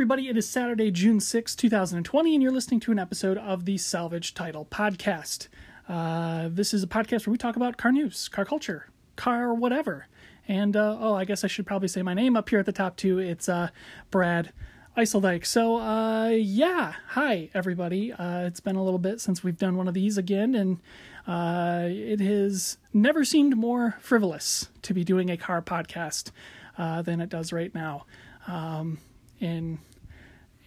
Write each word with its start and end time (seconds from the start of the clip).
everybody. 0.00 0.30
It 0.30 0.38
is 0.38 0.48
Saturday, 0.48 0.90
June 0.90 1.20
6, 1.20 1.54
2020, 1.54 2.34
and 2.34 2.42
you're 2.42 2.50
listening 2.50 2.80
to 2.80 2.90
an 2.90 2.98
episode 2.98 3.36
of 3.36 3.66
the 3.66 3.76
Salvage 3.76 4.32
Title 4.32 4.64
Podcast. 4.64 5.48
Uh, 5.90 6.48
this 6.50 6.72
is 6.72 6.82
a 6.82 6.86
podcast 6.86 7.26
where 7.26 7.32
we 7.32 7.36
talk 7.36 7.54
about 7.54 7.76
car 7.76 7.92
news, 7.92 8.26
car 8.30 8.46
culture, 8.46 8.86
car 9.16 9.52
whatever. 9.52 10.06
And, 10.48 10.74
uh, 10.74 10.96
oh, 10.98 11.12
I 11.12 11.26
guess 11.26 11.44
I 11.44 11.48
should 11.48 11.66
probably 11.66 11.88
say 11.88 12.00
my 12.00 12.14
name 12.14 12.34
up 12.34 12.48
here 12.48 12.58
at 12.58 12.64
the 12.64 12.72
top, 12.72 12.96
too. 12.96 13.18
It's 13.18 13.46
uh, 13.46 13.68
Brad 14.10 14.54
Eiseldike. 14.96 15.44
So, 15.44 15.76
uh, 15.76 16.28
yeah, 16.28 16.94
hi, 17.08 17.50
everybody. 17.52 18.10
Uh, 18.10 18.46
it's 18.46 18.60
been 18.60 18.76
a 18.76 18.82
little 18.82 18.98
bit 18.98 19.20
since 19.20 19.44
we've 19.44 19.58
done 19.58 19.76
one 19.76 19.86
of 19.86 19.92
these 19.92 20.16
again, 20.16 20.54
and 20.54 20.78
uh, 21.26 21.88
it 21.90 22.20
has 22.20 22.78
never 22.94 23.22
seemed 23.22 23.54
more 23.54 23.98
frivolous 24.00 24.70
to 24.80 24.94
be 24.94 25.04
doing 25.04 25.28
a 25.28 25.36
car 25.36 25.60
podcast 25.60 26.30
than 26.78 27.20
it 27.20 27.28
does 27.28 27.52
right 27.52 27.74
now. 27.74 28.06
Um, 28.46 28.96
in 29.40 29.78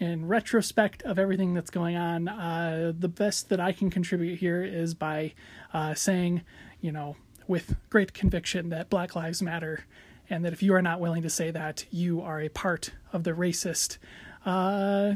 in 0.03 0.27
retrospect 0.27 1.01
of 1.03 1.17
everything 1.17 1.53
that's 1.53 1.69
going 1.69 1.95
on, 1.95 2.27
uh, 2.27 2.91
the 2.97 3.07
best 3.07 3.47
that 3.47 3.61
I 3.61 3.71
can 3.71 3.89
contribute 3.89 4.37
here 4.37 4.61
is 4.61 4.93
by 4.93 5.33
uh, 5.73 5.93
saying, 5.93 6.41
you 6.81 6.91
know, 6.91 7.15
with 7.47 7.77
great 7.89 8.13
conviction 8.13 8.67
that 8.69 8.89
Black 8.89 9.15
Lives 9.15 9.41
Matter, 9.41 9.85
and 10.29 10.43
that 10.43 10.51
if 10.51 10.61
you 10.61 10.73
are 10.73 10.81
not 10.81 10.99
willing 10.99 11.23
to 11.23 11.29
say 11.29 11.51
that, 11.51 11.85
you 11.89 12.21
are 12.21 12.41
a 12.41 12.49
part 12.49 12.91
of 13.13 13.23
the 13.23 13.31
racist 13.31 13.97
uh, 14.45 15.13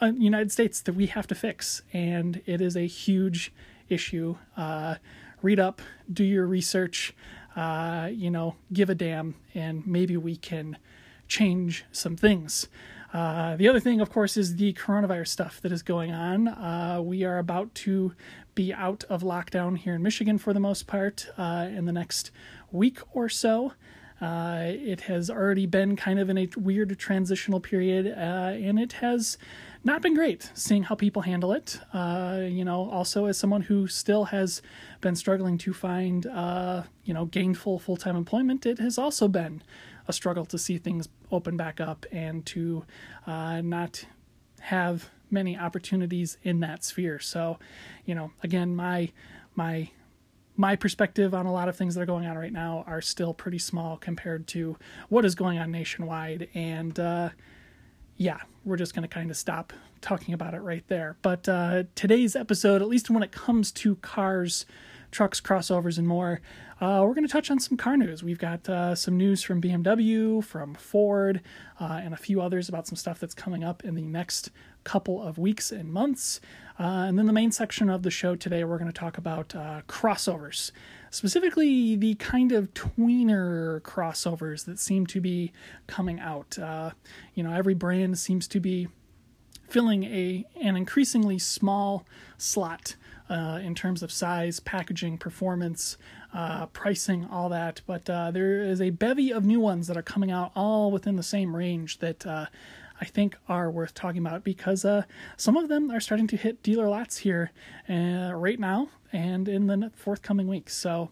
uh 0.00 0.12
United 0.16 0.50
States 0.50 0.80
that 0.80 0.94
we 0.94 1.06
have 1.06 1.26
to 1.26 1.34
fix, 1.34 1.82
and 1.92 2.40
it 2.46 2.62
is 2.62 2.74
a 2.74 2.86
huge 2.86 3.52
issue. 3.90 4.36
Uh, 4.56 4.94
read 5.42 5.60
up, 5.60 5.82
do 6.10 6.24
your 6.24 6.46
research, 6.46 7.14
uh, 7.54 8.08
you 8.10 8.30
know, 8.30 8.54
give 8.72 8.88
a 8.88 8.94
damn, 8.94 9.34
and 9.54 9.86
maybe 9.86 10.16
we 10.16 10.36
can 10.36 10.78
change 11.28 11.84
some 11.92 12.16
things. 12.16 12.68
Uh, 13.12 13.56
the 13.56 13.68
other 13.68 13.80
thing, 13.80 14.00
of 14.00 14.10
course, 14.10 14.36
is 14.36 14.56
the 14.56 14.72
coronavirus 14.72 15.28
stuff 15.28 15.60
that 15.60 15.70
is 15.70 15.82
going 15.82 16.12
on. 16.12 16.48
Uh, 16.48 17.00
we 17.02 17.24
are 17.24 17.38
about 17.38 17.74
to 17.74 18.14
be 18.54 18.72
out 18.72 19.04
of 19.04 19.22
lockdown 19.22 19.76
here 19.76 19.94
in 19.94 20.02
Michigan 20.02 20.38
for 20.38 20.52
the 20.52 20.60
most 20.60 20.86
part 20.86 21.28
uh, 21.36 21.68
in 21.70 21.84
the 21.84 21.92
next 21.92 22.30
week 22.70 23.00
or 23.12 23.28
so. 23.28 23.72
Uh, 24.20 24.60
it 24.66 25.02
has 25.02 25.28
already 25.28 25.66
been 25.66 25.96
kind 25.96 26.20
of 26.20 26.30
in 26.30 26.38
a 26.38 26.48
weird 26.56 26.96
transitional 26.98 27.60
period, 27.60 28.06
uh, 28.06 28.54
and 28.54 28.78
it 28.78 28.92
has 28.94 29.36
not 29.82 30.00
been 30.00 30.14
great 30.14 30.48
seeing 30.54 30.84
how 30.84 30.94
people 30.94 31.22
handle 31.22 31.52
it. 31.52 31.80
Uh, 31.92 32.42
you 32.42 32.64
know, 32.64 32.88
also 32.88 33.26
as 33.26 33.36
someone 33.36 33.62
who 33.62 33.88
still 33.88 34.26
has 34.26 34.62
been 35.00 35.16
struggling 35.16 35.58
to 35.58 35.74
find, 35.74 36.24
you 37.04 37.12
know, 37.12 37.24
gainful 37.26 37.80
full 37.80 37.96
time 37.96 38.16
employment, 38.16 38.64
it 38.64 38.78
has 38.78 38.96
also 38.96 39.26
been 39.26 39.60
a 40.08 40.12
struggle 40.12 40.44
to 40.46 40.58
see 40.58 40.78
things 40.78 41.08
open 41.30 41.56
back 41.56 41.80
up 41.80 42.06
and 42.12 42.44
to 42.46 42.84
uh, 43.26 43.60
not 43.60 44.04
have 44.60 45.10
many 45.30 45.56
opportunities 45.56 46.38
in 46.42 46.60
that 46.60 46.84
sphere. 46.84 47.18
So, 47.18 47.58
you 48.04 48.14
know, 48.14 48.32
again, 48.42 48.76
my 48.76 49.10
my 49.54 49.90
my 50.56 50.76
perspective 50.76 51.34
on 51.34 51.46
a 51.46 51.52
lot 51.52 51.68
of 51.68 51.76
things 51.76 51.94
that 51.94 52.02
are 52.02 52.06
going 52.06 52.26
on 52.26 52.36
right 52.36 52.52
now 52.52 52.84
are 52.86 53.00
still 53.00 53.32
pretty 53.32 53.58
small 53.58 53.96
compared 53.96 54.46
to 54.48 54.76
what 55.08 55.24
is 55.24 55.34
going 55.34 55.58
on 55.58 55.70
nationwide. 55.70 56.48
And 56.54 56.98
uh, 56.98 57.30
yeah, 58.16 58.38
we're 58.64 58.76
just 58.76 58.94
going 58.94 59.02
to 59.02 59.08
kind 59.08 59.30
of 59.30 59.36
stop 59.36 59.72
talking 60.02 60.34
about 60.34 60.52
it 60.52 60.60
right 60.60 60.84
there. 60.88 61.16
But 61.22 61.48
uh, 61.48 61.84
today's 61.94 62.36
episode, 62.36 62.82
at 62.82 62.88
least 62.88 63.08
when 63.08 63.22
it 63.22 63.32
comes 63.32 63.72
to 63.72 63.96
cars, 63.96 64.66
trucks, 65.12 65.40
crossovers, 65.40 65.98
and 65.98 66.08
more, 66.08 66.40
uh, 66.80 67.04
we're 67.06 67.14
going 67.14 67.26
to 67.26 67.32
touch 67.32 67.50
on 67.50 67.60
some 67.60 67.76
car 67.76 67.96
news. 67.96 68.24
We've 68.24 68.38
got 68.38 68.68
uh, 68.68 68.96
some 68.96 69.16
news 69.16 69.42
from 69.42 69.60
BMW, 69.60 70.42
from 70.42 70.74
Ford, 70.74 71.40
uh, 71.78 72.00
and 72.02 72.12
a 72.12 72.16
few 72.16 72.40
others 72.40 72.68
about 72.68 72.88
some 72.88 72.96
stuff 72.96 73.20
that's 73.20 73.34
coming 73.34 73.62
up 73.62 73.84
in 73.84 73.94
the 73.94 74.02
next 74.02 74.50
couple 74.82 75.22
of 75.22 75.38
weeks 75.38 75.70
and 75.70 75.92
months. 75.92 76.40
Uh, 76.80 77.04
and 77.06 77.16
then 77.16 77.26
the 77.26 77.32
main 77.32 77.52
section 77.52 77.88
of 77.88 78.02
the 78.02 78.10
show 78.10 78.34
today, 78.34 78.64
we're 78.64 78.78
going 78.78 78.90
to 78.90 78.98
talk 78.98 79.16
about 79.16 79.54
uh, 79.54 79.82
crossovers, 79.86 80.72
specifically 81.10 81.94
the 81.94 82.14
kind 82.16 82.50
of 82.50 82.74
tweener 82.74 83.80
crossovers 83.82 84.64
that 84.64 84.80
seem 84.80 85.06
to 85.06 85.20
be 85.20 85.52
coming 85.86 86.18
out. 86.18 86.58
Uh, 86.58 86.90
you 87.34 87.44
know, 87.44 87.52
every 87.52 87.74
brand 87.74 88.18
seems 88.18 88.48
to 88.48 88.58
be 88.58 88.88
filling 89.68 90.04
a 90.04 90.44
an 90.60 90.76
increasingly 90.76 91.38
small 91.38 92.04
slot 92.36 92.94
uh, 93.28 93.60
in 93.62 93.74
terms 93.74 94.02
of 94.02 94.12
size, 94.12 94.60
packaging, 94.60 95.18
performance, 95.18 95.96
uh, 96.34 96.66
pricing, 96.66 97.26
all 97.30 97.48
that. 97.48 97.80
But 97.86 98.08
uh, 98.08 98.30
there 98.30 98.62
is 98.62 98.80
a 98.80 98.90
bevy 98.90 99.32
of 99.32 99.44
new 99.44 99.60
ones 99.60 99.86
that 99.86 99.96
are 99.96 100.02
coming 100.02 100.30
out 100.30 100.52
all 100.54 100.90
within 100.90 101.16
the 101.16 101.22
same 101.22 101.54
range 101.54 101.98
that 101.98 102.26
uh, 102.26 102.46
I 103.00 103.04
think 103.04 103.36
are 103.48 103.70
worth 103.70 103.94
talking 103.94 104.20
about 104.20 104.44
because 104.44 104.84
uh, 104.84 105.02
some 105.36 105.56
of 105.56 105.68
them 105.68 105.90
are 105.90 106.00
starting 106.00 106.26
to 106.28 106.36
hit 106.36 106.62
dealer 106.62 106.88
lots 106.88 107.18
here 107.18 107.50
uh, 107.88 108.32
right 108.34 108.58
now 108.60 108.90
and 109.12 109.48
in 109.48 109.66
the 109.66 109.90
forthcoming 109.94 110.46
weeks. 110.46 110.76
So 110.76 111.10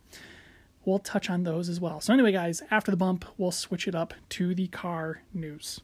we'll 0.84 0.98
touch 0.98 1.28
on 1.28 1.44
those 1.44 1.68
as 1.68 1.80
well. 1.80 2.00
So, 2.00 2.12
anyway, 2.12 2.32
guys, 2.32 2.62
after 2.70 2.90
the 2.90 2.96
bump, 2.96 3.24
we'll 3.36 3.50
switch 3.50 3.86
it 3.86 3.94
up 3.94 4.14
to 4.30 4.54
the 4.54 4.68
car 4.68 5.22
news. 5.34 5.80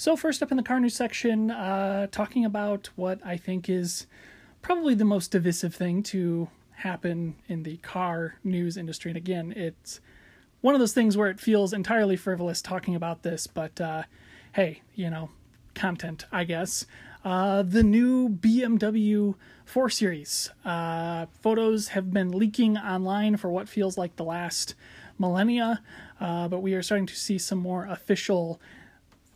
So, 0.00 0.14
first 0.14 0.44
up 0.44 0.52
in 0.52 0.56
the 0.56 0.62
car 0.62 0.78
news 0.78 0.94
section, 0.94 1.50
uh, 1.50 2.06
talking 2.12 2.44
about 2.44 2.88
what 2.94 3.18
I 3.26 3.36
think 3.36 3.68
is 3.68 4.06
probably 4.62 4.94
the 4.94 5.04
most 5.04 5.32
divisive 5.32 5.74
thing 5.74 6.04
to 6.04 6.46
happen 6.70 7.34
in 7.48 7.64
the 7.64 7.78
car 7.78 8.36
news 8.44 8.76
industry. 8.76 9.10
And 9.10 9.16
again, 9.16 9.52
it's 9.56 10.00
one 10.60 10.76
of 10.76 10.78
those 10.78 10.92
things 10.92 11.16
where 11.16 11.28
it 11.28 11.40
feels 11.40 11.72
entirely 11.72 12.14
frivolous 12.14 12.62
talking 12.62 12.94
about 12.94 13.24
this, 13.24 13.48
but 13.48 13.80
uh, 13.80 14.04
hey, 14.52 14.82
you 14.94 15.10
know, 15.10 15.30
content, 15.74 16.26
I 16.30 16.44
guess. 16.44 16.86
Uh, 17.24 17.62
the 17.62 17.82
new 17.82 18.28
BMW 18.28 19.34
4 19.64 19.90
Series. 19.90 20.48
Uh, 20.64 21.26
photos 21.42 21.88
have 21.88 22.12
been 22.12 22.30
leaking 22.30 22.78
online 22.78 23.36
for 23.36 23.50
what 23.50 23.68
feels 23.68 23.98
like 23.98 24.14
the 24.14 24.22
last 24.24 24.76
millennia, 25.18 25.82
uh, 26.20 26.46
but 26.46 26.60
we 26.60 26.74
are 26.74 26.82
starting 26.84 27.06
to 27.06 27.16
see 27.16 27.36
some 27.36 27.58
more 27.58 27.84
official 27.86 28.60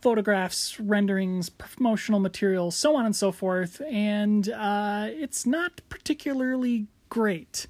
photographs, 0.03 0.81
renderings, 0.81 1.47
promotional 1.47 2.19
materials, 2.19 2.75
so 2.75 2.93
on 2.97 3.05
and 3.05 3.15
so 3.15 3.31
forth, 3.31 3.81
and 3.89 4.49
uh, 4.49 5.07
it's 5.09 5.45
not 5.45 5.79
particularly 5.87 6.87
great. 7.07 7.67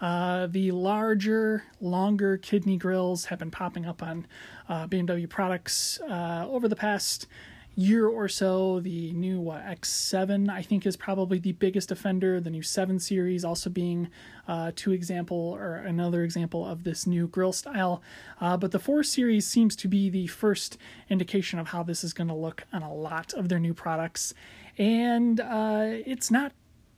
Uh, 0.00 0.48
the 0.48 0.72
larger, 0.72 1.62
longer 1.80 2.38
kidney 2.38 2.76
grills 2.76 3.26
have 3.26 3.38
been 3.38 3.52
popping 3.52 3.86
up 3.86 4.02
on 4.02 4.26
uh, 4.68 4.88
BMW 4.88 5.28
products 5.28 6.00
uh, 6.10 6.44
over 6.50 6.66
the 6.66 6.74
past 6.74 7.28
year 7.76 8.08
or 8.08 8.26
so. 8.26 8.80
The 8.80 9.12
new 9.12 9.38
what, 9.38 9.64
X7, 9.64 10.50
I 10.50 10.62
think, 10.62 10.86
is 10.86 10.96
probably 10.96 11.38
the 11.38 11.52
biggest 11.52 11.92
offender. 11.92 12.40
The 12.40 12.50
new 12.50 12.62
7 12.62 12.98
Series 12.98 13.44
also 13.44 13.70
being 13.70 14.08
uh, 14.48 14.72
two 14.74 14.92
example 14.92 15.54
or 15.58 15.76
another 15.76 16.24
example 16.24 16.66
of 16.66 16.82
this 16.82 17.06
new 17.06 17.28
grill 17.28 17.52
style. 17.52 18.02
Uh, 18.40 18.56
but 18.56 18.72
the 18.72 18.78
4 18.78 19.04
Series 19.04 19.46
seems 19.46 19.76
to 19.76 19.88
be 19.88 20.08
the 20.08 20.26
first 20.26 20.78
indication 21.08 21.58
of 21.58 21.68
how 21.68 21.82
this 21.82 22.02
is 22.02 22.12
going 22.12 22.28
to 22.28 22.34
look 22.34 22.64
on 22.72 22.82
a 22.82 22.92
lot 22.92 23.34
of 23.34 23.48
their 23.48 23.60
new 23.60 23.74
products, 23.74 24.34
and 24.78 25.40
uh, 25.40 25.84
it's 25.84 26.30
not 26.30 26.52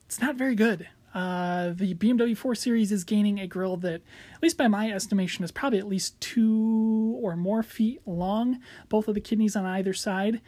it's 0.06 0.22
not 0.22 0.37
very 0.37 0.55
good. 0.55 0.88
Uh, 1.15 1.71
the 1.75 1.94
BMW 1.94 2.37
4 2.37 2.55
Series 2.55 2.93
is 2.93 3.03
gaining 3.03 3.41
a 3.41 3.47
grill 3.47 3.77
that, 3.78 4.03
at 4.34 4.43
least 4.43 4.56
by 4.56 4.69
my 4.69 4.91
estimation, 4.91 5.43
is 5.43 5.50
probably 5.50 5.78
at 5.78 5.88
least 5.88 6.21
two 6.21 7.19
or 7.21 7.34
more 7.34 7.62
feet 7.62 8.00
long, 8.06 8.61
both 8.88 9.09
of 9.09 9.15
the 9.15 9.21
kidneys 9.21 9.56
on 9.56 9.65
either 9.65 9.94
side. 9.94 10.41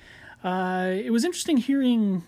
Uh, 0.42 0.92
it 0.92 1.10
was 1.10 1.24
interesting 1.24 1.56
hearing 1.56 2.24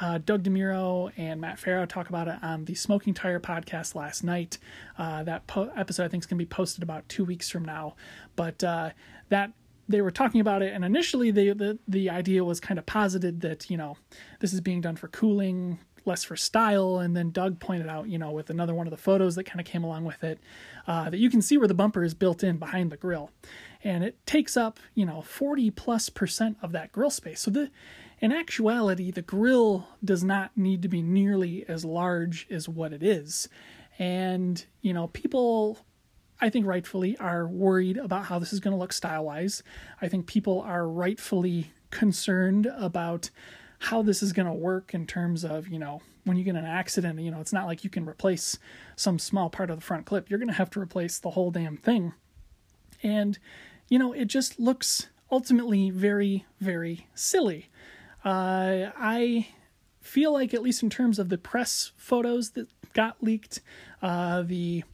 uh, 0.00 0.18
Doug 0.18 0.44
DeMuro 0.44 1.10
and 1.16 1.40
Matt 1.40 1.58
Farah 1.58 1.88
talk 1.88 2.08
about 2.08 2.28
it 2.28 2.36
on 2.42 2.64
the 2.66 2.74
Smoking 2.74 3.14
Tire 3.14 3.40
podcast 3.40 3.94
last 3.94 4.22
night. 4.22 4.58
Uh, 4.96 5.24
that 5.24 5.46
po- 5.46 5.72
episode, 5.76 6.04
I 6.04 6.08
think, 6.08 6.22
is 6.22 6.26
going 6.26 6.38
to 6.38 6.44
be 6.44 6.48
posted 6.48 6.82
about 6.82 7.08
two 7.08 7.24
weeks 7.24 7.50
from 7.50 7.64
now. 7.64 7.96
But 8.36 8.62
uh, 8.62 8.90
that 9.30 9.52
they 9.88 10.00
were 10.02 10.10
talking 10.10 10.40
about 10.40 10.62
it, 10.62 10.72
and 10.72 10.84
initially 10.84 11.30
they, 11.30 11.52
the 11.52 11.78
the 11.88 12.10
idea 12.10 12.44
was 12.44 12.60
kind 12.60 12.78
of 12.78 12.86
posited 12.86 13.40
that 13.40 13.70
you 13.70 13.76
know 13.76 13.96
this 14.40 14.52
is 14.52 14.60
being 14.60 14.80
done 14.80 14.94
for 14.96 15.08
cooling, 15.08 15.78
less 16.08 16.24
for 16.24 16.36
style. 16.36 16.98
And 16.98 17.16
then 17.16 17.30
Doug 17.30 17.60
pointed 17.60 17.88
out, 17.88 18.08
you 18.08 18.18
know, 18.18 18.30
with 18.32 18.50
another 18.50 18.74
one 18.74 18.86
of 18.86 18.90
the 18.90 18.96
photos 18.96 19.36
that 19.36 19.44
kind 19.44 19.60
of 19.60 19.66
came 19.66 19.84
along 19.84 20.04
with 20.04 20.24
it, 20.24 20.40
uh, 20.86 21.10
that 21.10 21.18
you 21.18 21.30
can 21.30 21.40
see 21.40 21.56
where 21.56 21.68
the 21.68 21.74
bumper 21.74 22.02
is 22.02 22.14
built 22.14 22.42
in 22.42 22.56
behind 22.56 22.90
the 22.90 22.96
grill, 22.96 23.30
and 23.84 24.02
it 24.02 24.24
takes 24.26 24.56
up, 24.56 24.78
you 24.94 25.06
know, 25.06 25.22
40 25.22 25.70
plus 25.70 26.08
percent 26.08 26.56
of 26.62 26.72
that 26.72 26.92
grill 26.92 27.10
space. 27.10 27.40
So 27.40 27.50
the 27.50 27.70
in 28.20 28.32
actuality, 28.32 29.10
the 29.10 29.22
grill 29.22 29.86
does 30.04 30.24
not 30.24 30.50
need 30.56 30.82
to 30.82 30.88
be 30.88 31.02
nearly 31.02 31.64
as 31.68 31.84
large 31.84 32.48
as 32.50 32.68
what 32.68 32.92
it 32.92 33.02
is. 33.02 33.48
And, 33.98 34.64
you 34.80 34.92
know, 34.92 35.08
people, 35.08 35.78
I 36.40 36.50
think 36.50 36.66
rightfully, 36.66 37.16
are 37.18 37.46
worried 37.46 37.96
about 37.96 38.24
how 38.24 38.38
this 38.38 38.52
is 38.52 38.60
going 38.60 38.72
to 38.72 38.78
look 38.78 38.92
style 38.92 39.24
wise. 39.24 39.62
I 40.02 40.08
think 40.08 40.26
people 40.26 40.60
are 40.62 40.88
rightfully 40.88 41.70
concerned 41.90 42.66
about 42.76 43.30
how 43.78 44.02
this 44.02 44.22
is 44.22 44.32
going 44.32 44.46
to 44.46 44.52
work 44.52 44.94
in 44.94 45.06
terms 45.06 45.44
of, 45.44 45.68
you 45.68 45.78
know, 45.78 46.02
when 46.24 46.36
you 46.36 46.44
get 46.44 46.56
an 46.56 46.64
accident, 46.64 47.20
you 47.20 47.30
know, 47.30 47.40
it's 47.40 47.52
not 47.52 47.66
like 47.66 47.84
you 47.84 47.90
can 47.90 48.06
replace 48.06 48.58
some 48.96 49.18
small 49.18 49.48
part 49.48 49.70
of 49.70 49.78
the 49.78 49.84
front 49.84 50.06
clip. 50.06 50.28
You're 50.28 50.40
going 50.40 50.48
to 50.48 50.54
have 50.54 50.70
to 50.70 50.80
replace 50.80 51.18
the 51.20 51.30
whole 51.30 51.52
damn 51.52 51.76
thing. 51.76 52.12
And, 53.02 53.38
you 53.88 53.98
know, 53.98 54.12
it 54.12 54.26
just 54.26 54.58
looks 54.58 55.08
ultimately 55.30 55.90
very, 55.90 56.46
very 56.60 57.06
silly. 57.14 57.68
Uh, 58.24 58.90
I 58.96 59.48
feel 60.00 60.32
like, 60.32 60.54
at 60.54 60.62
least 60.62 60.82
in 60.82 60.90
terms 60.90 61.18
of 61.18 61.28
the 61.28 61.38
press 61.38 61.92
photos 61.96 62.50
that 62.50 62.68
got 62.92 63.22
leaked, 63.22 63.60
uh, 64.02 64.42
the 64.42 64.84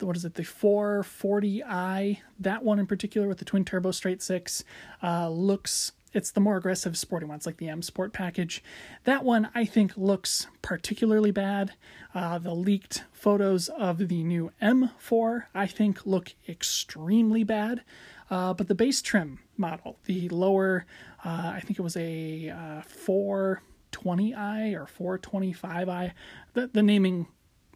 what 0.00 0.16
is 0.16 0.24
it, 0.24 0.34
the 0.34 0.42
440i, 0.42 2.18
that 2.40 2.64
one 2.64 2.80
in 2.80 2.86
particular 2.86 3.28
with 3.28 3.38
the 3.38 3.44
twin 3.44 3.64
turbo 3.64 3.92
straight 3.92 4.20
six, 4.20 4.64
uh, 5.02 5.28
looks 5.28 5.92
it's 6.12 6.30
the 6.30 6.40
more 6.40 6.56
aggressive 6.56 6.96
sporting 6.96 7.28
ones 7.28 7.46
like 7.46 7.56
the 7.56 7.68
M 7.68 7.82
Sport 7.82 8.12
package. 8.12 8.62
That 9.04 9.24
one 9.24 9.48
I 9.54 9.64
think 9.64 9.96
looks 9.96 10.46
particularly 10.60 11.30
bad. 11.30 11.72
Uh, 12.14 12.38
the 12.38 12.54
leaked 12.54 13.04
photos 13.12 13.68
of 13.68 14.08
the 14.08 14.22
new 14.22 14.52
M4 14.60 15.44
I 15.54 15.66
think 15.66 16.06
look 16.06 16.34
extremely 16.48 17.44
bad. 17.44 17.82
Uh, 18.30 18.54
but 18.54 18.68
the 18.68 18.74
base 18.74 19.02
trim 19.02 19.40
model, 19.58 19.98
the 20.06 20.28
lower, 20.30 20.86
uh, 21.24 21.52
I 21.54 21.60
think 21.60 21.78
it 21.78 21.82
was 21.82 21.96
a 21.96 22.52
420i 22.88 24.74
uh, 24.74 24.78
or 24.78 25.18
425i. 25.18 26.12
The, 26.54 26.66
the 26.68 26.82
naming 26.82 27.26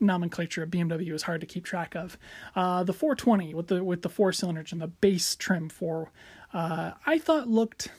nomenclature 0.00 0.62
of 0.62 0.70
BMW 0.70 1.12
is 1.12 1.22
hard 1.22 1.40
to 1.40 1.46
keep 1.46 1.64
track 1.64 1.94
of. 1.94 2.18
Uh, 2.54 2.84
the 2.84 2.92
420 2.92 3.54
with 3.54 3.68
the 3.68 3.82
with 3.84 4.02
the 4.02 4.08
four 4.08 4.32
cylinders 4.32 4.72
and 4.72 4.80
the 4.80 4.86
base 4.86 5.36
trim 5.36 5.68
for, 5.68 6.10
uh, 6.52 6.92
I 7.04 7.18
thought 7.18 7.48
looked 7.48 7.90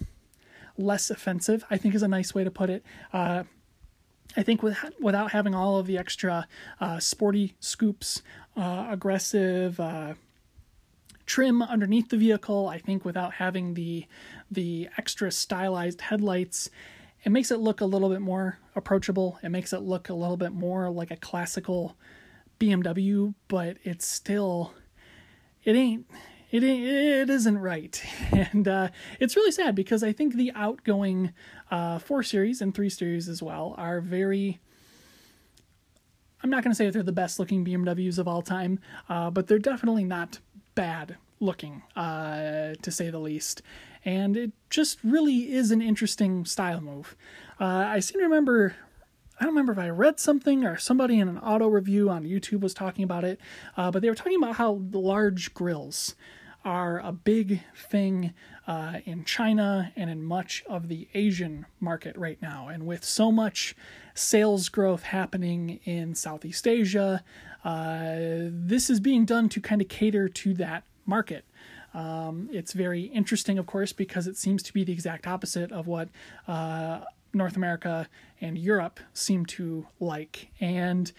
less 0.77 1.09
offensive, 1.09 1.63
I 1.69 1.77
think 1.77 1.95
is 1.95 2.03
a 2.03 2.07
nice 2.07 2.33
way 2.33 2.44
to 2.44 2.51
put 2.51 2.69
it. 2.69 2.83
Uh, 3.12 3.44
I 4.35 4.44
think 4.44 4.62
with, 4.62 4.77
without 5.00 5.31
having 5.31 5.56
all 5.56 5.77
of 5.77 5.88
the 5.88 5.97
extra 5.97 6.47
uh, 6.79 7.00
sporty 7.00 7.56
scoops, 7.59 8.21
uh, 8.56 8.88
aggressive 8.89 9.79
uh, 9.79 10.13
trim 11.25 11.62
underneath 11.62 12.09
the 12.09 12.18
vehicle, 12.18 12.68
I 12.68 12.77
think 12.79 13.06
without 13.06 13.33
having 13.33 13.74
the 13.74 14.06
the 14.50 14.89
extra 14.97 15.29
stylized 15.31 16.01
headlights, 16.01 16.69
it 17.24 17.31
makes 17.31 17.51
it 17.51 17.59
look 17.59 17.81
a 17.81 17.85
little 17.85 18.09
bit 18.09 18.21
more 18.21 18.59
approachable. 18.75 19.38
It 19.44 19.50
makes 19.50 19.74
it 19.74 19.81
look 19.81 20.09
a 20.09 20.13
little 20.13 20.38
bit 20.38 20.53
more 20.53 20.89
like 20.89 21.12
a 21.12 21.18
classical 21.18 21.97
BMW, 22.59 23.33
but 23.47 23.77
it's 23.83 24.07
still 24.07 24.74
it 25.63 25.75
ain't 25.75 26.07
it 26.52 26.64
it 26.64 27.30
isn't 27.30 27.58
right, 27.58 28.02
and 28.32 28.68
uh, 28.68 28.90
it's 29.20 29.36
really 29.36 29.52
sad 29.52 29.76
because 29.76 30.04
I 30.04 30.14
think 30.14 30.36
the 30.36 30.52
outgoing 30.54 31.34
uh, 31.72 32.00
four 32.00 32.24
series 32.24 32.62
and 32.62 32.74
three 32.74 32.90
series 32.90 33.28
as 33.28 33.44
well 33.44 33.76
are 33.78 34.02
very. 34.02 34.60
I'm 36.44 36.52
not 36.52 36.64
going 36.64 36.72
to 36.72 36.76
say 36.76 36.86
that 36.86 36.92
they're 36.92 37.04
the 37.04 37.12
best 37.12 37.40
looking 37.40 37.66
BMWs 37.66 38.20
of 38.20 38.28
all 38.28 38.44
time, 38.44 38.80
uh, 39.10 39.32
but 39.32 39.48
they're 39.48 39.58
definitely 39.58 40.04
not 40.04 40.40
bad 40.76 41.18
looking, 41.40 41.82
uh, 41.96 42.76
to 42.82 42.92
say 42.92 43.10
the 43.10 43.20
least. 43.20 43.64
And 44.06 44.38
it 44.38 44.52
just 44.70 45.00
really 45.04 45.52
is 45.52 45.72
an 45.72 45.82
interesting 45.82 46.46
style 46.46 46.80
move. 46.80 47.16
Uh, 47.60 47.66
I 47.66 48.00
seem 48.00 48.20
to 48.20 48.24
remember 48.24 48.76
I 49.39 49.44
don't 49.44 49.54
remember 49.54 49.72
if 49.72 49.78
I 49.78 49.89
read 49.89 50.19
something 50.19 50.66
or 50.66 50.78
somebody 50.78 51.19
in 51.19 51.28
an 51.28 51.38
auto 51.38 51.68
review 51.68 52.10
on 52.10 52.24
YouTube 52.24 52.62
was 52.62 52.74
talking 52.74 53.04
about 53.04 53.24
it, 53.24 53.39
uh, 53.75 53.92
but 53.92 54.01
they 54.01 54.10
were 54.10 54.16
talking 54.16 54.38
about 54.42 54.56
how 54.56 54.81
large 54.92 55.54
grills 55.54 56.16
are 56.66 57.00
a 57.00 57.12
big 57.12 57.62
thing 57.75 58.34
uh, 58.66 59.00
in 59.06 59.24
China 59.24 59.94
and 59.95 60.10
in 60.10 60.24
much 60.24 60.63
of 60.68 60.88
the 60.88 61.07
Asian 61.13 61.66
market 61.80 62.18
right 62.18 62.42
now. 62.42 62.68
And 62.68 62.86
with 62.86 63.06
so 63.06 63.31
much 63.31 63.75
sales 64.16 64.69
growth 64.69 65.04
happening 65.04 65.80
in 65.86 66.16
Southeast 66.16 66.68
Asia, 66.68 67.24
uh, 67.63 68.16
this 68.50 68.89
is 68.89 69.00
being 69.00 69.24
done 69.24 69.50
to 69.50 69.62
kind 69.62 69.81
of 69.81 69.88
cater 69.88 70.28
to 70.28 70.54
that 70.56 70.84
market. 71.06 71.45
Um, 71.94 72.50
it's 72.51 72.74
very 72.74 73.04
interesting, 73.04 73.57
of 73.57 73.66
course, 73.66 73.94
because 73.94 74.28
it 74.28 74.36
seems 74.36 74.62
to 74.63 74.74
be 74.74 74.84
the 74.84 74.92
exact 74.92 75.25
opposite 75.25 75.72
of 75.72 75.88
what 75.88 76.10
uh, 76.48 77.01
North 77.38 77.56
America 77.56 78.07
and 78.42 78.57
Europe 78.57 79.00
seem 79.13 79.45
to 79.45 79.88
like. 80.00 80.50
And, 80.60 81.12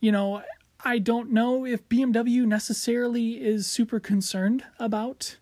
you 0.00 0.12
know, 0.12 0.42
I 0.84 0.98
don't 0.98 1.30
know 1.30 1.64
if 1.64 1.88
BMW 1.88 2.44
necessarily 2.46 3.42
is 3.42 3.66
super 3.66 3.98
concerned 3.98 4.64
about 4.78 5.36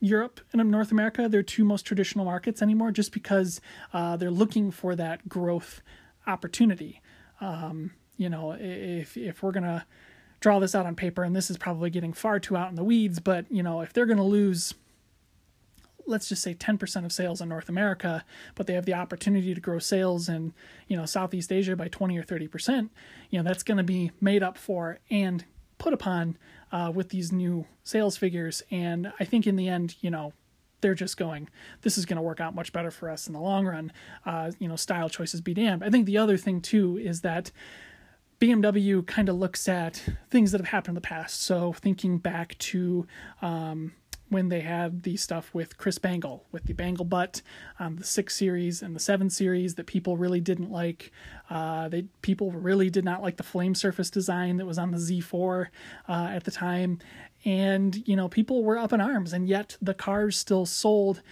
Europe 0.00 0.40
and 0.52 0.70
North 0.70 0.92
America, 0.92 1.28
their 1.28 1.42
two 1.42 1.64
most 1.64 1.82
traditional 1.82 2.24
markets 2.24 2.62
anymore, 2.62 2.92
just 2.92 3.12
because 3.12 3.60
uh, 3.92 4.16
they're 4.16 4.30
looking 4.30 4.70
for 4.70 4.94
that 4.94 5.28
growth 5.28 5.80
opportunity. 6.26 7.00
Um, 7.40 7.92
you 8.16 8.28
know, 8.28 8.52
if 8.58 9.16
if 9.16 9.42
we're 9.42 9.52
gonna 9.52 9.86
draw 10.40 10.58
this 10.58 10.74
out 10.74 10.86
on 10.86 10.94
paper, 10.94 11.24
and 11.24 11.34
this 11.34 11.50
is 11.50 11.56
probably 11.56 11.90
getting 11.90 12.12
far 12.12 12.38
too 12.38 12.56
out 12.56 12.68
in 12.68 12.76
the 12.76 12.84
weeds, 12.84 13.18
but 13.18 13.50
you 13.50 13.62
know, 13.62 13.80
if 13.80 13.92
they're 13.92 14.06
gonna 14.06 14.24
lose 14.24 14.74
let's 16.08 16.28
just 16.28 16.42
say 16.42 16.54
10% 16.54 17.04
of 17.04 17.12
sales 17.12 17.40
in 17.40 17.48
North 17.48 17.68
America, 17.68 18.24
but 18.54 18.66
they 18.66 18.74
have 18.74 18.86
the 18.86 18.94
opportunity 18.94 19.54
to 19.54 19.60
grow 19.60 19.78
sales 19.78 20.28
in, 20.28 20.52
you 20.88 20.96
know, 20.96 21.04
Southeast 21.04 21.52
Asia 21.52 21.76
by 21.76 21.88
20 21.88 22.18
or 22.18 22.22
30%, 22.22 22.88
you 23.30 23.38
know, 23.38 23.42
that's 23.48 23.62
going 23.62 23.78
to 23.78 23.84
be 23.84 24.10
made 24.20 24.42
up 24.42 24.56
for 24.56 24.98
and 25.10 25.44
put 25.76 25.92
upon 25.92 26.36
uh, 26.72 26.90
with 26.94 27.10
these 27.10 27.30
new 27.30 27.66
sales 27.84 28.16
figures. 28.16 28.62
And 28.70 29.12
I 29.20 29.24
think 29.24 29.46
in 29.46 29.56
the 29.56 29.68
end, 29.68 29.96
you 30.00 30.10
know, 30.10 30.32
they're 30.80 30.94
just 30.94 31.16
going, 31.16 31.48
this 31.82 31.98
is 31.98 32.06
going 32.06 32.16
to 32.16 32.22
work 32.22 32.40
out 32.40 32.54
much 32.54 32.72
better 32.72 32.90
for 32.90 33.10
us 33.10 33.26
in 33.26 33.32
the 33.32 33.40
long 33.40 33.66
run. 33.66 33.92
Uh, 34.24 34.52
you 34.58 34.68
know, 34.68 34.76
style 34.76 35.08
choices 35.08 35.40
be 35.40 35.54
damned. 35.54 35.82
I 35.82 35.90
think 35.90 36.06
the 36.06 36.18
other 36.18 36.36
thing 36.36 36.60
too 36.60 36.98
is 36.98 37.20
that 37.22 37.50
BMW 38.40 39.04
kind 39.04 39.28
of 39.28 39.36
looks 39.36 39.68
at 39.68 40.02
things 40.30 40.52
that 40.52 40.60
have 40.60 40.68
happened 40.68 40.90
in 40.90 40.94
the 40.94 41.00
past. 41.00 41.42
So 41.42 41.72
thinking 41.72 42.18
back 42.18 42.56
to, 42.58 43.06
um, 43.42 43.92
when 44.28 44.48
they 44.48 44.60
had 44.60 45.02
the 45.02 45.16
stuff 45.16 45.54
with 45.54 45.78
Chris 45.78 45.98
Bangle, 45.98 46.44
with 46.52 46.64
the 46.64 46.72
Bangle 46.72 47.04
butt, 47.04 47.42
um, 47.78 47.96
the 47.96 48.04
six 48.04 48.36
series 48.36 48.82
and 48.82 48.94
the 48.94 49.00
seven 49.00 49.30
series 49.30 49.74
that 49.76 49.86
people 49.86 50.16
really 50.16 50.40
didn't 50.40 50.70
like. 50.70 51.10
Uh, 51.50 51.88
they 51.88 52.02
people 52.22 52.52
really 52.52 52.90
did 52.90 53.04
not 53.04 53.22
like 53.22 53.36
the 53.36 53.42
flame 53.42 53.74
surface 53.74 54.10
design 54.10 54.56
that 54.58 54.66
was 54.66 54.78
on 54.78 54.90
the 54.90 54.98
Z4 54.98 55.66
uh, 56.08 56.28
at 56.30 56.44
the 56.44 56.50
time, 56.50 56.98
and 57.44 58.06
you 58.06 58.16
know 58.16 58.28
people 58.28 58.64
were 58.64 58.78
up 58.78 58.92
in 58.92 59.00
arms, 59.00 59.32
and 59.32 59.48
yet 59.48 59.76
the 59.80 59.94
cars 59.94 60.36
still 60.36 60.66
sold 60.66 61.22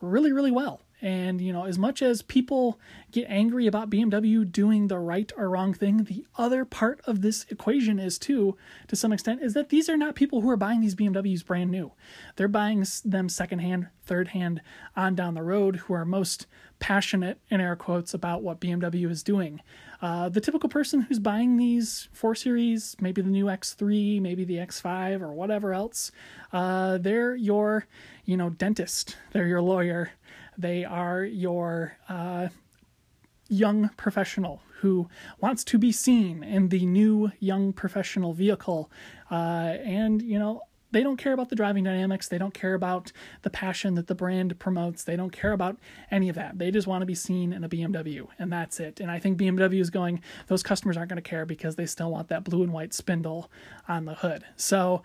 really 0.00 0.32
really 0.32 0.50
well. 0.50 0.82
And, 1.02 1.40
you 1.40 1.52
know, 1.52 1.64
as 1.64 1.78
much 1.78 2.02
as 2.02 2.20
people 2.20 2.78
get 3.10 3.26
angry 3.28 3.66
about 3.66 3.90
BMW 3.90 4.50
doing 4.50 4.88
the 4.88 4.98
right 4.98 5.32
or 5.36 5.48
wrong 5.48 5.72
thing, 5.72 6.04
the 6.04 6.26
other 6.36 6.64
part 6.64 7.00
of 7.06 7.22
this 7.22 7.46
equation 7.48 7.98
is, 7.98 8.18
too, 8.18 8.56
to 8.88 8.96
some 8.96 9.12
extent, 9.12 9.42
is 9.42 9.54
that 9.54 9.70
these 9.70 9.88
are 9.88 9.96
not 9.96 10.14
people 10.14 10.42
who 10.42 10.50
are 10.50 10.56
buying 10.56 10.80
these 10.80 10.94
BMWs 10.94 11.44
brand 11.44 11.70
new. 11.70 11.92
They're 12.36 12.48
buying 12.48 12.84
them 13.04 13.28
secondhand, 13.28 13.88
third 14.04 14.28
hand, 14.28 14.60
on 14.94 15.14
down 15.14 15.34
the 15.34 15.42
road, 15.42 15.76
who 15.76 15.94
are 15.94 16.04
most 16.04 16.46
passionate, 16.80 17.38
in 17.48 17.60
air 17.60 17.76
quotes, 17.76 18.12
about 18.12 18.42
what 18.42 18.60
BMW 18.60 19.10
is 19.10 19.22
doing. 19.22 19.60
Uh, 20.02 20.30
the 20.30 20.40
typical 20.40 20.68
person 20.68 21.02
who's 21.02 21.18
buying 21.18 21.56
these 21.56 22.08
4 22.12 22.34
Series, 22.34 22.96
maybe 23.00 23.20
the 23.20 23.28
new 23.28 23.46
X3, 23.46 24.20
maybe 24.20 24.44
the 24.44 24.56
X5, 24.56 25.20
or 25.20 25.32
whatever 25.32 25.74
else, 25.74 26.10
uh, 26.52 26.96
they're 26.98 27.36
your, 27.36 27.86
you 28.24 28.36
know, 28.36 28.50
dentist. 28.50 29.16
They're 29.32 29.46
your 29.46 29.60
lawyer 29.60 30.12
they 30.56 30.84
are 30.84 31.24
your 31.24 31.96
uh, 32.08 32.48
young 33.48 33.90
professional 33.96 34.62
who 34.80 35.08
wants 35.40 35.62
to 35.64 35.78
be 35.78 35.92
seen 35.92 36.42
in 36.42 36.68
the 36.68 36.86
new 36.86 37.30
young 37.38 37.72
professional 37.72 38.32
vehicle. 38.32 38.90
Uh, 39.30 39.76
and, 39.84 40.22
you 40.22 40.38
know, 40.38 40.62
they 40.92 41.02
don't 41.02 41.18
care 41.18 41.32
about 41.32 41.50
the 41.50 41.56
driving 41.56 41.84
dynamics. 41.84 42.28
They 42.28 42.38
don't 42.38 42.54
care 42.54 42.74
about 42.74 43.12
the 43.42 43.50
passion 43.50 43.94
that 43.94 44.06
the 44.06 44.14
brand 44.14 44.58
promotes. 44.58 45.04
They 45.04 45.16
don't 45.16 45.30
care 45.30 45.52
about 45.52 45.76
any 46.10 46.28
of 46.28 46.34
that. 46.36 46.58
They 46.58 46.70
just 46.70 46.86
want 46.86 47.02
to 47.02 47.06
be 47.06 47.14
seen 47.14 47.52
in 47.52 47.62
a 47.62 47.68
BMW, 47.68 48.26
and 48.38 48.52
that's 48.52 48.80
it. 48.80 49.00
And 49.00 49.10
I 49.10 49.18
think 49.18 49.38
BMW 49.38 49.80
is 49.80 49.90
going, 49.90 50.20
those 50.48 50.62
customers 50.62 50.96
aren't 50.96 51.10
going 51.10 51.22
to 51.22 51.28
care 51.28 51.46
because 51.46 51.76
they 51.76 51.86
still 51.86 52.10
want 52.10 52.28
that 52.28 52.44
blue 52.44 52.62
and 52.62 52.72
white 52.72 52.92
spindle 52.92 53.50
on 53.88 54.04
the 54.04 54.14
hood. 54.14 54.44
So, 54.56 55.02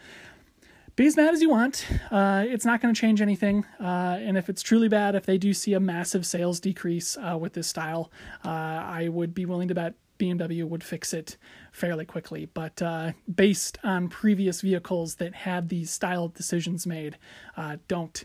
be 0.96 1.06
as 1.06 1.18
mad 1.18 1.34
as 1.34 1.42
you 1.42 1.50
want. 1.50 1.86
Uh, 2.10 2.46
it's 2.48 2.66
not 2.66 2.82
going 2.82 2.94
to 2.94 3.00
change 3.00 3.22
anything. 3.22 3.66
Uh, 3.80 4.18
and 4.20 4.38
if 4.38 4.50
it's 4.50 4.62
truly 4.62 4.88
bad, 4.88 5.16
if 5.16 5.26
they 5.26 5.38
do 5.38 5.54
see 5.54 5.74
a 5.74 5.80
massive 5.80 6.26
sales 6.26 6.60
decrease 6.60 7.18
uh, 7.18 7.38
with 7.38 7.54
this 7.54 7.68
style, 7.68 8.12
uh, 8.46 8.50
I 8.50 9.10
would 9.10 9.34
be 9.34 9.46
willing 9.46 9.68
to 9.68 9.76
bet 9.76 9.96
BMW 10.20 10.68
would 10.68 10.84
fix 10.84 11.14
it 11.14 11.38
fairly 11.72 12.06
quickly. 12.06 12.46
But 12.46 12.82
uh, 12.82 13.12
based 13.34 13.78
on 13.84 14.08
previous 14.08 14.62
vehicles 14.62 15.16
that 15.16 15.36
had 15.36 15.68
these 15.70 15.92
style 15.92 16.30
decisions 16.30 16.88
made, 16.88 17.18
uh, 17.58 17.78
don't 17.88 18.24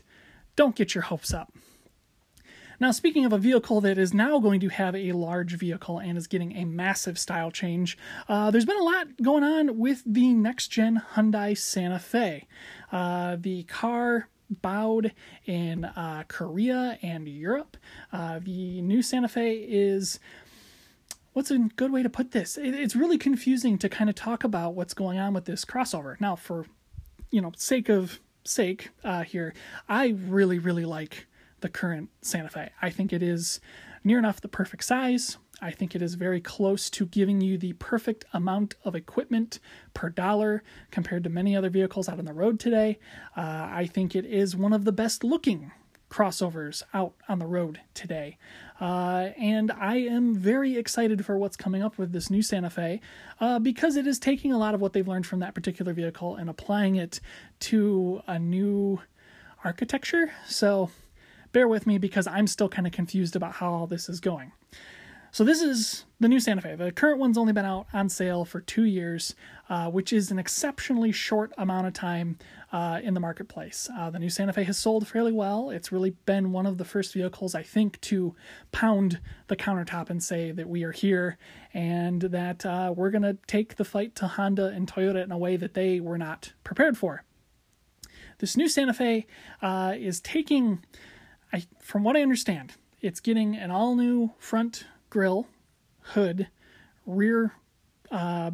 don't 0.55 0.75
get 0.75 0.93
your 0.93 1.03
hopes 1.03 1.33
up. 1.33 1.51
Now, 2.81 2.89
speaking 2.89 3.25
of 3.25 3.31
a 3.31 3.37
vehicle 3.37 3.79
that 3.81 3.99
is 3.99 4.11
now 4.11 4.39
going 4.39 4.59
to 4.61 4.69
have 4.69 4.95
a 4.95 5.11
large 5.11 5.55
vehicle 5.55 5.99
and 5.99 6.17
is 6.17 6.25
getting 6.25 6.57
a 6.57 6.65
massive 6.65 7.19
style 7.19 7.51
change, 7.51 7.95
uh, 8.27 8.49
there's 8.49 8.65
been 8.65 8.79
a 8.79 8.83
lot 8.83 9.21
going 9.21 9.43
on 9.43 9.77
with 9.77 10.01
the 10.03 10.33
next 10.33 10.69
gen 10.69 11.03
Hyundai 11.13 11.55
Santa 11.55 11.99
Fe. 11.99 12.47
Uh, 12.91 13.37
the 13.39 13.61
car 13.65 14.29
bowed 14.49 15.13
in 15.45 15.85
uh, 15.85 16.23
Korea 16.27 16.97
and 17.03 17.27
Europe. 17.27 17.77
Uh, 18.11 18.39
the 18.43 18.81
new 18.81 19.03
Santa 19.03 19.27
Fe 19.27 19.57
is 19.57 20.19
what's 21.33 21.51
a 21.51 21.59
good 21.75 21.91
way 21.91 22.01
to 22.01 22.09
put 22.09 22.31
this? 22.31 22.57
It's 22.59 22.95
really 22.95 23.19
confusing 23.19 23.77
to 23.77 23.89
kind 23.89 24.09
of 24.09 24.15
talk 24.15 24.43
about 24.43 24.73
what's 24.73 24.95
going 24.95 25.19
on 25.19 25.35
with 25.35 25.45
this 25.45 25.65
crossover. 25.65 26.19
Now, 26.19 26.35
for 26.35 26.65
you 27.29 27.41
know, 27.41 27.51
sake 27.55 27.89
of 27.89 28.19
sake 28.43 28.89
uh, 29.03 29.21
here, 29.21 29.53
I 29.87 30.15
really, 30.17 30.57
really 30.57 30.85
like 30.85 31.27
the 31.61 31.69
current 31.69 32.09
Santa 32.21 32.49
Fe. 32.49 32.69
I 32.81 32.89
think 32.89 33.13
it 33.13 33.23
is 33.23 33.59
near 34.03 34.19
enough 34.19 34.41
the 34.41 34.47
perfect 34.47 34.83
size. 34.83 35.37
I 35.61 35.71
think 35.71 35.95
it 35.95 36.01
is 36.01 36.15
very 36.15 36.41
close 36.41 36.89
to 36.91 37.05
giving 37.05 37.39
you 37.39 37.57
the 37.57 37.73
perfect 37.73 38.25
amount 38.33 38.75
of 38.83 38.95
equipment 38.95 39.59
per 39.93 40.09
dollar 40.09 40.63
compared 40.89 41.23
to 41.23 41.29
many 41.29 41.55
other 41.55 41.69
vehicles 41.69 42.09
out 42.09 42.17
on 42.17 42.25
the 42.25 42.33
road 42.33 42.59
today. 42.59 42.97
Uh, 43.37 43.69
I 43.71 43.85
think 43.91 44.15
it 44.15 44.25
is 44.25 44.55
one 44.55 44.73
of 44.73 44.85
the 44.85 44.91
best 44.91 45.23
looking 45.23 45.71
crossovers 46.09 46.83
out 46.93 47.13
on 47.29 47.39
the 47.39 47.45
road 47.45 47.79
today. 47.93 48.37
Uh, 48.81 49.29
and 49.37 49.71
I 49.71 49.97
am 49.97 50.35
very 50.35 50.75
excited 50.77 51.25
for 51.25 51.37
what's 51.37 51.55
coming 51.55 51.81
up 51.81 51.97
with 51.97 52.11
this 52.11 52.29
new 52.29 52.41
Santa 52.41 52.69
Fe 52.69 52.99
uh, 53.39 53.59
because 53.59 53.95
it 53.95 54.05
is 54.05 54.19
taking 54.19 54.51
a 54.51 54.57
lot 54.57 54.75
of 54.75 54.81
what 54.81 54.93
they've 54.93 55.07
learned 55.07 55.25
from 55.25 55.39
that 55.39 55.55
particular 55.55 55.93
vehicle 55.93 56.35
and 56.35 56.49
applying 56.49 56.97
it 56.97 57.21
to 57.61 58.21
a 58.27 58.37
new 58.37 58.99
architecture. 59.63 60.31
So 60.47 60.89
bear 61.51 61.67
with 61.67 61.87
me 61.87 61.97
because 61.97 62.27
I'm 62.27 62.47
still 62.47 62.69
kind 62.69 62.87
of 62.87 62.93
confused 62.93 63.35
about 63.35 63.53
how 63.53 63.71
all 63.71 63.87
this 63.87 64.09
is 64.09 64.19
going. 64.19 64.51
So 65.33 65.45
this 65.45 65.61
is 65.61 66.03
the 66.19 66.27
new 66.27 66.41
Santa 66.41 66.59
Fe. 66.59 66.75
The 66.75 66.91
current 66.91 67.17
one's 67.17 67.37
only 67.37 67.53
been 67.53 67.63
out 67.63 67.87
on 67.93 68.09
sale 68.09 68.43
for 68.43 68.59
two 68.59 68.83
years, 68.83 69.33
uh, 69.69 69.89
which 69.89 70.11
is 70.11 70.29
an 70.29 70.37
exceptionally 70.37 71.13
short 71.13 71.53
amount 71.57 71.87
of 71.87 71.93
time 71.93 72.37
uh, 72.73 72.99
in 73.01 73.13
the 73.13 73.21
marketplace. 73.21 73.89
Uh, 73.97 74.09
the 74.09 74.19
new 74.19 74.29
Santa 74.29 74.51
Fe 74.51 74.65
has 74.65 74.77
sold 74.77 75.07
fairly 75.07 75.31
well. 75.31 75.69
It's 75.69 75.89
really 75.89 76.09
been 76.25 76.51
one 76.51 76.65
of 76.65 76.77
the 76.77 76.83
first 76.83 77.13
vehicles, 77.13 77.55
I 77.55 77.63
think, 77.63 78.01
to 78.01 78.35
pound 78.73 79.21
the 79.47 79.55
countertop 79.55 80.09
and 80.09 80.21
say 80.21 80.51
that 80.51 80.67
we 80.67 80.83
are 80.83 80.91
here 80.91 81.37
and 81.73 82.21
that 82.23 82.65
uh, 82.65 82.93
we're 82.93 83.09
going 83.09 83.21
to 83.21 83.37
take 83.47 83.77
the 83.77 83.85
fight 83.85 84.15
to 84.15 84.27
Honda 84.27 84.67
and 84.67 84.85
Toyota 84.85 85.23
in 85.23 85.31
a 85.31 85.37
way 85.37 85.55
that 85.55 85.75
they 85.75 86.01
were 86.01 86.17
not 86.17 86.51
prepared 86.65 86.97
for. 86.97 87.23
This 88.39 88.57
new 88.57 88.67
Santa 88.67 88.93
Fe 88.93 89.27
uh, 89.61 89.93
is 89.97 90.19
taking, 90.19 90.83
I, 91.53 91.63
from 91.79 92.03
what 92.03 92.15
I 92.15 92.21
understand, 92.21 92.73
it's 93.01 93.19
getting 93.19 93.55
an 93.55 93.71
all 93.71 93.95
new 93.95 94.31
front 94.37 94.85
grill, 95.09 95.47
hood, 96.01 96.47
rear 97.05 97.53
uh, 98.11 98.51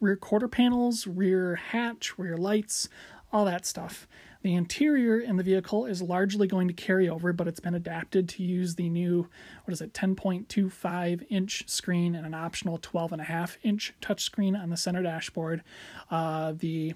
rear 0.00 0.16
quarter 0.16 0.48
panels, 0.48 1.06
rear 1.06 1.56
hatch, 1.56 2.18
rear 2.18 2.36
lights, 2.36 2.88
all 3.32 3.44
that 3.44 3.66
stuff. 3.66 4.08
The 4.42 4.54
interior 4.54 5.18
in 5.20 5.36
the 5.36 5.42
vehicle 5.42 5.84
is 5.84 6.00
largely 6.00 6.46
going 6.46 6.66
to 6.68 6.74
carry 6.74 7.10
over, 7.10 7.32
but 7.34 7.46
it's 7.46 7.60
been 7.60 7.74
adapted 7.74 8.26
to 8.30 8.42
use 8.42 8.74
the 8.74 8.88
new, 8.88 9.28
what 9.64 9.72
is 9.72 9.82
it, 9.82 9.92
10.25 9.92 11.26
inch 11.28 11.68
screen 11.68 12.14
and 12.14 12.24
an 12.24 12.32
optional 12.32 12.78
12.5 12.78 13.56
inch 13.62 13.92
touchscreen 14.00 14.58
on 14.58 14.70
the 14.70 14.78
center 14.78 15.02
dashboard. 15.02 15.62
Uh, 16.10 16.54
the 16.56 16.94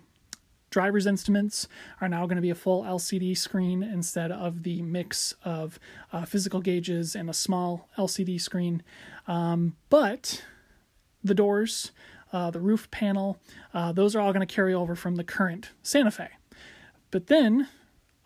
driver's 0.75 1.07
instruments 1.07 1.69
are 2.01 2.09
now 2.09 2.27
going 2.27 2.35
to 2.35 2.43
be 2.43 2.51
a 2.51 2.55
full 2.55 2.83
LCD 2.83 3.39
screen 3.39 3.81
instead 3.81 4.33
of 4.33 4.65
the 4.65 4.83
mix 4.83 5.33
of 5.45 5.79
uh, 6.13 6.25
physical 6.25 6.61
gauges 6.61 7.15
and 7.15 7.31
a 7.31 7.33
small 7.33 7.89
LCD 7.97 8.41
screen. 8.41 8.83
Um, 9.29 9.77
but 9.89 10.45
the 11.23 11.33
doors, 11.33 11.93
uh, 12.33 12.51
the 12.51 12.59
roof 12.59 12.91
panel, 12.91 13.39
uh, 13.73 13.93
those 13.93 14.17
are 14.17 14.21
all 14.21 14.33
going 14.33 14.45
to 14.45 14.53
carry 14.53 14.75
over 14.75 14.97
from 14.97 15.15
the 15.15 15.23
current 15.23 15.71
Santa 15.85 16.11
Fe. 16.11 16.31
But 17.13 17.29
then 17.29 17.69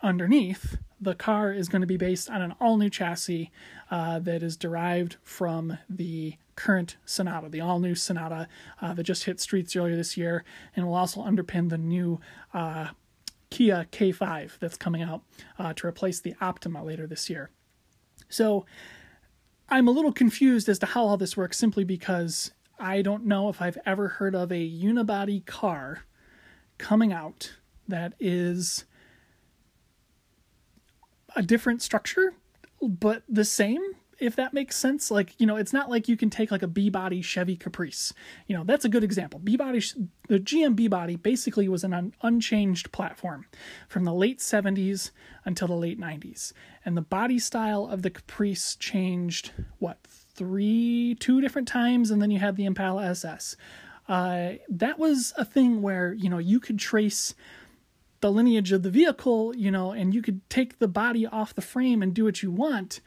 underneath, 0.03 0.79
the 0.99 1.15
car 1.15 1.53
is 1.53 1.69
going 1.69 1.83
to 1.83 1.87
be 1.87 1.99
based 1.99 2.31
on 2.31 2.41
an 2.41 2.55
all 2.59 2.79
new 2.79 2.89
chassis 2.89 3.51
uh, 3.91 4.21
that 4.21 4.43
is 4.43 4.57
derived 4.57 5.17
from 5.23 5.77
the 5.87 6.37
current 6.59 6.97
Sonata, 7.07 7.49
the 7.49 7.61
all 7.61 7.79
new 7.79 7.95
Sonata 7.95 8.49
uh, 8.83 8.93
that 8.93 9.05
just 9.05 9.25
hit 9.25 9.41
streets 9.41 9.77
earlier 9.77 9.95
this 9.95 10.17
year, 10.17 10.45
and 10.75 10.85
will 10.85 10.97
also 10.97 11.23
underpin 11.23 11.71
the 11.71 11.79
new 11.79 12.21
uh, 12.53 12.89
Kia 13.49 13.87
K5 13.93 14.59
that's 14.59 14.77
coming 14.77 15.01
out 15.01 15.23
uh, 15.57 15.73
to 15.75 15.87
replace 15.87 16.21
the 16.21 16.35
Optima 16.41 16.83
later 16.83 17.07
this 17.07 17.31
year. 17.31 17.51
So 18.29 18.67
I'm 19.69 19.87
a 19.87 19.93
little 19.93 20.13
confused 20.13 20.69
as 20.69 20.81
to 20.81 20.87
how 20.87 21.05
all 21.05 21.17
this 21.17 21.37
works 21.37 21.57
simply 21.57 21.85
because 21.85 22.51
I 22.81 23.03
don't 23.03 23.25
know 23.25 23.49
if 23.49 23.63
I've 23.63 23.79
ever 23.87 24.09
heard 24.09 24.35
of 24.35 24.51
a 24.51 24.69
unibody 24.69 25.47
car 25.47 26.01
coming 26.77 27.13
out 27.13 27.55
that 27.87 28.15
is 28.19 28.85
a 31.37 31.43
different 31.43 31.83
structure 31.83 32.35
but 32.81 33.23
the 33.29 33.45
same 33.45 33.83
if 34.19 34.37
that 34.37 34.53
makes 34.53 34.77
sense. 34.77 35.11
Like, 35.11 35.35
you 35.39 35.47
know, 35.47 35.57
it's 35.57 35.73
not 35.73 35.91
like 35.91 36.09
you 36.09 36.17
can 36.17 36.31
take 36.31 36.51
like 36.51 36.63
a 36.63 36.69
B 36.69 36.91
body 36.91 37.23
Chevy 37.23 37.57
Caprice. 37.57 38.13
You 38.47 38.57
know, 38.57 38.65
that's 38.65 38.85
a 38.85 38.89
good 38.89 39.05
example. 39.05 39.41
B 39.41 39.57
body, 39.57 39.81
the 40.29 40.41
GM 40.41 40.75
B 40.75 40.89
body 40.89 41.17
basically 41.17 41.69
was 41.69 41.85
an 41.85 41.95
un- 41.95 42.15
unchanged 42.23 42.91
platform 42.93 43.47
from 43.89 44.05
the 44.05 44.13
late 44.13 44.41
70s 44.41 45.11
until 45.45 45.69
the 45.69 45.75
late 45.75 46.01
90s. 46.01 46.53
And 46.85 46.97
the 46.97 47.03
body 47.03 47.39
style 47.39 47.87
of 47.87 48.03
the 48.03 48.11
Caprice 48.11 48.77
changed, 48.77 49.53
what, 49.79 49.99
three, 50.05 51.17
two 51.21 51.41
different 51.41 51.69
times? 51.69 52.11
And 52.11 52.21
then 52.21 52.31
you 52.31 52.39
had 52.39 52.57
the 52.57 52.65
Impala 52.65 53.07
SS. 53.07 53.57
Uh, 54.09 54.53
that 54.69 54.99
was 54.99 55.33
a 55.37 55.45
thing 55.45 55.83
where, 55.83 56.13
you 56.13 56.31
know, 56.31 56.39
you 56.39 56.61
could 56.61 56.79
trace 56.79 57.35
the 58.21 58.33
lineage 58.33 58.73
of 58.73 58.83
the 58.83 58.91
vehicle, 58.91 59.55
you 59.55 59.71
know, 59.71 59.93
and 59.93 60.13
you 60.13 60.23
could 60.23 60.49
take 60.51 60.79
the 60.79 60.89
body 60.89 61.27
off 61.27 61.55
the 61.55 61.63
frame 61.63 62.03
and 62.03 62.15
do 62.15 62.25
what 62.25 62.43
you 62.43 62.51
want 62.51 63.01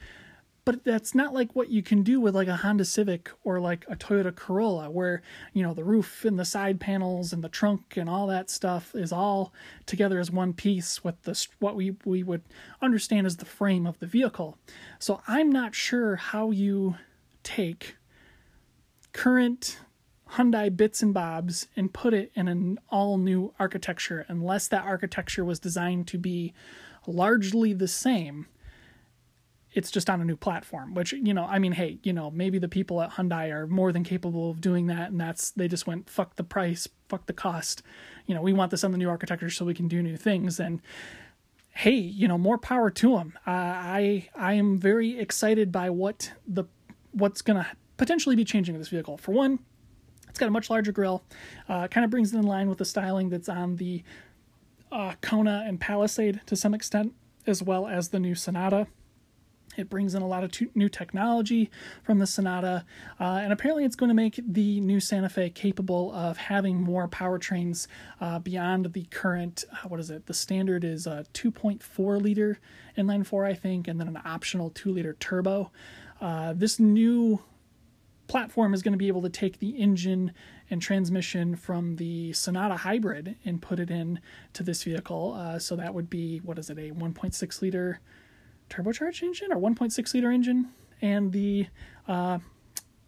but 0.64 0.84
that's 0.84 1.16
not 1.16 1.34
like 1.34 1.56
what 1.56 1.70
you 1.70 1.82
can 1.82 2.04
do 2.04 2.20
with 2.20 2.36
like 2.36 2.48
a 2.48 2.58
Honda 2.58 2.86
Civic 2.86 3.32
or 3.44 3.60
like 3.60 3.86
a 3.88 3.96
Toyota 3.96 4.36
Corolla 4.36 4.90
where 4.90 5.22
you 5.54 5.64
know 5.64 5.74
the 5.74 5.84
roof 5.84 6.24
and 6.24 6.38
the 6.38 6.46
side 6.46 6.80
panels 6.80 7.34
and 7.34 7.44
the 7.44 7.50
trunk 7.50 7.98
and 7.98 8.10
all 8.10 8.28
that 8.28 8.50
stuff 8.50 8.94
is 8.94 9.12
all 9.12 9.54
together 9.86 10.20
as 10.20 10.30
one 10.30 10.54
piece 10.54 11.04
with 11.04 11.22
the 11.24 11.48
what 11.60 11.76
we 11.76 11.96
we 12.06 12.24
would 12.24 12.44
understand 12.82 13.26
as 13.26 13.38
the 13.38 13.46
frame 13.46 13.88
of 13.88 14.00
the 14.00 14.08
vehicle. 14.08 14.58
So 15.00 15.22
I'm 15.28 15.52
not 15.52 15.74
sure 15.74 16.16
how 16.16 16.52
you 16.52 16.96
take 17.44 17.96
current 19.14 19.80
Hyundai 20.32 20.76
bits 20.76 21.02
and 21.02 21.14
bobs 21.14 21.68
and 21.76 21.94
put 21.94 22.14
it 22.14 22.32
in 22.36 22.48
an 22.48 22.80
all 22.90 23.18
new 23.18 23.54
architecture 23.60 24.26
unless 24.30 24.68
that 24.70 24.86
architecture 24.86 25.44
was 25.44 25.60
designed 25.60 26.08
to 26.08 26.18
be 26.18 26.54
largely 27.06 27.74
the 27.74 27.88
same 27.88 28.48
it's 29.74 29.90
just 29.90 30.10
on 30.10 30.20
a 30.22 30.26
new 30.26 30.36
platform 30.36 30.94
which 30.94 31.14
you 31.14 31.34
know 31.34 31.46
i 31.46 31.58
mean 31.58 31.72
hey 31.72 31.98
you 32.04 32.14
know 32.14 32.30
maybe 32.32 32.60
the 32.60 32.68
people 32.68 33.02
at 33.02 33.12
hyundai 33.12 33.52
are 33.52 33.68
more 33.68 33.92
than 33.92 34.04
capable 34.04 34.50
of 34.50 34.60
doing 34.60 34.88
that 34.88 35.12
and 35.12 35.20
that's 35.20 35.52
they 35.52 35.68
just 35.68 35.88
went 35.88 36.10
fuck 36.10 36.36
the 36.36 36.44
price 36.44 36.88
fuck 37.12 37.26
the 37.26 37.34
cost. 37.34 37.84
You 38.26 38.34
know 38.34 38.42
we 38.42 38.54
want 38.54 38.72
this 38.72 38.86
on 38.86 38.92
the 38.92 38.98
new 38.98 39.10
architecture 39.10 39.50
so 39.50 39.66
we 39.66 39.74
can 39.74 39.90
do 39.90 40.02
new 40.02 40.16
things. 40.16 40.60
And 40.60 40.82
hey 41.74 41.92
you 41.92 42.28
know 42.28 42.38
more 42.38 42.58
power 42.58 42.90
to 42.90 43.16
them 43.18 43.38
uh, 43.48 43.52
i 43.52 44.28
i 44.36 44.54
am 44.54 44.78
very 44.78 45.20
excited 45.20 45.72
by 45.72 45.90
what 45.90 46.32
the 46.48 46.66
what's 47.12 47.42
gonna 47.42 47.68
potentially 47.98 48.36
be 48.36 48.46
changing 48.46 48.74
with 48.74 48.82
this 48.82 48.90
vehicle. 48.90 49.18
For 49.18 49.32
one 49.34 49.60
it's 50.30 50.40
got 50.40 50.48
a 50.48 50.52
much 50.52 50.70
larger 50.70 50.94
grill 50.94 51.24
uh, 51.68 51.90
kind 51.90 52.06
of 52.06 52.10
brings 52.10 52.34
it 52.34 52.38
in 52.38 52.48
line 52.48 52.70
with 52.70 52.78
the 52.78 52.86
styling 52.86 53.30
that's 53.30 53.50
on 53.50 53.76
the 53.76 54.04
uh, 54.92 55.14
kona 55.22 55.66
and 55.68 55.80
palisade 55.80 56.40
to 56.46 56.56
some 56.56 56.74
extent 56.74 57.14
as 57.46 57.62
well 57.62 57.88
as 57.88 58.10
the 58.10 58.20
new 58.20 58.36
sonata 58.36 58.88
it 59.78 59.90
brings 59.90 60.16
in 60.16 60.22
a 60.22 60.28
lot 60.28 60.44
of 60.44 60.52
t- 60.52 60.70
new 60.76 60.90
technology 60.90 61.70
from 62.04 62.20
the 62.20 62.28
Sonata, 62.28 62.86
uh, 63.20 63.40
and 63.42 63.54
apparently 63.54 63.86
it's 63.86 63.96
going 63.96 64.10
to 64.10 64.16
make 64.16 64.40
the 64.46 64.80
new 64.82 65.00
Santa 65.00 65.30
Fe 65.30 65.50
capable 65.50 66.12
of 66.14 66.38
having 66.38 66.82
more 66.82 67.08
powertrains 67.08 67.88
uh, 68.20 68.40
beyond 68.40 68.94
the 68.94 69.04
current. 69.06 69.64
Uh, 69.72 69.88
what 69.88 70.00
is 70.00 70.10
it? 70.10 70.26
The 70.26 70.34
standard 70.34 70.84
is 70.84 71.08
a 71.08 71.26
2.4 71.34 72.22
liter 72.22 72.60
inline 72.98 73.26
four, 73.26 73.46
I 73.46 73.54
think, 73.54 73.88
and 73.88 74.00
then 74.00 74.08
an 74.08 74.20
optional 74.26 74.70
two 74.70 74.92
liter 74.92 75.14
turbo. 75.14 75.72
Uh, 76.20 76.54
this 76.54 76.80
new 76.80 77.42
platform 78.28 78.74
is 78.74 78.82
going 78.82 78.94
to 78.94 78.98
be 78.98 79.10
able 79.10 79.22
to 79.22 79.30
take 79.30 79.60
the 79.60 79.72
engine 79.72 80.32
and 80.70 80.82
transmission 80.82 81.56
from 81.56 81.98
the 81.98 82.32
Sonata 82.32 82.78
hybrid 82.78 83.36
and 83.44 83.62
put 83.62 83.80
it 83.80 83.92
in 83.92 84.22
to 84.54 84.64
this 84.64 84.84
vehicle. 84.84 85.34
Uh, 85.34 85.60
so 85.60 85.76
that 85.76 85.94
would 85.94 86.10
be 86.10 86.38
what 86.38 86.58
is 86.58 86.70
it? 86.70 86.78
A 86.78 86.92
1.6 86.92 87.62
liter 87.62 88.00
turbocharged 88.72 89.22
engine 89.22 89.52
or 89.52 89.58
1.6 89.58 90.14
liter 90.14 90.32
engine 90.32 90.70
and 91.02 91.32
the 91.32 91.68
uh, 92.08 92.40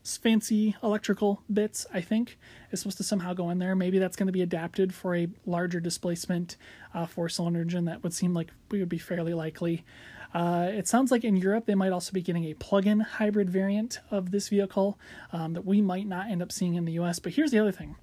fancy 0.03 0.75
electrical 0.83 1.41
bits 1.51 1.85
i 1.93 2.01
think 2.01 2.37
is 2.71 2.81
supposed 2.81 2.97
to 2.97 3.03
somehow 3.03 3.33
go 3.33 3.49
in 3.49 3.57
there 3.57 3.73
maybe 3.75 3.99
that's 3.99 4.17
going 4.17 4.27
to 4.27 4.33
be 4.33 4.41
adapted 4.41 4.93
for 4.93 5.15
a 5.15 5.27
larger 5.45 5.79
displacement 5.79 6.57
uh, 6.93 7.05
four 7.05 7.29
cylinder 7.29 7.61
engine 7.61 7.85
that 7.85 8.03
would 8.03 8.13
seem 8.13 8.33
like 8.33 8.49
we 8.69 8.79
would 8.79 8.89
be 8.89 8.97
fairly 8.97 9.33
likely 9.33 9.85
uh, 10.33 10.67
it 10.71 10.87
sounds 10.87 11.11
like 11.11 11.23
in 11.23 11.37
Europe 11.37 11.65
they 11.65 11.75
might 11.75 11.91
also 11.91 12.11
be 12.11 12.21
getting 12.21 12.45
a 12.45 12.53
plug-in 12.55 12.99
hybrid 12.99 13.49
variant 13.49 13.99
of 14.09 14.31
this 14.31 14.49
vehicle 14.49 14.99
um, 15.31 15.53
that 15.53 15.63
we 15.63 15.79
might 15.79 16.07
not 16.07 16.29
end 16.29 16.41
up 16.41 16.51
seeing 16.51 16.73
in 16.73 16.85
the 16.85 16.93
US. 16.93 17.19
But 17.19 17.33
here's 17.33 17.51
the 17.51 17.59
other 17.59 17.71
thing: 17.71 17.95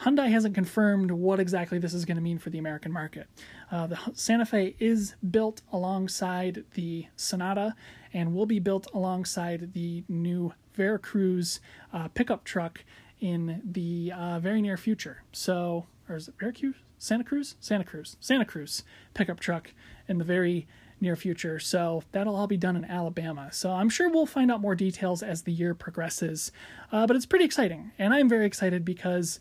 Hyundai 0.00 0.30
hasn't 0.30 0.54
confirmed 0.54 1.10
what 1.10 1.40
exactly 1.40 1.78
this 1.78 1.94
is 1.94 2.04
going 2.04 2.16
to 2.16 2.22
mean 2.22 2.38
for 2.38 2.50
the 2.50 2.58
American 2.58 2.92
market. 2.92 3.28
Uh, 3.70 3.86
the 3.86 3.98
Santa 4.14 4.44
Fe 4.44 4.76
is 4.78 5.14
built 5.30 5.62
alongside 5.72 6.64
the 6.74 7.06
Sonata 7.16 7.74
and 8.12 8.34
will 8.34 8.46
be 8.46 8.58
built 8.58 8.86
alongside 8.92 9.72
the 9.72 10.04
new 10.08 10.52
Veracruz 10.74 11.60
uh, 11.92 12.08
pickup 12.08 12.44
truck 12.44 12.84
in 13.20 13.62
the 13.64 14.12
uh, 14.14 14.38
very 14.38 14.60
near 14.60 14.76
future. 14.76 15.22
So, 15.32 15.86
or 16.08 16.16
is 16.16 16.28
it 16.28 16.34
Veracruz? 16.38 16.74
Santa 16.98 17.24
Cruz? 17.24 17.56
Santa 17.60 17.84
Cruz. 17.84 18.16
Santa 18.20 18.44
Cruz 18.44 18.82
pickup 19.14 19.40
truck 19.40 19.72
in 20.08 20.18
the 20.18 20.24
very 20.24 20.66
near 21.00 21.16
future. 21.16 21.58
So 21.58 22.02
that'll 22.12 22.36
all 22.36 22.46
be 22.46 22.56
done 22.56 22.76
in 22.76 22.84
Alabama. 22.84 23.50
So 23.52 23.70
I'm 23.70 23.88
sure 23.88 24.08
we'll 24.08 24.26
find 24.26 24.50
out 24.50 24.60
more 24.60 24.74
details 24.74 25.22
as 25.22 25.42
the 25.42 25.52
year 25.52 25.74
progresses. 25.74 26.52
Uh, 26.90 27.06
but 27.06 27.16
it's 27.16 27.26
pretty 27.26 27.44
exciting. 27.44 27.92
And 27.98 28.14
I'm 28.14 28.28
very 28.28 28.46
excited 28.46 28.84
because 28.84 29.38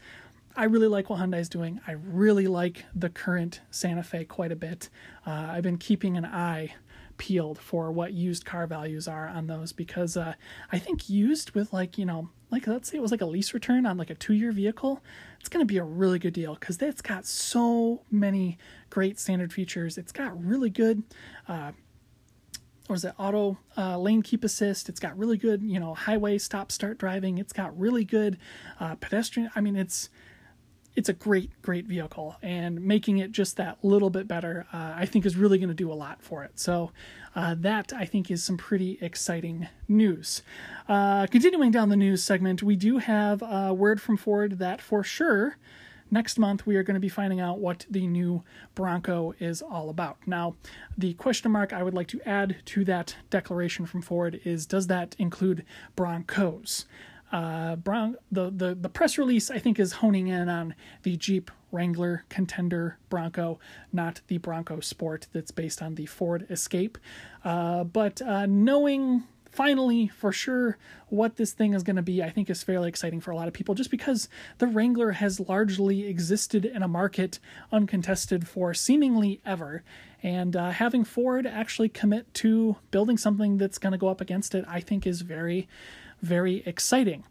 I 0.57 0.65
really 0.65 0.87
like 0.87 1.09
what 1.09 1.19
Hyundai's 1.19 1.49
doing. 1.49 1.81
I 1.85 1.93
really 1.93 2.47
like 2.47 2.85
the 2.95 3.09
current 3.09 3.59
Santa 3.71 4.03
Fe 4.03 4.23
quite 4.23 4.53
a 4.53 4.55
bit. 4.55 4.89
Uh, 5.25 5.47
I've 5.51 5.63
been 5.63 5.77
keeping 5.77 6.15
an 6.15 6.25
eye 6.25 6.73
peeled 7.17 7.59
for 7.59 7.91
what 7.91 8.13
used 8.13 8.45
car 8.45 8.67
values 8.67 9.07
are 9.07 9.27
on 9.27 9.47
those 9.47 9.73
because 9.73 10.15
uh, 10.15 10.33
I 10.71 10.79
think 10.79 11.09
used 11.09 11.51
with 11.51 11.73
like, 11.73 11.97
you 11.97 12.05
know, 12.05 12.29
like 12.51 12.67
let's 12.67 12.89
say 12.89 12.97
it 12.97 13.01
was 13.01 13.11
like 13.11 13.21
a 13.21 13.25
lease 13.25 13.53
return 13.53 13.85
on 13.85 13.97
like 13.97 14.09
a 14.09 14.15
two 14.15 14.33
year 14.33 14.53
vehicle, 14.53 15.03
it's 15.39 15.49
going 15.49 15.61
to 15.61 15.71
be 15.71 15.77
a 15.77 15.83
really 15.83 16.19
good 16.19 16.33
deal 16.33 16.53
because 16.55 16.81
it's 16.81 17.01
got 17.01 17.25
so 17.25 18.03
many 18.09 18.57
great 18.89 19.19
standard 19.19 19.51
features. 19.51 19.97
It's 19.97 20.13
got 20.13 20.41
really 20.41 20.69
good, 20.69 21.03
uh, 21.49 21.71
or 22.87 22.95
is 22.95 23.03
it 23.03 23.13
auto 23.17 23.57
uh, 23.77 23.97
lane 23.97 24.21
keep 24.21 24.43
assist? 24.43 24.87
It's 24.87 24.99
got 24.99 25.17
really 25.17 25.37
good, 25.37 25.63
you 25.63 25.79
know, 25.81 25.95
highway 25.95 26.37
stop 26.37 26.71
start 26.71 26.97
driving. 26.97 27.39
It's 27.39 27.51
got 27.51 27.77
really 27.77 28.05
good 28.05 28.37
uh, 28.79 28.95
pedestrian. 28.95 29.49
I 29.55 29.61
mean, 29.61 29.75
it's 29.75 30.09
it's 30.95 31.09
a 31.09 31.13
great, 31.13 31.51
great 31.61 31.85
vehicle, 31.85 32.37
and 32.41 32.81
making 32.81 33.17
it 33.17 33.31
just 33.31 33.57
that 33.57 33.77
little 33.83 34.09
bit 34.09 34.27
better, 34.27 34.65
uh, 34.71 34.93
I 34.95 35.05
think, 35.05 35.25
is 35.25 35.35
really 35.35 35.57
going 35.57 35.69
to 35.69 35.75
do 35.75 35.91
a 35.91 35.93
lot 35.93 36.21
for 36.21 36.43
it. 36.43 36.59
So, 36.59 36.91
uh, 37.35 37.55
that 37.59 37.91
I 37.91 38.05
think 38.05 38.31
is 38.31 38.43
some 38.43 38.57
pretty 38.57 38.97
exciting 39.01 39.67
news. 39.87 40.41
Uh, 40.87 41.27
continuing 41.27 41.71
down 41.71 41.89
the 41.89 41.97
news 41.97 42.23
segment, 42.23 42.63
we 42.63 42.75
do 42.75 42.99
have 42.99 43.41
a 43.41 43.73
word 43.73 44.01
from 44.01 44.15
Ford 44.15 44.59
that 44.59 44.81
for 44.81 45.03
sure 45.03 45.57
next 46.11 46.37
month 46.37 46.65
we 46.65 46.75
are 46.75 46.83
going 46.83 46.95
to 46.95 46.99
be 47.01 47.09
finding 47.09 47.39
out 47.39 47.59
what 47.59 47.85
the 47.89 48.07
new 48.07 48.43
Bronco 48.73 49.33
is 49.39 49.61
all 49.61 49.89
about. 49.89 50.17
Now, 50.25 50.55
the 50.97 51.13
question 51.15 51.51
mark 51.51 51.73
I 51.73 51.83
would 51.83 51.93
like 51.93 52.07
to 52.09 52.21
add 52.25 52.57
to 52.65 52.85
that 52.85 53.17
declaration 53.29 53.85
from 53.85 54.01
Ford 54.01 54.39
is 54.45 54.65
does 54.65 54.87
that 54.87 55.15
include 55.19 55.65
Broncos? 55.95 56.85
Uh, 57.35 57.75
the, 58.31 58.49
the, 58.49 58.77
the 58.79 58.87
press 58.87 59.17
release, 59.17 59.51
I 59.51 59.59
think, 59.59 59.77
is 59.77 59.91
honing 59.91 60.29
in 60.29 60.47
on 60.47 60.73
the 61.03 61.17
Jeep 61.17 61.51
Wrangler 61.69 62.23
Contender 62.29 62.97
Bronco, 63.09 63.59
not 63.91 64.21
the 64.27 64.37
Bronco 64.37 64.79
Sport 64.79 65.27
that's 65.33 65.51
based 65.51 65.81
on 65.81 65.95
the 65.95 66.05
Ford 66.05 66.47
Escape. 66.49 66.97
Uh, 67.43 67.83
but 67.83 68.21
uh, 68.21 68.45
knowing 68.45 69.23
finally 69.51 70.07
for 70.07 70.31
sure 70.31 70.77
what 71.09 71.35
this 71.35 71.51
thing 71.51 71.73
is 71.73 71.83
going 71.83 71.97
to 71.97 72.01
be, 72.01 72.23
I 72.23 72.29
think 72.29 72.49
is 72.49 72.63
fairly 72.63 72.87
exciting 72.87 73.19
for 73.19 73.31
a 73.31 73.35
lot 73.35 73.49
of 73.49 73.53
people 73.53 73.75
just 73.75 73.91
because 73.91 74.29
the 74.59 74.67
Wrangler 74.67 75.11
has 75.11 75.37
largely 75.37 76.07
existed 76.07 76.63
in 76.63 76.83
a 76.83 76.87
market 76.87 77.39
uncontested 77.69 78.47
for 78.47 78.73
seemingly 78.73 79.41
ever. 79.45 79.83
And 80.23 80.55
uh, 80.55 80.69
having 80.71 81.03
Ford 81.03 81.45
actually 81.45 81.89
commit 81.89 82.33
to 82.35 82.77
building 82.91 83.17
something 83.17 83.57
that's 83.57 83.77
going 83.77 83.91
to 83.91 83.97
go 83.97 84.07
up 84.07 84.21
against 84.21 84.55
it, 84.55 84.63
I 84.69 84.79
think 84.79 85.05
is 85.05 85.19
very 85.19 85.67
very 86.25 86.63
exciting. 86.65 87.23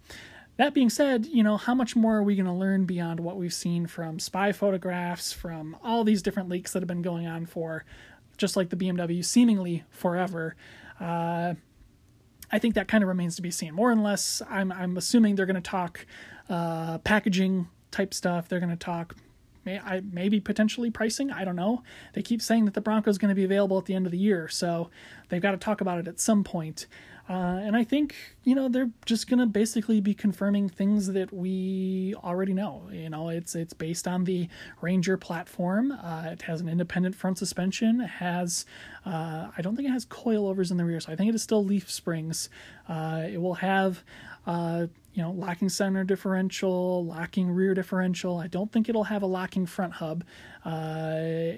That 0.57 0.73
being 0.73 0.89
said, 0.89 1.27
you 1.27 1.43
know, 1.43 1.57
how 1.57 1.75
much 1.75 1.97
more 1.97 2.19
are 2.19 2.23
we 2.23 2.37
going 2.37 2.47
to 2.47 2.53
learn 2.53 2.85
beyond 2.85 3.19
what 3.19 3.37
we've 3.37 3.53
seen 3.53 3.87
from 3.87 4.21
spy 4.21 4.53
photographs, 4.53 5.33
from 5.33 5.77
all 5.83 6.05
these 6.05 6.23
different 6.23 6.49
leaks 6.49 6.73
that 6.73 6.81
have 6.81 6.89
been 6.89 7.03
going 7.03 7.27
on 7.27 7.45
for 7.45 7.85
just 8.37 8.57
like 8.57 8.71
the 8.71 8.77
BMW 8.77 9.25
seemingly 9.25 9.83
forever? 9.91 10.55
Uh, 11.01 11.55
I 12.53 12.59
think 12.61 12.75
that 12.75 12.87
kind 12.87 13.03
of 13.03 13.09
remains 13.09 13.35
to 13.37 13.43
be 13.43 13.51
seen. 13.51 13.75
More 13.75 13.91
and 13.91 14.03
less, 14.05 14.43
I'm, 14.49 14.71
I'm 14.71 14.97
assuming 14.97 15.35
they're 15.35 15.47
going 15.47 15.57
to 15.57 15.61
talk 15.61 16.07
uh, 16.49 16.99
packaging 16.99 17.69
type 17.91 18.15
stuff. 18.15 18.49
They're 18.49 18.61
going 18.61 18.71
to 18.71 18.77
talk 18.77 19.17
may, 19.65 19.79
I, 19.79 20.03
maybe 20.13 20.41
potentially 20.41 20.91
pricing. 20.91 21.31
I 21.31 21.45
don't 21.45 21.57
know. 21.57 21.83
They 22.13 22.23
keep 22.23 22.43
saying 22.43 22.67
that 22.67 22.75
the 22.75 22.81
Bronco 22.81 23.11
is 23.11 23.19
going 23.19 23.31
to 23.31 23.35
be 23.35 23.45
available 23.45 23.79
at 23.79 23.87
the 23.87 23.95
end 23.95 24.07
of 24.07 24.13
the 24.13 24.19
year, 24.19 24.49
so 24.49 24.91
they've 25.29 25.43
got 25.43 25.53
to 25.53 25.57
talk 25.57 25.81
about 25.81 25.99
it 25.99 26.09
at 26.09 26.21
some 26.21 26.45
point. 26.45 26.87
Uh, 27.29 27.59
and 27.63 27.75
I 27.75 27.85
think, 27.85 28.15
you 28.43 28.55
know, 28.55 28.69
they're 28.69 28.91
just 29.07 29.29
going 29.31 29.39
to 29.39 29.47
basically 29.47 30.01
be 30.01 30.13
confirming 30.13 30.69
things 30.69 31.07
that 31.09 31.33
we 31.33 32.15
already 32.23 32.53
know. 32.53 32.83
You 32.93 33.09
know, 33.09 33.31
it's 33.31 33.55
it's 33.55 33.73
based 33.73 34.07
on 34.07 34.25
the 34.25 34.49
Ranger 34.83 35.17
platform. 35.17 35.93
Uh, 35.93 36.29
it 36.33 36.43
has 36.43 36.61
an 36.61 36.69
independent 36.69 37.15
front 37.15 37.39
suspension. 37.39 38.03
It 38.03 38.11
has, 38.11 38.67
uh, 39.07 39.49
I 39.57 39.63
don't 39.63 39.75
think 39.75 39.89
it 39.89 39.93
has 39.93 40.05
coilovers 40.05 40.71
in 40.71 40.77
the 40.77 40.85
rear, 40.85 41.01
so 41.01 41.13
I 41.13 41.17
think 41.17 41.31
it 41.31 41.35
is 41.35 41.43
still 41.43 41.65
leaf 41.65 41.91
springs. 41.91 42.51
Uh, 42.89 43.23
it 43.27 43.41
will 43.41 43.55
have, 43.55 44.05
uh, 44.47 44.87
you 45.15 45.23
know, 45.23 45.31
locking 45.31 45.71
center 45.71 46.05
differential, 46.05 47.07
locking 47.07 47.51
rear 47.51 47.73
differential. 47.73 48.39
I 48.39 48.49
don't 48.49 48.71
think 48.71 48.91
it'll 48.91 49.05
have 49.05 49.23
a 49.23 49.27
locking 49.27 49.65
front 49.65 49.95
hub 49.95 50.25
uh, 50.67 51.53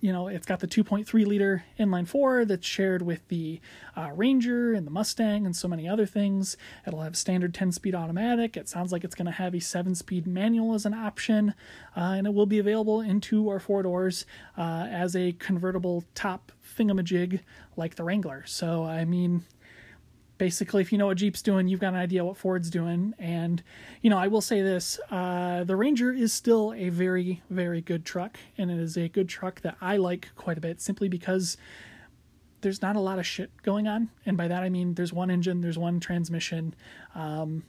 you 0.00 0.12
know, 0.12 0.28
it's 0.28 0.46
got 0.46 0.60
the 0.60 0.68
2.3 0.68 1.26
liter 1.26 1.64
inline 1.78 2.06
four 2.06 2.44
that's 2.44 2.66
shared 2.66 3.02
with 3.02 3.26
the 3.28 3.60
uh, 3.96 4.10
Ranger 4.14 4.72
and 4.72 4.86
the 4.86 4.90
Mustang 4.90 5.44
and 5.44 5.56
so 5.56 5.66
many 5.66 5.88
other 5.88 6.06
things. 6.06 6.56
It'll 6.86 7.02
have 7.02 7.16
standard 7.16 7.52
10 7.52 7.72
speed 7.72 7.94
automatic. 7.94 8.56
It 8.56 8.68
sounds 8.68 8.92
like 8.92 9.02
it's 9.02 9.16
going 9.16 9.26
to 9.26 9.32
have 9.32 9.54
a 9.54 9.60
7 9.60 9.94
speed 9.96 10.26
manual 10.26 10.74
as 10.74 10.86
an 10.86 10.94
option, 10.94 11.54
uh, 11.96 12.14
and 12.16 12.26
it 12.26 12.34
will 12.34 12.46
be 12.46 12.60
available 12.60 13.00
in 13.00 13.20
two 13.20 13.48
or 13.48 13.58
four 13.58 13.82
doors 13.82 14.24
uh, 14.56 14.86
as 14.88 15.16
a 15.16 15.32
convertible 15.32 16.04
top 16.14 16.52
thingamajig 16.78 17.40
like 17.76 17.96
the 17.96 18.04
Wrangler. 18.04 18.44
So, 18.46 18.84
I 18.84 19.04
mean, 19.04 19.44
basically 20.38 20.80
if 20.80 20.92
you 20.92 20.98
know 20.98 21.06
what 21.06 21.16
jeep's 21.16 21.42
doing 21.42 21.68
you've 21.68 21.80
got 21.80 21.92
an 21.94 22.00
idea 22.00 22.24
what 22.24 22.36
ford's 22.36 22.70
doing. 22.70 23.14
And 23.18 23.62
you 24.02 24.10
know 24.10 24.18
i 24.18 24.28
will 24.28 24.40
say 24.40 24.62
this 24.62 24.98
uh, 25.10 25.64
the 25.64 25.76
ranger 25.76 26.12
is 26.12 26.32
still 26.32 26.72
a 26.74 26.88
very 26.88 27.42
very 27.50 27.80
good 27.80 28.04
truck. 28.04 28.38
And 28.56 28.70
it 28.70 28.78
is 28.78 28.96
a 28.96 29.08
good 29.08 29.28
truck 29.28 29.60
that 29.62 29.76
i 29.80 29.96
like 29.96 30.30
quite 30.36 30.58
a 30.58 30.60
bit 30.60 30.80
simply 30.80 31.08
because 31.08 31.56
there's 32.60 32.82
not 32.82 32.96
a 32.96 33.00
lot 33.00 33.18
of 33.18 33.26
shit 33.26 33.50
going 33.62 33.86
on. 33.86 34.08
And 34.26 34.36
by 34.36 34.48
that 34.48 34.62
i 34.62 34.68
mean 34.68 34.94
there's 34.94 35.12
one 35.12 35.30
engine 35.30 35.60
there's 35.60 35.78
one 35.78 36.00
transmission. 36.00 36.74
Um, 37.14 37.64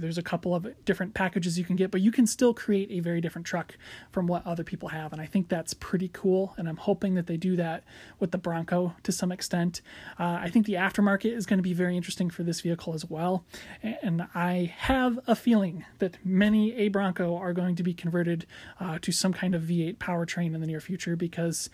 there's 0.00 0.18
a 0.18 0.22
couple 0.22 0.54
of 0.54 0.66
different 0.84 1.14
packages 1.14 1.58
you 1.58 1.64
can 1.64 1.76
get, 1.76 1.90
but 1.90 2.00
you 2.00 2.10
can 2.10 2.26
still 2.26 2.54
create 2.54 2.90
a 2.90 3.00
very 3.00 3.20
different 3.20 3.46
truck 3.46 3.76
from 4.10 4.26
what 4.26 4.46
other 4.46 4.64
people 4.64 4.88
have. 4.88 5.12
And 5.12 5.20
I 5.20 5.26
think 5.26 5.48
that's 5.48 5.74
pretty 5.74 6.08
cool. 6.12 6.54
And 6.56 6.68
I'm 6.68 6.76
hoping 6.76 7.14
that 7.14 7.26
they 7.26 7.36
do 7.36 7.56
that 7.56 7.84
with 8.18 8.30
the 8.30 8.38
Bronco 8.38 8.94
to 9.02 9.12
some 9.12 9.32
extent. 9.32 9.82
Uh, 10.18 10.38
I 10.40 10.50
think 10.50 10.66
the 10.66 10.74
aftermarket 10.74 11.32
is 11.32 11.46
going 11.46 11.58
to 11.58 11.62
be 11.62 11.74
very 11.74 11.96
interesting 11.96 12.30
for 12.30 12.42
this 12.42 12.60
vehicle 12.60 12.94
as 12.94 13.08
well. 13.08 13.44
And 13.82 14.26
I 14.34 14.74
have 14.78 15.18
a 15.26 15.34
feeling 15.34 15.84
that 15.98 16.18
many 16.24 16.74
a 16.76 16.88
Bronco 16.88 17.36
are 17.36 17.52
going 17.52 17.76
to 17.76 17.82
be 17.82 17.94
converted 17.94 18.46
uh, 18.80 18.98
to 19.00 19.12
some 19.12 19.32
kind 19.32 19.54
of 19.54 19.62
V8 19.62 19.96
powertrain 19.96 20.54
in 20.54 20.60
the 20.60 20.66
near 20.66 20.80
future 20.80 21.16
because 21.16 21.70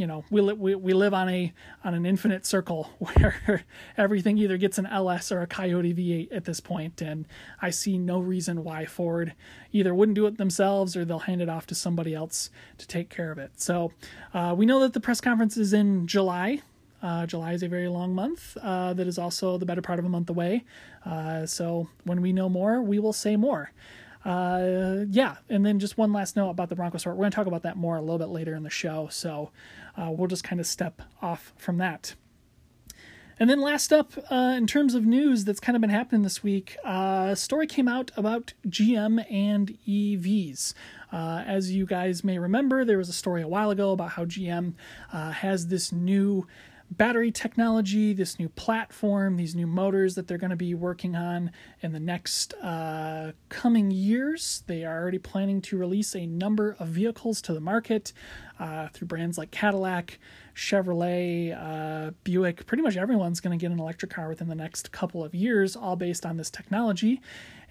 you 0.00 0.06
know 0.06 0.24
we, 0.30 0.40
li- 0.40 0.54
we 0.54 0.74
we 0.74 0.94
live 0.94 1.12
on 1.12 1.28
a 1.28 1.52
on 1.84 1.92
an 1.92 2.06
infinite 2.06 2.46
circle 2.46 2.84
where 2.98 3.64
everything 3.98 4.38
either 4.38 4.56
gets 4.56 4.78
an 4.78 4.86
LS 4.86 5.30
or 5.30 5.42
a 5.42 5.46
Coyote 5.46 5.92
V8 5.92 6.34
at 6.34 6.46
this 6.46 6.58
point, 6.58 7.02
and 7.02 7.26
I 7.60 7.68
see 7.68 7.98
no 7.98 8.18
reason 8.18 8.64
why 8.64 8.86
Ford 8.86 9.34
either 9.72 9.94
wouldn't 9.94 10.16
do 10.16 10.24
it 10.24 10.38
themselves 10.38 10.96
or 10.96 11.04
they'll 11.04 11.18
hand 11.18 11.42
it 11.42 11.50
off 11.50 11.66
to 11.66 11.74
somebody 11.74 12.14
else 12.14 12.48
to 12.78 12.88
take 12.88 13.10
care 13.10 13.30
of 13.30 13.36
it. 13.36 13.52
So 13.56 13.92
uh, 14.32 14.54
we 14.56 14.64
know 14.64 14.80
that 14.80 14.94
the 14.94 15.00
press 15.00 15.20
conference 15.20 15.58
is 15.58 15.74
in 15.74 16.06
July. 16.06 16.62
Uh, 17.02 17.26
July 17.26 17.52
is 17.52 17.62
a 17.62 17.68
very 17.68 17.88
long 17.88 18.14
month 18.14 18.56
uh, 18.62 18.94
that 18.94 19.06
is 19.06 19.18
also 19.18 19.58
the 19.58 19.66
better 19.66 19.82
part 19.82 19.98
of 19.98 20.06
a 20.06 20.08
month 20.08 20.30
away. 20.30 20.64
Uh, 21.04 21.44
so 21.44 21.88
when 22.04 22.22
we 22.22 22.32
know 22.32 22.48
more, 22.48 22.80
we 22.80 22.98
will 22.98 23.12
say 23.12 23.36
more 23.36 23.70
uh, 24.24 25.04
yeah, 25.08 25.36
and 25.48 25.64
then 25.64 25.78
just 25.78 25.96
one 25.96 26.12
last 26.12 26.36
note 26.36 26.50
about 26.50 26.68
the 26.68 26.76
Bronco 26.76 26.98
Sport. 26.98 27.16
We're 27.16 27.22
going 27.22 27.30
to 27.30 27.36
talk 27.36 27.46
about 27.46 27.62
that 27.62 27.76
more 27.76 27.96
a 27.96 28.00
little 28.00 28.18
bit 28.18 28.28
later 28.28 28.54
in 28.54 28.62
the 28.62 28.70
show, 28.70 29.08
so 29.10 29.50
uh, 29.96 30.10
we'll 30.10 30.28
just 30.28 30.44
kind 30.44 30.60
of 30.60 30.66
step 30.66 31.02
off 31.22 31.52
from 31.56 31.78
that. 31.78 32.14
And 33.40 33.48
then 33.48 33.62
last 33.62 33.90
up, 33.90 34.12
uh, 34.30 34.54
in 34.54 34.66
terms 34.66 34.94
of 34.94 35.06
news 35.06 35.46
that's 35.46 35.60
kind 35.60 35.74
of 35.74 35.80
been 35.80 35.88
happening 35.88 36.20
this 36.20 36.42
week, 36.42 36.76
uh, 36.84 37.28
a 37.30 37.36
story 37.36 37.66
came 37.66 37.88
out 37.88 38.10
about 38.14 38.52
GM 38.68 39.24
and 39.32 39.78
EVs. 39.88 40.74
Uh, 41.10 41.42
as 41.46 41.72
you 41.72 41.86
guys 41.86 42.22
may 42.22 42.38
remember, 42.38 42.84
there 42.84 42.98
was 42.98 43.08
a 43.08 43.14
story 43.14 43.40
a 43.40 43.48
while 43.48 43.70
ago 43.70 43.92
about 43.92 44.10
how 44.10 44.26
GM 44.26 44.74
uh, 45.10 45.30
has 45.30 45.68
this 45.68 45.90
new 45.90 46.46
battery 46.90 47.30
technology, 47.30 48.12
this 48.12 48.38
new 48.38 48.48
platform, 48.48 49.36
these 49.36 49.54
new 49.54 49.66
motors 49.66 50.16
that 50.16 50.26
they're 50.26 50.38
going 50.38 50.50
to 50.50 50.56
be 50.56 50.74
working 50.74 51.14
on 51.14 51.52
in 51.80 51.92
the 51.92 52.00
next 52.00 52.52
uh, 52.54 53.32
coming 53.48 53.90
years. 53.90 54.64
They 54.66 54.84
are 54.84 55.00
already 55.00 55.18
planning 55.18 55.62
to 55.62 55.78
release 55.78 56.14
a 56.14 56.26
number 56.26 56.76
of 56.78 56.88
vehicles 56.88 57.40
to 57.42 57.54
the 57.54 57.60
market. 57.60 58.12
Uh, 58.60 58.88
through 58.88 59.08
brands 59.08 59.38
like 59.38 59.50
Cadillac, 59.50 60.18
Chevrolet, 60.54 61.56
uh, 61.58 62.12
Buick. 62.22 62.66
Pretty 62.66 62.82
much 62.82 62.96
everyone's 62.96 63.40
going 63.40 63.58
to 63.58 63.60
get 63.60 63.72
an 63.72 63.80
electric 63.80 64.12
car 64.12 64.28
within 64.28 64.48
the 64.48 64.54
next 64.54 64.92
couple 64.92 65.24
of 65.24 65.34
years, 65.34 65.74
all 65.74 65.96
based 65.96 66.26
on 66.26 66.36
this 66.36 66.50
technology. 66.50 67.20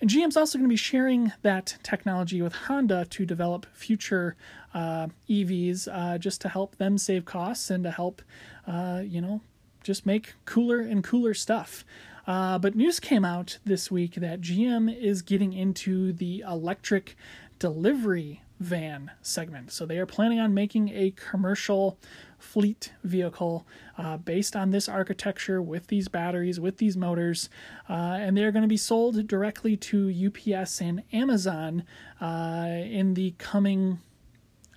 And 0.01 0.09
GM's 0.09 0.35
also 0.35 0.57
going 0.57 0.67
to 0.67 0.73
be 0.73 0.77
sharing 0.77 1.31
that 1.43 1.77
technology 1.83 2.41
with 2.41 2.53
Honda 2.53 3.05
to 3.05 3.25
develop 3.25 3.67
future 3.73 4.35
uh, 4.73 5.07
EVs 5.29 5.87
uh, 5.91 6.17
just 6.17 6.41
to 6.41 6.49
help 6.49 6.77
them 6.77 6.97
save 6.97 7.25
costs 7.25 7.69
and 7.69 7.83
to 7.83 7.91
help, 7.91 8.21
uh, 8.65 9.01
you 9.05 9.21
know, 9.21 9.41
just 9.83 10.05
make 10.05 10.33
cooler 10.45 10.79
and 10.79 11.03
cooler 11.03 11.33
stuff. 11.33 11.85
Uh, 12.25 12.57
but 12.57 12.75
news 12.75 12.99
came 12.99 13.25
out 13.25 13.57
this 13.65 13.91
week 13.91 14.15
that 14.15 14.41
GM 14.41 14.95
is 14.95 15.21
getting 15.21 15.53
into 15.53 16.13
the 16.13 16.43
electric 16.47 17.15
delivery 17.59 18.41
van 18.59 19.11
segment. 19.21 19.71
So 19.71 19.85
they 19.85 19.97
are 19.97 20.05
planning 20.05 20.39
on 20.39 20.53
making 20.53 20.89
a 20.89 21.11
commercial 21.11 21.97
fleet 22.37 22.93
vehicle 23.03 23.65
uh, 23.97 24.17
based 24.17 24.55
on 24.55 24.71
this 24.71 24.89
architecture 24.89 25.61
with 25.61 25.87
these 25.87 26.07
batteries, 26.07 26.59
with 26.59 26.77
these 26.77 26.97
motors, 26.97 27.49
uh, 27.89 28.17
and 28.19 28.37
they're 28.37 28.51
going 28.51 28.63
to 28.63 28.69
be 28.69 28.77
sold 28.77 29.27
directly 29.27 29.75
to 29.77 30.09
UPS 30.27 30.81
and 30.81 31.03
Amazon 31.11 31.83
uh, 32.21 32.67
in 32.69 33.13
the 33.13 33.31
coming. 33.37 33.99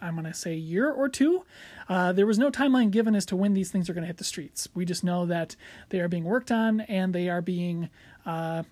I'm 0.01 0.15
going 0.15 0.27
to 0.27 0.35
say 0.35 0.55
year 0.55 0.91
or 0.91 1.09
two. 1.09 1.45
Uh, 1.89 2.13
there 2.13 2.27
was 2.27 2.39
no 2.39 2.51
timeline 2.51 2.91
given 2.91 3.15
as 3.15 3.25
to 3.27 3.37
when 3.37 3.55
these 3.55 3.71
things 3.71 3.89
are 3.89 3.93
going 3.93 4.03
to 4.03 4.09
hit 4.09 4.17
the 4.17 4.25
streets. 4.25 4.69
We 4.75 4.85
just 4.85 5.05
know 5.05 5.27
that 5.27 5.55
they 5.91 6.01
are 6.01 6.09
being 6.09 6.25
worked 6.25 6.51
on 6.51 6.81
and 6.83 7.15
they 7.15 7.29
are 7.29 7.41
being 7.41 7.89
uh, 8.27 8.65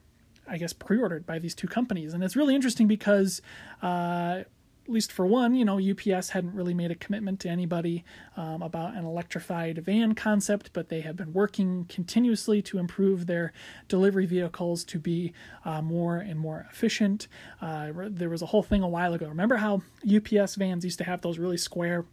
I 0.50 0.58
guess, 0.58 0.72
pre-ordered 0.72 1.26
by 1.26 1.38
these 1.38 1.54
two 1.54 1.68
companies. 1.68 2.12
And 2.12 2.24
it's 2.24 2.34
really 2.34 2.56
interesting 2.56 2.88
because, 2.88 3.40
uh, 3.82 4.42
least 4.90 5.12
for 5.12 5.26
one, 5.26 5.54
you 5.54 5.64
know, 5.64 5.78
UPS 5.78 6.30
hadn't 6.30 6.54
really 6.54 6.74
made 6.74 6.90
a 6.90 6.94
commitment 6.94 7.40
to 7.40 7.48
anybody 7.48 8.04
um, 8.36 8.62
about 8.62 8.94
an 8.94 9.04
electrified 9.04 9.78
van 9.78 10.14
concept, 10.14 10.70
but 10.72 10.88
they 10.88 11.00
have 11.00 11.16
been 11.16 11.32
working 11.32 11.84
continuously 11.88 12.62
to 12.62 12.78
improve 12.78 13.26
their 13.26 13.52
delivery 13.88 14.26
vehicles 14.26 14.84
to 14.84 14.98
be 14.98 15.32
uh, 15.64 15.82
more 15.82 16.16
and 16.18 16.38
more 16.38 16.66
efficient. 16.70 17.28
Uh, 17.60 17.90
there 17.94 18.28
was 18.28 18.42
a 18.42 18.46
whole 18.46 18.62
thing 18.62 18.82
a 18.82 18.88
while 18.88 19.14
ago. 19.14 19.28
Remember 19.28 19.56
how 19.56 19.82
UPS 20.04 20.54
vans 20.56 20.84
used 20.84 20.98
to 20.98 21.04
have 21.04 21.22
those 21.22 21.38
really 21.38 21.58
square 21.58 22.04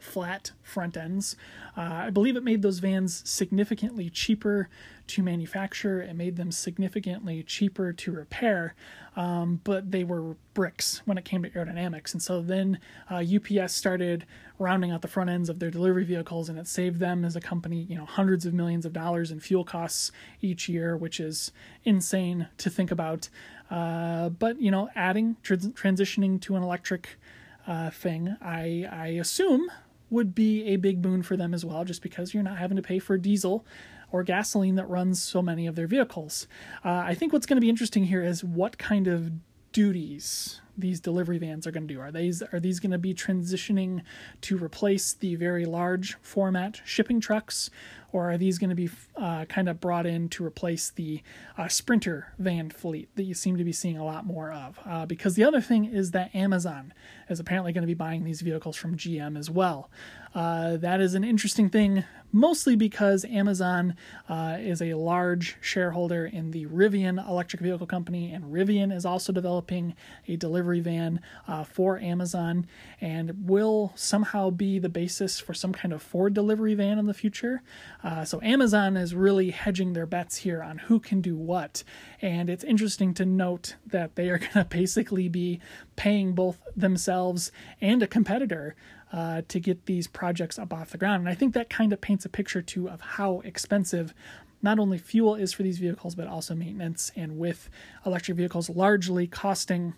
flat 0.00 0.52
front 0.62 0.96
ends. 0.96 1.36
Uh, 1.76 2.04
I 2.06 2.10
believe 2.10 2.36
it 2.36 2.44
made 2.44 2.62
those 2.62 2.78
vans 2.78 3.28
significantly 3.28 4.10
cheaper 4.10 4.68
to 5.08 5.22
manufacture. 5.22 6.00
It 6.00 6.14
made 6.14 6.36
them 6.36 6.52
significantly 6.52 7.42
cheaper 7.42 7.92
to 7.92 8.12
repair, 8.12 8.74
um, 9.16 9.60
but 9.64 9.90
they 9.90 10.04
were 10.04 10.36
bricks 10.54 11.02
when 11.04 11.18
it 11.18 11.24
came 11.24 11.42
to 11.42 11.50
aerodynamics. 11.50 12.12
And 12.12 12.22
so 12.22 12.40
then 12.40 12.78
uh, 13.10 13.22
UPS 13.22 13.74
started 13.74 14.26
rounding 14.58 14.90
out 14.90 15.02
the 15.02 15.08
front 15.08 15.30
ends 15.30 15.48
of 15.48 15.58
their 15.58 15.70
delivery 15.70 16.04
vehicles, 16.04 16.48
and 16.48 16.58
it 16.58 16.66
saved 16.66 16.98
them 16.98 17.24
as 17.24 17.36
a 17.36 17.40
company, 17.40 17.86
you 17.88 17.96
know, 17.96 18.04
hundreds 18.04 18.46
of 18.46 18.54
millions 18.54 18.84
of 18.84 18.92
dollars 18.92 19.30
in 19.30 19.40
fuel 19.40 19.64
costs 19.64 20.12
each 20.40 20.68
year, 20.68 20.96
which 20.96 21.20
is 21.20 21.52
insane 21.84 22.48
to 22.58 22.70
think 22.70 22.90
about. 22.90 23.28
Uh, 23.70 24.28
but 24.30 24.60
you 24.60 24.70
know, 24.70 24.88
adding 24.94 25.36
transitioning 25.42 26.40
to 26.40 26.56
an 26.56 26.62
electric 26.62 27.18
uh, 27.66 27.90
thing, 27.90 28.36
I 28.40 28.86
I 28.90 29.06
assume 29.08 29.70
would 30.10 30.34
be 30.34 30.64
a 30.64 30.76
big 30.76 31.02
boon 31.02 31.22
for 31.22 31.36
them 31.36 31.52
as 31.52 31.64
well, 31.64 31.84
just 31.84 32.02
because 32.02 32.32
you're 32.32 32.42
not 32.42 32.58
having 32.58 32.76
to 32.76 32.82
pay 32.82 32.98
for 32.98 33.18
diesel 33.18 33.64
or 34.10 34.22
gasoline 34.22 34.74
that 34.76 34.88
runs 34.88 35.22
so 35.22 35.42
many 35.42 35.66
of 35.66 35.74
their 35.74 35.86
vehicles. 35.86 36.46
Uh, 36.84 37.02
I 37.06 37.14
think 37.14 37.32
what's 37.32 37.46
going 37.46 37.56
to 37.56 37.60
be 37.60 37.68
interesting 37.68 38.04
here 38.04 38.22
is 38.22 38.42
what 38.42 38.78
kind 38.78 39.06
of 39.06 39.30
duties 39.72 40.60
these 40.78 41.00
delivery 41.00 41.38
vans 41.38 41.66
are 41.66 41.72
going 41.72 41.86
to 41.86 41.92
do. 41.92 42.00
Are 42.00 42.12
these 42.12 42.42
are 42.52 42.60
these 42.60 42.80
going 42.80 42.92
to 42.92 42.98
be 42.98 43.12
transitioning 43.12 44.02
to 44.42 44.56
replace 44.56 45.12
the 45.12 45.34
very 45.34 45.66
large 45.66 46.16
format 46.22 46.80
shipping 46.84 47.20
trucks, 47.20 47.68
or 48.12 48.30
are 48.30 48.38
these 48.38 48.58
going 48.58 48.70
to 48.70 48.76
be 48.76 48.88
uh, 49.16 49.44
kind 49.46 49.68
of 49.68 49.80
brought 49.80 50.06
in 50.06 50.28
to 50.30 50.44
replace 50.44 50.90
the 50.90 51.22
uh, 51.56 51.68
sprinter 51.68 52.32
van 52.38 52.70
fleet 52.70 53.08
that 53.16 53.24
you 53.24 53.34
seem 53.34 53.56
to 53.56 53.64
be 53.64 53.72
seeing 53.72 53.98
a 53.98 54.04
lot 54.04 54.24
more 54.24 54.52
of? 54.52 54.78
Uh, 54.86 55.04
because 55.04 55.34
the 55.34 55.44
other 55.44 55.60
thing 55.60 55.84
is 55.84 56.12
that 56.12 56.34
Amazon 56.34 56.94
is 57.28 57.40
apparently 57.40 57.72
going 57.72 57.82
to 57.82 57.88
be 57.88 57.94
buying 57.94 58.24
these 58.24 58.40
vehicles 58.40 58.76
from 58.76 58.96
GM 58.96 59.36
as 59.36 59.50
well. 59.50 59.90
Uh, 60.38 60.76
that 60.76 61.00
is 61.00 61.14
an 61.14 61.24
interesting 61.24 61.68
thing, 61.68 62.04
mostly 62.30 62.76
because 62.76 63.24
Amazon 63.24 63.96
uh, 64.28 64.56
is 64.60 64.80
a 64.80 64.94
large 64.94 65.56
shareholder 65.60 66.26
in 66.26 66.52
the 66.52 66.64
Rivian 66.66 67.18
electric 67.28 67.60
vehicle 67.60 67.88
company, 67.88 68.30
and 68.32 68.44
Rivian 68.44 68.94
is 68.94 69.04
also 69.04 69.32
developing 69.32 69.96
a 70.28 70.36
delivery 70.36 70.78
van 70.78 71.20
uh, 71.48 71.64
for 71.64 71.98
Amazon 71.98 72.68
and 73.00 73.48
will 73.48 73.92
somehow 73.96 74.50
be 74.50 74.78
the 74.78 74.88
basis 74.88 75.40
for 75.40 75.54
some 75.54 75.72
kind 75.72 75.92
of 75.92 76.00
Ford 76.00 76.34
delivery 76.34 76.74
van 76.74 77.00
in 77.00 77.06
the 77.06 77.14
future. 77.14 77.60
Uh, 78.04 78.24
so 78.24 78.40
Amazon 78.40 78.96
is 78.96 79.16
really 79.16 79.50
hedging 79.50 79.92
their 79.92 80.06
bets 80.06 80.36
here 80.36 80.62
on 80.62 80.78
who 80.78 81.00
can 81.00 81.20
do 81.20 81.34
what. 81.34 81.82
And 82.22 82.48
it's 82.48 82.62
interesting 82.62 83.12
to 83.14 83.26
note 83.26 83.74
that 83.84 84.14
they 84.14 84.28
are 84.28 84.38
going 84.38 84.52
to 84.52 84.66
basically 84.66 85.28
be 85.28 85.58
paying 85.96 86.32
both 86.32 86.60
themselves 86.76 87.50
and 87.80 88.04
a 88.04 88.06
competitor 88.06 88.76
uh, 89.12 89.42
to 89.48 89.60
get 89.60 89.86
these 89.86 90.06
projects 90.06 90.58
up 90.58 90.72
off 90.72 90.90
the 90.90 90.98
ground. 90.98 91.20
And 91.20 91.28
I 91.28 91.34
think 91.34 91.54
that 91.54 91.70
kind 91.70 91.92
of 91.92 92.00
paints 92.00 92.24
a 92.24 92.28
picture 92.28 92.62
too 92.62 92.88
of 92.88 93.00
how 93.00 93.40
expensive 93.40 94.14
not 94.60 94.78
only 94.78 94.98
fuel 94.98 95.34
is 95.34 95.52
for 95.52 95.62
these 95.62 95.78
vehicles, 95.78 96.14
but 96.14 96.26
also 96.26 96.54
maintenance. 96.54 97.12
And 97.16 97.38
with 97.38 97.70
electric 98.04 98.36
vehicles 98.36 98.68
largely 98.68 99.26
costing, 99.26 99.94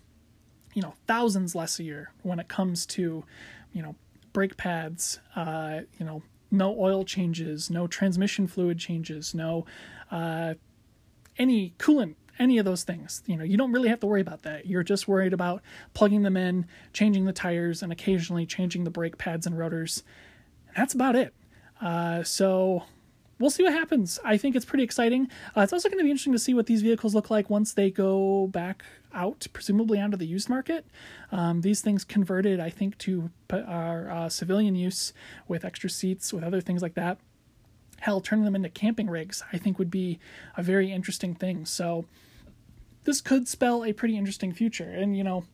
you 0.74 0.82
know, 0.82 0.94
thousands 1.06 1.54
less 1.54 1.78
a 1.78 1.82
year 1.82 2.12
when 2.22 2.38
it 2.38 2.48
comes 2.48 2.86
to, 2.86 3.24
you 3.72 3.82
know, 3.82 3.96
brake 4.32 4.56
pads, 4.56 5.18
uh, 5.34 5.80
you 5.98 6.06
know, 6.06 6.22
no 6.50 6.76
oil 6.78 7.04
changes, 7.04 7.70
no 7.70 7.86
transmission 7.86 8.46
fluid 8.46 8.78
changes, 8.78 9.34
no 9.34 9.64
uh, 10.10 10.54
any 11.38 11.74
coolant, 11.78 12.14
any 12.40 12.58
of 12.58 12.64
those 12.64 12.82
things. 12.82 13.22
You 13.26 13.36
know, 13.36 13.44
you 13.44 13.56
don't 13.56 13.70
really 13.70 13.90
have 13.90 14.00
to 14.00 14.06
worry 14.06 14.22
about 14.22 14.42
that. 14.42 14.66
You're 14.66 14.82
just 14.82 15.06
worried 15.06 15.32
about 15.32 15.62
plugging 15.94 16.22
them 16.22 16.36
in, 16.36 16.66
changing 16.92 17.26
the 17.26 17.32
tires, 17.32 17.82
and 17.82 17.92
occasionally 17.92 18.46
changing 18.46 18.82
the 18.82 18.90
brake 18.90 19.18
pads 19.18 19.46
and 19.46 19.56
rotors. 19.56 20.02
And 20.68 20.76
that's 20.76 20.94
about 20.94 21.14
it. 21.14 21.34
Uh, 21.80 22.22
so 22.22 22.84
we'll 23.38 23.50
see 23.50 23.62
what 23.62 23.72
happens. 23.72 24.18
I 24.24 24.36
think 24.36 24.56
it's 24.56 24.64
pretty 24.64 24.84
exciting. 24.84 25.28
Uh, 25.56 25.60
it's 25.60 25.72
also 25.72 25.88
going 25.88 25.98
to 25.98 26.04
be 26.04 26.10
interesting 26.10 26.32
to 26.32 26.38
see 26.38 26.54
what 26.54 26.66
these 26.66 26.82
vehicles 26.82 27.14
look 27.14 27.30
like 27.30 27.50
once 27.50 27.72
they 27.72 27.90
go 27.90 28.46
back 28.48 28.84
out, 29.12 29.46
presumably 29.52 30.00
onto 30.00 30.16
the 30.16 30.26
used 30.26 30.48
market. 30.48 30.86
Um, 31.32 31.60
these 31.62 31.80
things 31.80 32.04
converted, 32.04 32.60
I 32.60 32.70
think, 32.70 32.96
to 32.98 33.30
our 33.52 34.10
uh, 34.10 34.28
civilian 34.28 34.76
use 34.76 35.12
with 35.48 35.64
extra 35.64 35.90
seats, 35.90 36.32
with 36.32 36.44
other 36.44 36.60
things 36.60 36.82
like 36.82 36.94
that. 36.94 37.18
Hell, 38.00 38.20
turning 38.20 38.44
them 38.44 38.56
into 38.56 38.70
camping 38.70 39.10
rigs, 39.10 39.42
I 39.52 39.58
think, 39.58 39.78
would 39.78 39.90
be 39.90 40.18
a 40.56 40.62
very 40.62 40.90
interesting 40.90 41.34
thing. 41.34 41.66
So, 41.66 42.06
this 43.04 43.20
could 43.20 43.48
spell 43.48 43.84
a 43.84 43.92
pretty 43.92 44.16
interesting 44.16 44.52
future. 44.52 44.90
And, 44.90 45.16
you 45.16 45.24
know, 45.24 45.44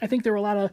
I 0.00 0.06
think 0.06 0.22
there 0.22 0.32
were 0.32 0.38
a 0.38 0.42
lot 0.42 0.56
of 0.56 0.70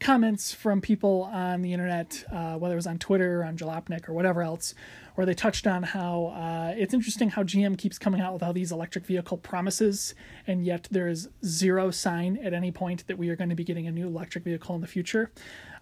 comments 0.00 0.52
from 0.52 0.80
people 0.80 1.28
on 1.32 1.62
the 1.62 1.72
internet, 1.72 2.24
uh, 2.32 2.54
whether 2.54 2.74
it 2.74 2.76
was 2.76 2.86
on 2.86 2.98
Twitter, 2.98 3.40
or 3.40 3.44
on 3.44 3.56
Jalopnik, 3.56 4.08
or 4.08 4.12
whatever 4.12 4.42
else, 4.42 4.74
where 5.16 5.26
they 5.26 5.34
touched 5.34 5.66
on 5.66 5.82
how 5.82 6.26
uh, 6.26 6.74
it's 6.76 6.94
interesting 6.94 7.30
how 7.30 7.42
GM 7.42 7.76
keeps 7.76 7.98
coming 7.98 8.20
out 8.20 8.32
with 8.32 8.42
all 8.42 8.52
these 8.52 8.70
electric 8.70 9.04
vehicle 9.06 9.38
promises, 9.38 10.14
and 10.46 10.64
yet 10.64 10.86
there 10.90 11.08
is 11.08 11.28
zero 11.44 11.90
sign 11.90 12.38
at 12.42 12.54
any 12.54 12.70
point 12.70 13.06
that 13.08 13.18
we 13.18 13.28
are 13.28 13.36
going 13.36 13.50
to 13.50 13.56
be 13.56 13.64
getting 13.64 13.86
a 13.86 13.90
new 13.90 14.06
electric 14.06 14.44
vehicle 14.44 14.74
in 14.74 14.80
the 14.80 14.86
future. 14.86 15.30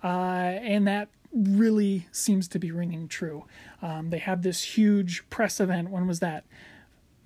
Uh, 0.02 0.06
and 0.06 0.86
that 0.86 1.08
really 1.32 2.06
seems 2.12 2.48
to 2.48 2.58
be 2.58 2.70
ringing 2.70 3.08
true. 3.08 3.44
Um, 3.82 4.10
they 4.10 4.18
had 4.18 4.42
this 4.42 4.62
huge 4.62 5.28
press 5.28 5.60
event. 5.60 5.90
When 5.90 6.06
was 6.06 6.20
that? 6.20 6.44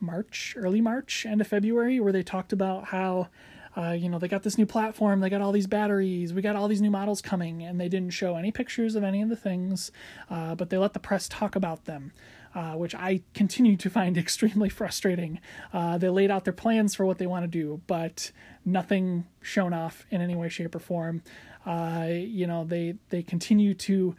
March, 0.00 0.54
early 0.56 0.80
March, 0.80 1.26
end 1.26 1.40
of 1.40 1.46
February, 1.46 2.00
where 2.00 2.12
they 2.12 2.22
talked 2.22 2.52
about 2.52 2.86
how 2.86 3.28
uh, 3.76 3.92
you 3.92 4.08
know, 4.08 4.18
they 4.18 4.28
got 4.28 4.42
this 4.42 4.58
new 4.58 4.66
platform, 4.66 5.20
they 5.20 5.30
got 5.30 5.40
all 5.40 5.52
these 5.52 5.66
batteries, 5.66 6.34
we 6.34 6.42
got 6.42 6.56
all 6.56 6.66
these 6.66 6.80
new 6.80 6.90
models 6.90 7.22
coming, 7.22 7.62
and 7.62 7.80
they 7.80 7.88
didn't 7.88 8.10
show 8.10 8.34
any 8.34 8.50
pictures 8.50 8.96
of 8.96 9.04
any 9.04 9.22
of 9.22 9.28
the 9.28 9.36
things, 9.36 9.92
uh, 10.28 10.54
but 10.56 10.70
they 10.70 10.78
let 10.78 10.92
the 10.92 10.98
press 10.98 11.28
talk 11.28 11.54
about 11.56 11.84
them. 11.84 12.12
Uh, 12.52 12.72
which 12.72 12.96
I 12.96 13.22
continue 13.32 13.76
to 13.76 13.88
find 13.88 14.18
extremely 14.18 14.68
frustrating. 14.68 15.38
Uh, 15.72 15.98
they 15.98 16.08
laid 16.08 16.32
out 16.32 16.42
their 16.42 16.52
plans 16.52 16.96
for 16.96 17.06
what 17.06 17.18
they 17.18 17.26
want 17.28 17.44
to 17.44 17.46
do, 17.46 17.80
but 17.86 18.32
nothing 18.64 19.24
shown 19.40 19.72
off 19.72 20.04
in 20.10 20.20
any 20.20 20.34
way, 20.34 20.48
shape, 20.48 20.74
or 20.74 20.80
form. 20.80 21.22
Uh, 21.64 22.08
you 22.10 22.48
know, 22.48 22.64
they 22.64 22.96
they 23.10 23.22
continue 23.22 23.72
to 23.74 24.16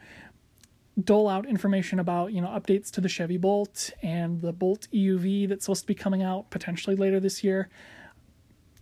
dole 1.02 1.28
out 1.28 1.46
information 1.46 1.98
about 1.98 2.32
you 2.32 2.40
know 2.40 2.48
updates 2.48 2.90
to 2.90 3.00
the 3.00 3.08
Chevy 3.08 3.38
Bolt 3.38 3.90
and 4.02 4.42
the 4.42 4.52
Bolt 4.52 4.88
EUV 4.92 5.48
that's 5.48 5.64
supposed 5.64 5.82
to 5.82 5.86
be 5.86 5.94
coming 5.94 6.22
out 6.22 6.50
potentially 6.50 6.96
later 6.96 7.18
this 7.18 7.42
year 7.42 7.70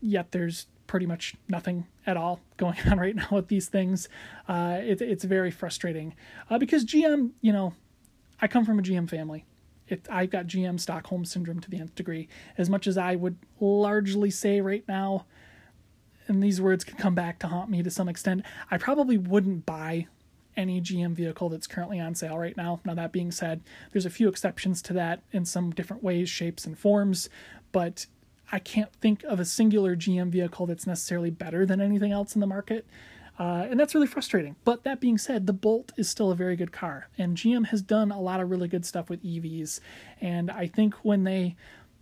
yet 0.01 0.33
there's 0.33 0.67
pretty 0.87 1.07
much 1.07 1.35
nothing 1.49 1.87
at 2.07 2.17
all 2.17 2.41
going 2.57 2.77
on 2.91 2.99
right 2.99 3.15
now 3.15 3.29
with 3.31 3.49
these 3.49 3.69
things. 3.69 4.09
Uh, 4.49 4.79
it, 4.81 5.01
it's 5.01 5.25
very 5.25 5.51
frustrating 5.51 6.15
uh, 6.49 6.59
because 6.59 6.85
GM, 6.85 7.31
you 7.41 7.53
know, 7.53 7.75
I 8.41 8.49
come 8.49 8.65
from 8.65 8.79
a 8.79 8.83
GM 8.83 9.09
family. 9.09 9.45
It, 9.87 10.07
I've 10.11 10.31
got 10.31 10.47
GM 10.47 10.81
Stockholm 10.81 11.25
syndrome 11.25 11.61
to 11.61 11.71
the 11.71 11.79
nth 11.79 11.95
degree. 11.95 12.29
As 12.59 12.71
much 12.71 12.87
as 12.87 12.97
I 12.97 13.17
would 13.17 13.37
largely 13.61 14.31
say 14.31 14.61
right 14.61 14.85
now, 14.89 15.27
and 16.27 16.43
these 16.43 16.61
words 16.61 16.85
could 16.85 16.99
come 16.99 17.15
back 17.15 17.41
to 17.41 17.49
haunt 17.49 17.71
me 17.71 17.83
to 17.83 17.91
some 17.91 18.09
extent, 18.09 18.45
I 18.71 18.79
probably 18.79 19.19
wouldn't 19.19 19.67
buy 19.67 20.07
any 20.61 20.81
GM 20.81 21.15
vehicle 21.15 21.49
that's 21.49 21.67
currently 21.67 21.99
on 21.99 22.15
sale 22.15 22.39
right 22.39 22.57
now. 22.57 22.81
Now, 22.85 22.95
that 22.95 23.13
being 23.13 23.33
said, 23.33 23.63
there's 23.93 24.07
a 24.07 24.11
few 24.11 24.29
exceptions 24.29 24.83
to 24.83 24.93
that 24.93 25.23
in 25.33 25.45
some 25.45 25.71
different 25.71 26.05
ways, 26.05 26.29
shapes, 26.29 26.67
and 26.67 26.79
forms, 26.79 27.31
but 27.73 28.07
I 28.53 28.59
can't 28.59 28.93
think 28.95 29.25
of 29.25 29.41
a 29.41 29.45
singular 29.45 29.97
GM 29.97 30.29
vehicle 30.29 30.67
that's 30.67 30.87
necessarily 30.87 31.31
better 31.31 31.65
than 31.65 31.81
anything 31.81 32.13
else 32.13 32.35
in 32.35 32.41
the 32.41 32.47
market. 32.47 32.87
Uh, 33.39 33.67
and 33.71 33.81
that's 33.81 33.95
really 33.95 34.07
frustrating. 34.07 34.57
But 34.65 34.85
that 34.85 35.01
being 35.01 35.17
said, 35.17 35.47
the 35.47 35.55
Bolt 35.55 35.93
is 35.97 36.11
still 36.11 36.31
a 36.31 36.37
very 36.37 36.57
good 36.57 36.73
car, 36.73 37.09
and 37.17 37.39
GM 37.39 37.69
has 37.69 37.81
done 37.81 38.11
a 38.11 38.21
lot 38.21 38.41
of 38.41 38.51
really 38.51 38.69
good 38.69 38.85
stuff 38.85 39.09
with 39.09 39.25
EVs. 39.25 39.81
And 40.21 40.51
I 40.51 40.67
think 40.67 40.95
when 40.97 41.25
they 41.25 41.57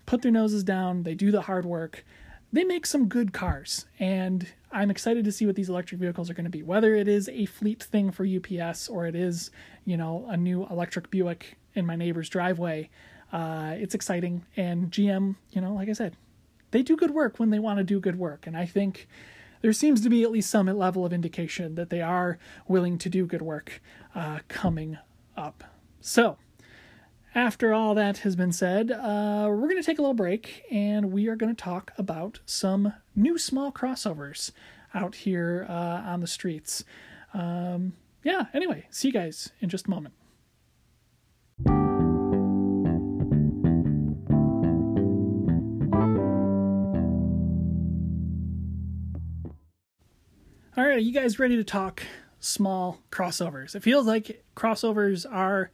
put 0.05 0.23
their 0.23 0.33
noses 0.33 0.65
down, 0.65 1.05
they 1.05 1.15
do 1.15 1.31
the 1.31 1.43
hard 1.43 1.65
work, 1.65 2.05
they 2.53 2.65
make 2.65 2.87
some 2.87 3.07
good 3.07 3.33
cars. 3.33 3.87
And 4.01 4.49
I'm 4.71 4.91
excited 4.91 5.25
to 5.25 5.33
see 5.33 5.47
what 5.47 5.57
these 5.57 5.69
electric 5.69 6.01
vehicles 6.01 6.29
are 6.29 6.35
going 6.35 6.45
to 6.45 6.51
be. 6.51 6.63
Whether 6.63 6.95
it 6.95 7.09
is 7.09 7.29
a 7.29 7.47
fleet 7.47 7.83
thing 7.83 8.11
for 8.11 8.27
UPS 8.27 8.89
or 8.89 9.07
it 9.07 9.15
is, 9.15 9.51
you 9.85 9.97
know, 9.97 10.27
a 10.29 10.37
new 10.37 10.67
electric 10.67 11.11
Buick 11.11 11.57
in 11.75 11.87
my 11.87 11.97
neighbor's 11.97 12.29
driveway, 12.29 12.91
uh, 13.33 13.75
it's 13.77 13.95
exciting. 13.95 14.45
And 14.57 14.91
GM, 14.91 15.37
you 15.53 15.61
know, 15.61 15.75
like 15.75 15.89
I 15.89 15.93
said, 15.93 16.17
they 16.71 16.83
do 16.83 16.97
good 16.97 17.13
work 17.13 17.39
when 17.39 17.51
they 17.51 17.59
want 17.59 17.79
to 17.79 17.85
do 17.85 18.01
good 18.01 18.19
work. 18.19 18.47
And 18.47 18.57
I 18.57 18.67
think 18.67 19.09
there 19.63 19.73
seems 19.73 20.01
to 20.03 20.11
be 20.11 20.23
at 20.23 20.31
least 20.31 20.51
some 20.51 20.67
level 20.67 21.05
of 21.05 21.13
indication 21.13 21.75
that 21.77 21.91
they 21.91 22.03
are 22.03 22.39
willing 22.67 22.99
to 22.99 23.09
do 23.09 23.27
good 23.27 23.43
work 23.43 23.81
uh, 24.15 24.41
coming 24.49 24.99
up. 25.37 25.65
So, 26.01 26.37
after 27.39 27.73
all 27.73 27.95
that 27.95 28.19
has 28.19 28.35
been 28.35 28.51
said, 28.51 28.91
uh, 28.91 29.47
we're 29.49 29.69
going 29.69 29.77
to 29.77 29.83
take 29.83 30.01
a 30.01 30.03
little 30.03 30.13
break 30.13 30.65
and 30.73 31.13
we 31.13 31.29
are 31.29 31.37
going 31.37 31.55
to 31.55 31.63
talk 31.63 31.93
about 31.97 32.41
some 32.45 32.93
new 33.15 33.39
small 33.39 33.71
crossovers 33.71 34.51
out 34.93 35.15
here 35.15 35.65
uh, 35.69 36.03
on 36.05 36.21
the 36.21 36.27
streets. 36.27 36.83
Um, 37.33 37.93
yeah, 38.25 38.47
anyway, 38.53 38.87
see 38.91 39.09
you 39.09 39.15
guys 39.15 39.53
in 39.61 39.69
just 39.69 39.87
a 39.87 39.91
moment. 39.91 40.15
All 50.77 50.85
right, 50.85 50.97
are 50.97 50.99
you 50.99 51.13
guys 51.13 51.39
ready 51.39 51.55
to 51.55 51.65
talk 51.65 52.03
small 52.41 52.99
crossovers? 53.13 53.77
It 53.77 53.85
feels 53.85 54.09
like 54.09 54.45
crossovers 54.57 55.25
are 55.31 55.71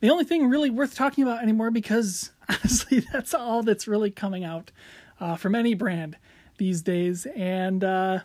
the 0.00 0.10
only 0.10 0.24
thing 0.24 0.48
really 0.48 0.70
worth 0.70 0.94
talking 0.94 1.22
about 1.22 1.42
anymore 1.42 1.70
because 1.70 2.30
honestly, 2.48 3.00
that's 3.00 3.34
all 3.34 3.62
that's 3.62 3.86
really 3.86 4.10
coming 4.10 4.44
out 4.44 4.72
uh, 5.20 5.36
from 5.36 5.54
any 5.54 5.74
brand 5.74 6.16
these 6.58 6.82
days. 6.82 7.26
And 7.36 7.84
uh, 7.84 8.20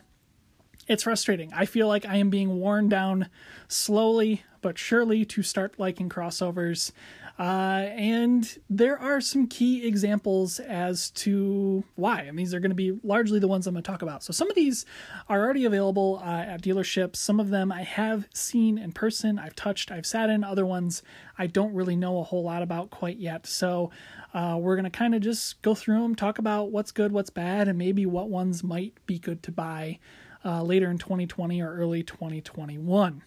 it's 0.88 1.04
frustrating. 1.04 1.52
I 1.54 1.64
feel 1.64 1.88
like 1.88 2.04
I 2.04 2.16
am 2.16 2.30
being 2.30 2.58
worn 2.58 2.88
down 2.88 3.28
slowly 3.68 4.42
but 4.66 4.78
surely 4.78 5.24
to 5.24 5.44
start 5.44 5.78
liking 5.78 6.08
crossovers. 6.08 6.90
Uh, 7.38 7.84
and 7.94 8.58
there 8.70 8.98
are 8.98 9.20
some 9.20 9.46
key 9.46 9.86
examples 9.86 10.58
as 10.58 11.10
to 11.10 11.84
why. 11.94 12.22
And 12.22 12.38
these 12.38 12.54
are 12.54 12.60
going 12.60 12.70
to 12.70 12.76
be 12.76 12.98
largely 13.02 13.38
the 13.38 13.48
ones 13.48 13.66
I'm 13.66 13.74
going 13.74 13.82
to 13.82 13.90
talk 13.90 14.00
about. 14.00 14.22
So 14.22 14.32
some 14.32 14.48
of 14.48 14.56
these 14.56 14.86
are 15.28 15.42
already 15.42 15.66
available 15.66 16.22
uh, 16.24 16.40
at 16.40 16.62
dealerships. 16.62 17.16
Some 17.16 17.38
of 17.38 17.50
them 17.50 17.70
I 17.70 17.82
have 17.82 18.26
seen 18.32 18.78
in 18.78 18.92
person, 18.92 19.38
I've 19.38 19.54
touched, 19.54 19.90
I've 19.90 20.06
sat 20.06 20.30
in. 20.30 20.44
Other 20.44 20.64
ones 20.64 21.02
I 21.36 21.46
don't 21.46 21.74
really 21.74 21.96
know 21.96 22.20
a 22.20 22.24
whole 22.24 22.42
lot 22.42 22.62
about 22.62 22.90
quite 22.90 23.18
yet. 23.18 23.46
So 23.46 23.90
uh, 24.32 24.56
we're 24.58 24.76
going 24.76 24.84
to 24.84 24.90
kind 24.90 25.14
of 25.14 25.20
just 25.20 25.60
go 25.60 25.74
through 25.74 26.00
them, 26.00 26.14
talk 26.14 26.38
about 26.38 26.70
what's 26.70 26.90
good, 26.90 27.12
what's 27.12 27.30
bad, 27.30 27.68
and 27.68 27.76
maybe 27.76 28.06
what 28.06 28.30
ones 28.30 28.64
might 28.64 28.94
be 29.06 29.18
good 29.18 29.42
to 29.42 29.52
buy 29.52 29.98
uh, 30.44 30.62
later 30.62 30.90
in 30.90 30.96
2020 30.96 31.60
or 31.60 31.74
early 31.74 32.02
2021. 32.02 33.22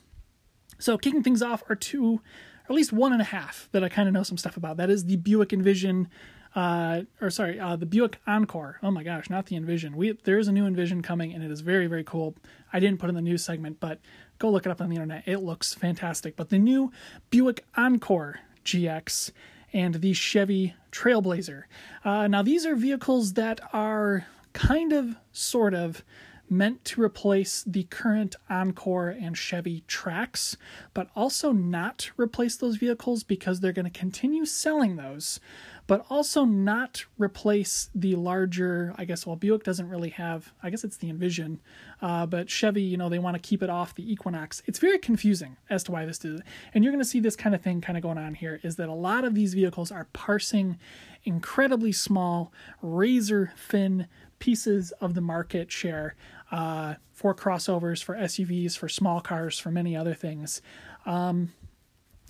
So, 0.80 0.98
kicking 0.98 1.24
things 1.24 1.42
off 1.42 1.62
are 1.70 1.76
two 1.76 2.22
at 2.70 2.76
least 2.76 2.94
one 2.94 3.12
and 3.12 3.22
a 3.22 3.26
half 3.26 3.68
that 3.72 3.84
I 3.84 3.90
kind 3.90 4.08
of 4.08 4.14
know 4.14 4.24
some 4.24 4.38
stuff 4.38 4.58
about. 4.58 4.78
That 4.78 4.90
is 4.90 5.06
the 5.06 5.16
Buick 5.18 5.54
Envision, 5.54 6.08
uh, 6.56 7.02
or 7.20 7.30
sorry, 7.30 7.60
uh, 7.60 7.76
the 7.76 7.86
Buick 7.86 8.20
Encore. 8.28 8.80
Oh 8.84 8.92
my 8.92 9.04
gosh, 9.04 9.30
not 9.30 9.48
the 9.48 9.56
Envision. 9.56 9.96
We 9.96 10.18
there 10.24 10.38
is 10.38 10.48
a 10.48 10.52
new 10.52 10.66
Envision 10.66 11.02
coming, 11.02 11.34
and 11.34 11.44
it 11.44 11.52
is 11.52 11.62
very 11.62 11.88
very 11.88 12.04
cool. 12.04 12.36
I 12.72 12.80
didn't 12.80 13.00
put 13.00 13.10
in 13.10 13.16
the 13.16 13.22
news 13.22 13.44
segment, 13.44 13.80
but 13.80 14.00
go 14.38 14.50
look 14.50 14.66
it 14.66 14.70
up 14.70 14.82
on 14.82 14.90
the 14.90 14.96
internet. 14.96 15.24
It 15.28 15.40
looks 15.40 15.74
fantastic. 15.74 16.36
But 16.36 16.50
the 16.50 16.60
new 16.60 16.92
Buick 17.30 17.66
Encore 17.76 18.40
GX 18.64 19.32
and 19.74 19.96
the 19.96 20.14
Chevy 20.14 20.76
Trailblazer. 20.92 21.64
Uh, 22.04 22.28
now 22.28 22.42
these 22.42 22.66
are 22.66 22.76
vehicles 22.76 23.34
that 23.34 23.62
are 23.74 24.26
kind 24.54 24.94
of, 24.94 25.16
sort 25.32 25.74
of 25.74 26.04
meant 26.50 26.84
to 26.86 27.02
replace 27.02 27.64
the 27.66 27.84
current 27.84 28.36
Encore 28.50 29.10
and 29.10 29.38
Chevy 29.38 29.84
Trax, 29.88 30.56
but 30.94 31.10
also 31.16 31.52
not 31.52 32.12
replace 32.18 32.56
those 32.56 32.78
vehicles 32.78 33.24
because 33.24 33.60
they're 33.60 33.72
going 33.74 33.90
to 33.90 34.00
continue 34.00 34.46
selling 34.46 34.96
those, 34.96 35.40
but 35.88 36.06
also 36.10 36.46
not 36.46 37.06
replace 37.18 37.90
the 37.96 38.16
larger, 38.16 38.94
I 38.98 39.06
guess, 39.06 39.26
well, 39.26 39.36
Buick 39.36 39.64
doesn't 39.64 39.90
really 39.90 40.10
have, 40.10 40.54
I 40.62 40.70
guess 40.70 40.84
it's 40.84 40.98
the 40.98 41.10
Envision, 41.10 41.60
uh, 42.02 42.26
but 42.26 42.50
Chevy, 42.50 42.84
you 42.84 42.98
know, 42.98 43.10
they 43.10 43.20
want 43.20 43.36
to 43.36 43.48
keep 43.48 43.64
it 43.64 43.70
off 43.70 43.96
the 43.96 44.12
Equinox. 44.12 44.62
It's 44.66 44.80
very 44.80 45.00
confusing 45.00 45.58
as 45.70 45.84
to 45.86 45.92
why 45.92 46.06
this 46.06 46.24
is. 46.24 46.42
And 46.74 46.84
you're 46.84 46.94
going 46.94 47.04
to 47.04 47.10
see 47.10 47.20
this 47.20 47.36
kind 47.36 47.56
of 47.56 47.62
thing 47.62 47.82
kind 47.82 47.98
of 47.98 48.04
going 48.04 48.18
on 48.18 48.36
here 48.36 48.60
is 48.64 48.76
that 48.76 48.90
a 48.90 48.94
lot 48.94 49.24
of 49.24 49.34
these 49.34 49.54
vehicles 49.54 49.92
are 49.92 50.08
parsing 50.14 50.78
incredibly 51.24 51.92
small, 51.92 52.54
razor 52.82 53.52
thin 53.58 54.08
pieces 54.40 54.92
of 55.02 55.14
the 55.14 55.22
market 55.22 55.72
share 55.72 56.16
uh, 56.52 56.96
for 57.12 57.34
crossovers, 57.36 58.04
for 58.04 58.16
SUVs, 58.16 58.78
for 58.78 58.90
small 58.90 59.22
cars, 59.22 59.60
for 59.60 59.72
many 59.72 59.96
other 59.96 60.14
things. 60.14 60.62
Um, 61.06 61.54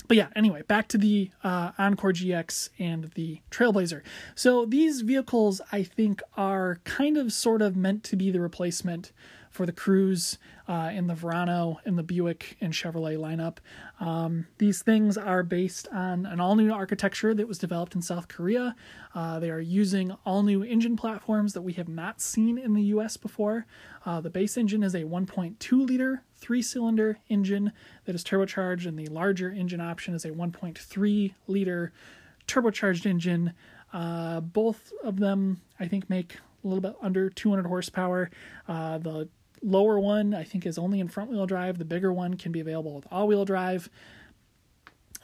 but 0.08 0.18
yeah, 0.18 0.30
anyway, 0.36 0.64
back 0.64 0.88
to 0.90 0.98
the 0.98 1.30
uh, 1.44 1.72
Encore 1.78 2.14
GX 2.14 2.70
and 2.80 3.12
the 3.14 3.42
Trailblazer. 3.52 4.02
So 4.34 4.66
these 4.66 5.02
vehicles, 5.02 5.62
I 5.72 5.84
think, 5.84 6.24
are 6.36 6.80
kind 6.84 7.16
of 7.16 7.32
sort 7.32 7.62
of 7.62 7.76
meant 7.76 8.04
to 8.06 8.16
be 8.16 8.32
the 8.32 8.42
replacement 8.42 9.12
for 9.60 9.66
the 9.66 9.74
Cruze 9.74 10.38
uh, 10.70 10.90
in 10.94 11.08
the 11.08 11.14
Verano 11.14 11.82
and 11.84 11.98
the 11.98 12.04
Buick 12.04 12.56
and 12.62 12.72
Chevrolet 12.72 13.18
lineup. 13.18 13.58
Um, 14.00 14.48
these 14.58 14.82
things 14.82 15.18
are 15.18 15.44
based 15.44 15.90
on 15.92 16.26
an 16.26 16.40
all 16.40 16.56
new 16.56 16.72
architecture 16.72 17.34
that 17.34 17.46
was 17.46 17.58
developed 17.58 17.94
in 17.94 18.02
South 18.02 18.30
Korea. 18.30 18.74
Uh, 19.14 19.38
they 19.40 19.50
are 19.50 19.60
using 19.60 20.16
all 20.26 20.44
new 20.44 20.64
engine 20.64 20.96
platforms 20.96 21.52
that 21.52 21.62
we 21.62 21.74
have 21.74 21.90
not 21.90 22.22
seen 22.22 22.58
in 22.58 22.74
the 22.74 22.84
US 22.84 23.18
before. 23.18 23.66
Uh, 24.06 24.22
the 24.22 24.30
base 24.30 24.56
engine 24.56 24.82
is 24.82 24.96
a 24.96 25.04
1.2 25.04 25.86
liter 25.86 26.24
three 26.38 26.62
cylinder 26.62 27.20
engine 27.28 27.74
that 28.06 28.16
is 28.16 28.24
turbocharged, 28.24 28.86
and 28.86 28.98
the 28.98 29.08
larger 29.08 29.52
engine 29.52 29.82
option 29.82 30.14
is 30.14 30.24
a 30.24 30.32
1.3 30.32 31.34
liter 31.48 31.92
turbocharged 32.48 33.06
engine. 33.06 33.52
Uh, 33.92 34.40
both 34.40 34.94
of 35.04 35.20
them, 35.20 35.60
I 35.82 35.90
think, 35.90 36.10
make 36.10 36.38
a 36.64 36.68
little 36.68 36.82
bit 36.82 36.96
under 37.02 37.30
200 37.30 37.66
horsepower. 37.66 38.30
Uh, 38.66 38.98
the 39.00 39.28
lower 39.62 40.00
one, 40.00 40.34
I 40.34 40.44
think, 40.44 40.66
is 40.66 40.78
only 40.78 41.00
in 41.00 41.08
front 41.08 41.30
wheel 41.30 41.46
drive. 41.46 41.78
The 41.78 41.86
bigger 41.86 42.14
one 42.14 42.36
can 42.36 42.52
be 42.52 42.60
available 42.60 42.96
with 42.96 43.08
all 43.12 43.28
wheel 43.28 43.46
drive. 43.46 43.90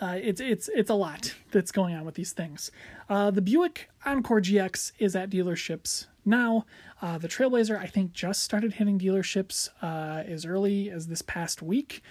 Uh, 0.02 0.18
it's 0.22 0.42
it's 0.42 0.70
it's 0.76 0.90
a 0.90 0.94
lot 0.94 1.34
that's 1.52 1.72
going 1.72 1.96
on 1.96 2.04
with 2.04 2.16
these 2.16 2.34
things. 2.34 2.70
Uh, 3.10 3.32
the 3.32 3.42
Buick 3.42 3.90
Encore 4.06 4.42
GX 4.42 4.92
is 5.00 5.16
at 5.16 5.30
dealerships 5.30 6.08
now. 6.26 6.66
Uh, 7.02 7.18
the 7.18 7.28
Trailblazer, 7.28 7.80
I 7.80 7.88
think, 7.88 8.12
just 8.12 8.44
started 8.44 8.74
hitting 8.74 9.00
dealerships 9.00 9.70
uh, 9.82 10.24
as 10.28 10.46
early 10.46 10.90
as 10.90 11.08
this 11.08 11.22
past 11.22 11.62
week. 11.62 12.02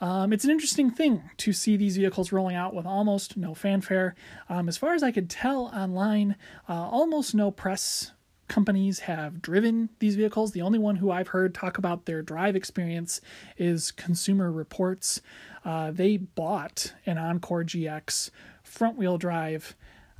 Um, 0.00 0.32
it's 0.32 0.44
an 0.44 0.50
interesting 0.50 0.90
thing 0.90 1.30
to 1.38 1.52
see 1.52 1.76
these 1.76 1.96
vehicles 1.96 2.30
rolling 2.30 2.54
out 2.54 2.74
with 2.74 2.86
almost 2.86 3.36
no 3.36 3.54
fanfare. 3.54 4.14
Um, 4.48 4.68
as 4.68 4.76
far 4.76 4.94
as 4.94 5.02
I 5.02 5.10
could 5.10 5.30
tell 5.30 5.66
online, 5.74 6.36
uh, 6.68 6.74
almost 6.74 7.34
no 7.34 7.50
press 7.50 8.12
companies 8.48 9.00
have 9.00 9.42
driven 9.42 9.88
these 9.98 10.16
vehicles. 10.16 10.52
The 10.52 10.62
only 10.62 10.78
one 10.78 10.96
who 10.96 11.10
I've 11.10 11.28
heard 11.28 11.54
talk 11.54 11.78
about 11.78 12.06
their 12.06 12.22
drive 12.22 12.56
experience 12.56 13.20
is 13.56 13.90
Consumer 13.90 14.50
Reports. 14.50 15.20
Uh, 15.64 15.90
they 15.90 16.16
bought 16.16 16.94
an 17.06 17.18
Encore 17.18 17.64
GX 17.64 18.30
front 18.62 18.96
wheel 18.96 19.18
drive. 19.18 19.74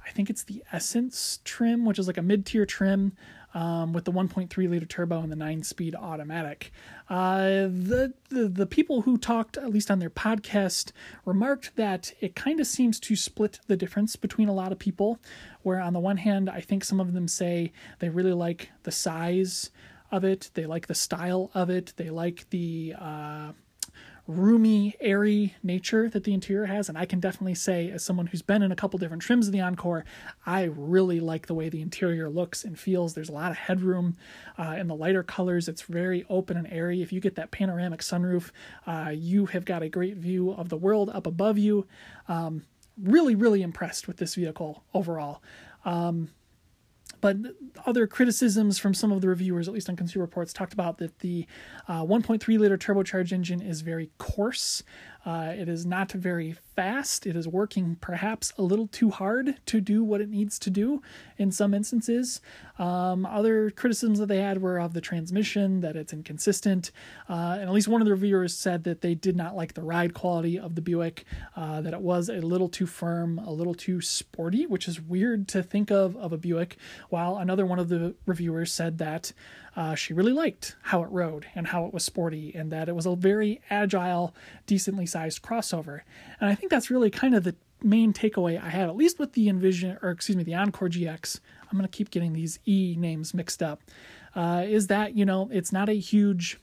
I 0.07 0.11
think 0.11 0.31
it's 0.31 0.45
the 0.45 0.63
Essence 0.73 1.41
trim, 1.45 1.85
which 1.85 1.99
is 1.99 2.07
like 2.07 2.19
a 2.19 2.23
mid 2.23 2.47
tier 2.47 2.67
trim 2.67 3.13
um, 3.57 3.95
with 3.95 4.05
the 4.05 4.13
1.3 4.13 4.69
liter 4.69 4.85
turbo 4.85 5.23
and 5.23 5.33
the 5.33 5.37
9 5.37 5.63
speed 5.63 5.95
automatic. 5.95 6.71
Uh, 7.09 7.39
the, 7.39 8.13
the, 8.29 8.49
the 8.49 8.67
people 8.67 9.01
who 9.01 9.17
talked, 9.17 9.57
at 9.57 9.71
least 9.71 9.91
on 9.91 9.99
their 9.99 10.11
podcast, 10.11 10.93
remarked 11.25 11.75
that 11.77 12.13
it 12.21 12.37
kind 12.37 12.61
of 12.61 12.67
seems 12.67 13.01
to 13.01 13.17
split 13.17 13.61
the 13.67 13.77
difference 13.77 14.15
between 14.15 14.51
a 14.51 14.53
lot 14.53 14.73
of 14.73 14.79
people. 14.79 15.19
Where 15.63 15.81
on 15.81 15.95
the 15.95 16.01
one 16.01 16.19
hand, 16.19 16.51
I 16.51 16.61
think 16.61 16.85
some 16.85 17.01
of 17.01 17.15
them 17.15 17.27
say 17.27 17.73
they 17.99 18.11
really 18.11 18.35
like 18.35 18.71
the 18.83 18.93
size 18.93 19.71
of 20.13 20.23
it, 20.23 20.51
they 20.53 20.67
like 20.67 20.87
the 20.87 20.95
style 20.95 21.51
of 21.55 21.71
it, 21.71 21.95
they 21.97 22.11
like 22.11 22.49
the 22.51 22.95
uh, 23.01 23.53
roomy, 24.27 24.95
airy 25.01 25.55
nature 25.63 26.09
that 26.09 26.25
the 26.25 26.35
interior 26.35 26.67
has. 26.67 26.89
And 26.89 26.99
I 26.99 27.05
can 27.05 27.21
definitely 27.21 27.55
say, 27.55 27.91
as 27.91 28.05
someone 28.05 28.27
who's 28.27 28.43
been 28.43 28.63
in 28.63 28.73
a 28.73 28.77
couple 28.77 28.99
different 28.99 29.23
trims 29.23 29.47
of 29.47 29.53
the 29.53 29.61
Encore, 29.61 30.05
I 30.45 30.65
really 30.65 31.21
like 31.21 31.47
the 31.47 31.55
way 31.55 31.69
the 31.69 31.83
interior 31.83 32.29
looks 32.29 32.65
and 32.65 32.79
feels. 32.79 33.15
There's 33.15 33.29
a 33.29 33.33
lot 33.33 33.51
of 33.51 33.57
headroom 33.57 34.17
uh, 34.59 34.77
in 34.79 34.89
the 34.89 34.97
lighter 34.97 35.23
colors. 35.23 35.69
It's 35.69 35.83
very 35.83 36.25
open 36.29 36.57
and 36.57 36.71
airy. 36.73 37.03
If 37.03 37.13
you 37.13 37.21
get 37.21 37.37
that 37.37 37.51
panoramic 37.51 38.01
sunroof, 38.01 38.51
uh, 38.87 39.11
you 39.15 39.47
have 39.47 39.65
got 39.65 39.83
a 39.83 39.89
great 39.89 40.17
view 40.17 40.51
of 40.51 40.69
the 40.69 40.77
world 40.77 41.11
up 41.11 41.27
above 41.27 41.59
you. 41.59 41.87
Um, 42.29 42.65
really, 43.01 43.35
really 43.35 43.63
impressed 43.63 44.09
with 44.09 44.17
this 44.17 44.35
vehicle 44.35 44.83
overall. 44.95 45.43
Um, 45.85 46.31
but 47.21 47.37
other 47.85 48.07
criticisms 48.07 48.79
from 48.79 48.95
some 48.95 49.13
of 49.13 49.21
the 49.21 49.29
reviewers, 49.29 49.69
at 49.69 49.75
least 49.75 49.89
on 49.89 49.97
Consumer 49.97 50.25
Reports, 50.25 50.53
talked 50.53 50.73
about 50.73 50.99
that 50.99 51.19
the 51.21 51.47
uh, 51.89 52.03
1.3 52.03 52.59
liter 52.59 52.79
turbocharged 52.79 53.33
engine 53.33 53.61
is 53.61 53.81
very 53.81 54.11
coarse. 54.19 54.83
Uh, 55.27 55.53
it 55.59 55.69
is 55.69 55.85
not 55.85 56.13
very 56.13 56.53
fast. 56.77 57.27
It 57.27 57.35
is 57.35 57.49
working 57.49 57.97
perhaps 58.01 58.53
a 58.57 58.63
little 58.63 58.87
too 58.87 59.11
hard 59.11 59.57
to 59.67 59.81
do 59.81 60.05
what 60.05 60.21
it 60.21 60.29
needs 60.29 60.57
to 60.61 60.71
do 60.71 61.03
in 61.37 61.51
some 61.51 61.75
instances. 61.75 62.41
Um, 62.79 63.27
other 63.27 63.71
criticisms 63.71 64.21
that 64.21 64.27
they 64.27 64.41
had 64.41 64.63
were 64.63 64.79
of 64.79 64.93
the 64.93 65.01
transmission, 65.01 65.81
that 65.81 65.97
it's 65.97 66.13
inconsistent. 66.13 66.93
Uh, 67.29 67.57
and 67.59 67.63
at 67.63 67.73
least 67.73 67.89
one 67.89 68.01
of 68.01 68.05
the 68.05 68.13
reviewers 68.13 68.57
said 68.57 68.85
that 68.85 69.01
they 69.01 69.17
did 69.17 69.35
not 69.35 69.57
like 69.57 69.75
the 69.75 69.83
ride 69.83 70.15
quality 70.15 70.61
of 70.61 70.77
the 70.77 70.81
Buick, 70.81 71.25
uh, 71.57 71.81
that 71.81 71.93
it 71.93 72.01
was 72.01 72.29
a 72.29 72.35
little 72.35 72.69
too 72.69 72.87
firm, 72.87 73.41
a 73.41 73.51
little 73.51 73.75
too 73.75 74.01
sporty, 74.01 74.65
which 74.65 74.87
is 74.87 75.01
weird 75.01 75.49
to 75.49 75.61
think 75.61 75.91
of 75.91 76.17
of 76.17 76.33
a 76.33 76.39
Buick. 76.39 76.77
While 77.09 77.39
another 77.39 77.67
one 77.67 77.81
of 77.81 77.89
the 77.89 78.15
reviewers 78.27 78.73
said 78.73 78.99
that 78.99 79.33
uh, 79.77 79.95
she 79.95 80.15
really 80.15 80.33
liked 80.33 80.75
how 80.83 81.03
it 81.03 81.11
rode 81.11 81.47
and 81.55 81.67
how 81.69 81.85
it 81.85 81.93
was 81.93 82.03
sporty 82.03 82.53
and 82.55 82.73
that 82.73 82.89
it 82.89 82.97
was 82.97 83.05
a 83.05 83.15
very 83.15 83.61
agile, 83.69 84.35
decently 84.67 85.05
sized 85.05 85.43
crossover. 85.43 86.01
And 86.41 86.49
I 86.49 86.55
think 86.55 86.71
that's 86.71 86.91
really 86.91 87.11
kind 87.11 87.35
of 87.35 87.45
the 87.45 87.55
main 87.83 88.15
takeaway 88.15 88.61
I 88.61 88.71
had, 88.71 88.89
at 88.89 88.97
least 88.97 89.19
with 89.19 89.35
the 89.35 89.51
Envision, 89.51 89.99
or 90.01 90.11
excuse 90.11 90.35
me, 90.35 90.45
the 90.45 90.55
Encore 90.55 90.89
GX. 90.89 91.41
I'm 91.71 91.77
going 91.77 91.89
to 91.89 91.95
keep 91.95 92.11
getting 92.11 92.33
these 92.33 92.59
E 92.67 92.97
names 92.99 93.35
mixed 93.35 93.63
up. 93.63 93.83
Uh, 94.35 94.65
is 94.67 94.87
that, 94.87 95.15
you 95.15 95.27
know, 95.27 95.49
it's 95.53 95.73
not 95.73 95.89
a 95.89 95.99
huge 95.99 96.59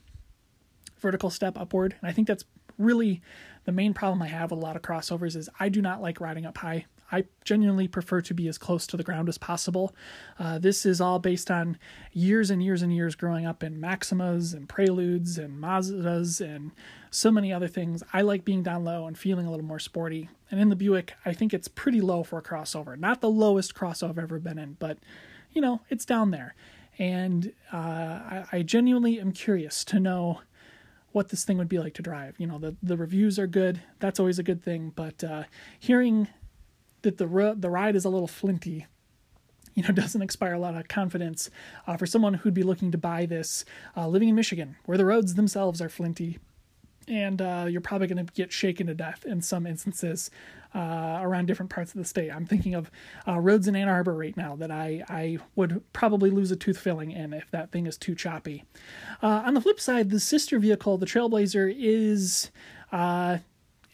vertical 0.98 1.30
step 1.30 1.56
upward. 1.56 1.94
And 2.00 2.10
I 2.10 2.12
think 2.12 2.26
that's 2.26 2.44
really 2.78 3.22
the 3.64 3.72
main 3.72 3.94
problem 3.94 4.22
I 4.22 4.28
have 4.28 4.50
with 4.50 4.58
a 4.58 4.62
lot 4.62 4.74
of 4.74 4.82
crossovers 4.82 5.36
is 5.36 5.48
I 5.60 5.68
do 5.68 5.80
not 5.80 6.02
like 6.02 6.20
riding 6.20 6.46
up 6.46 6.58
high. 6.58 6.86
I 7.12 7.24
genuinely 7.44 7.88
prefer 7.88 8.20
to 8.22 8.34
be 8.34 8.48
as 8.48 8.58
close 8.58 8.86
to 8.88 8.96
the 8.96 9.02
ground 9.02 9.28
as 9.28 9.38
possible. 9.38 9.94
Uh, 10.38 10.58
this 10.58 10.84
is 10.86 11.00
all 11.00 11.18
based 11.18 11.50
on 11.50 11.78
years 12.12 12.50
and 12.50 12.62
years 12.62 12.82
and 12.82 12.94
years 12.94 13.14
growing 13.14 13.46
up 13.46 13.62
in 13.62 13.80
Maximas 13.80 14.54
and 14.54 14.68
Preludes 14.68 15.38
and 15.38 15.62
Mazdas 15.62 16.40
and 16.40 16.72
so 17.10 17.30
many 17.30 17.52
other 17.52 17.68
things. 17.68 18.02
I 18.12 18.22
like 18.22 18.44
being 18.44 18.62
down 18.62 18.84
low 18.84 19.06
and 19.06 19.16
feeling 19.16 19.46
a 19.46 19.50
little 19.50 19.66
more 19.66 19.78
sporty. 19.78 20.28
And 20.50 20.60
in 20.60 20.68
the 20.68 20.76
Buick, 20.76 21.14
I 21.24 21.32
think 21.32 21.54
it's 21.54 21.68
pretty 21.68 22.00
low 22.00 22.22
for 22.22 22.38
a 22.38 22.42
crossover. 22.42 22.98
Not 22.98 23.20
the 23.20 23.30
lowest 23.30 23.74
crossover 23.74 24.10
I've 24.10 24.18
ever 24.18 24.38
been 24.38 24.58
in, 24.58 24.76
but 24.78 24.98
you 25.52 25.60
know, 25.60 25.80
it's 25.88 26.04
down 26.04 26.30
there. 26.30 26.54
And 26.98 27.52
uh, 27.72 27.76
I, 27.76 28.44
I 28.52 28.62
genuinely 28.62 29.20
am 29.20 29.32
curious 29.32 29.84
to 29.86 30.00
know 30.00 30.40
what 31.12 31.28
this 31.28 31.44
thing 31.44 31.58
would 31.58 31.68
be 31.68 31.78
like 31.78 31.94
to 31.94 32.02
drive. 32.02 32.34
You 32.38 32.46
know, 32.46 32.58
the 32.58 32.76
the 32.82 32.96
reviews 32.96 33.38
are 33.38 33.46
good. 33.46 33.80
That's 34.00 34.18
always 34.18 34.38
a 34.38 34.42
good 34.42 34.62
thing. 34.62 34.92
But 34.94 35.22
uh, 35.22 35.44
hearing 35.78 36.28
that 37.04 37.18
the 37.18 37.54
the 37.56 37.70
ride 37.70 37.96
is 37.96 38.04
a 38.04 38.10
little 38.10 38.28
flinty 38.28 38.86
you 39.74 39.82
know 39.82 39.88
doesn't 39.92 40.22
inspire 40.22 40.54
a 40.54 40.58
lot 40.58 40.74
of 40.74 40.88
confidence 40.88 41.50
uh, 41.86 41.96
for 41.96 42.06
someone 42.06 42.34
who'd 42.34 42.54
be 42.54 42.62
looking 42.62 42.90
to 42.90 42.98
buy 42.98 43.26
this 43.26 43.64
uh, 43.96 44.08
living 44.08 44.28
in 44.28 44.34
michigan 44.34 44.76
where 44.86 44.98
the 44.98 45.04
roads 45.04 45.34
themselves 45.34 45.80
are 45.80 45.88
flinty 45.88 46.38
and 47.08 47.42
uh, 47.42 47.66
you're 47.68 47.80
probably 47.80 48.06
going 48.06 48.24
to 48.24 48.32
get 48.32 48.52
shaken 48.52 48.86
to 48.86 48.94
death 48.94 49.24
in 49.26 49.40
some 49.42 49.66
instances 49.66 50.30
uh, 50.74 51.18
around 51.20 51.46
different 51.46 51.70
parts 51.70 51.92
of 51.92 51.98
the 51.98 52.04
state. 52.04 52.30
I'm 52.30 52.46
thinking 52.46 52.74
of 52.74 52.90
uh, 53.28 53.38
roads 53.38 53.68
in 53.68 53.76
Ann 53.76 53.88
Arbor 53.88 54.14
right 54.14 54.36
now 54.36 54.56
that 54.56 54.70
I, 54.70 55.04
I 55.08 55.38
would 55.54 55.82
probably 55.92 56.30
lose 56.30 56.50
a 56.50 56.56
tooth 56.56 56.78
filling 56.78 57.10
in 57.12 57.32
if 57.32 57.50
that 57.50 57.70
thing 57.70 57.86
is 57.86 57.96
too 57.96 58.14
choppy. 58.14 58.64
Uh, 59.22 59.42
on 59.44 59.54
the 59.54 59.60
flip 59.60 59.80
side, 59.80 60.10
the 60.10 60.20
sister 60.20 60.58
vehicle, 60.58 60.98
the 60.98 61.06
Trailblazer, 61.06 61.74
is 61.76 62.50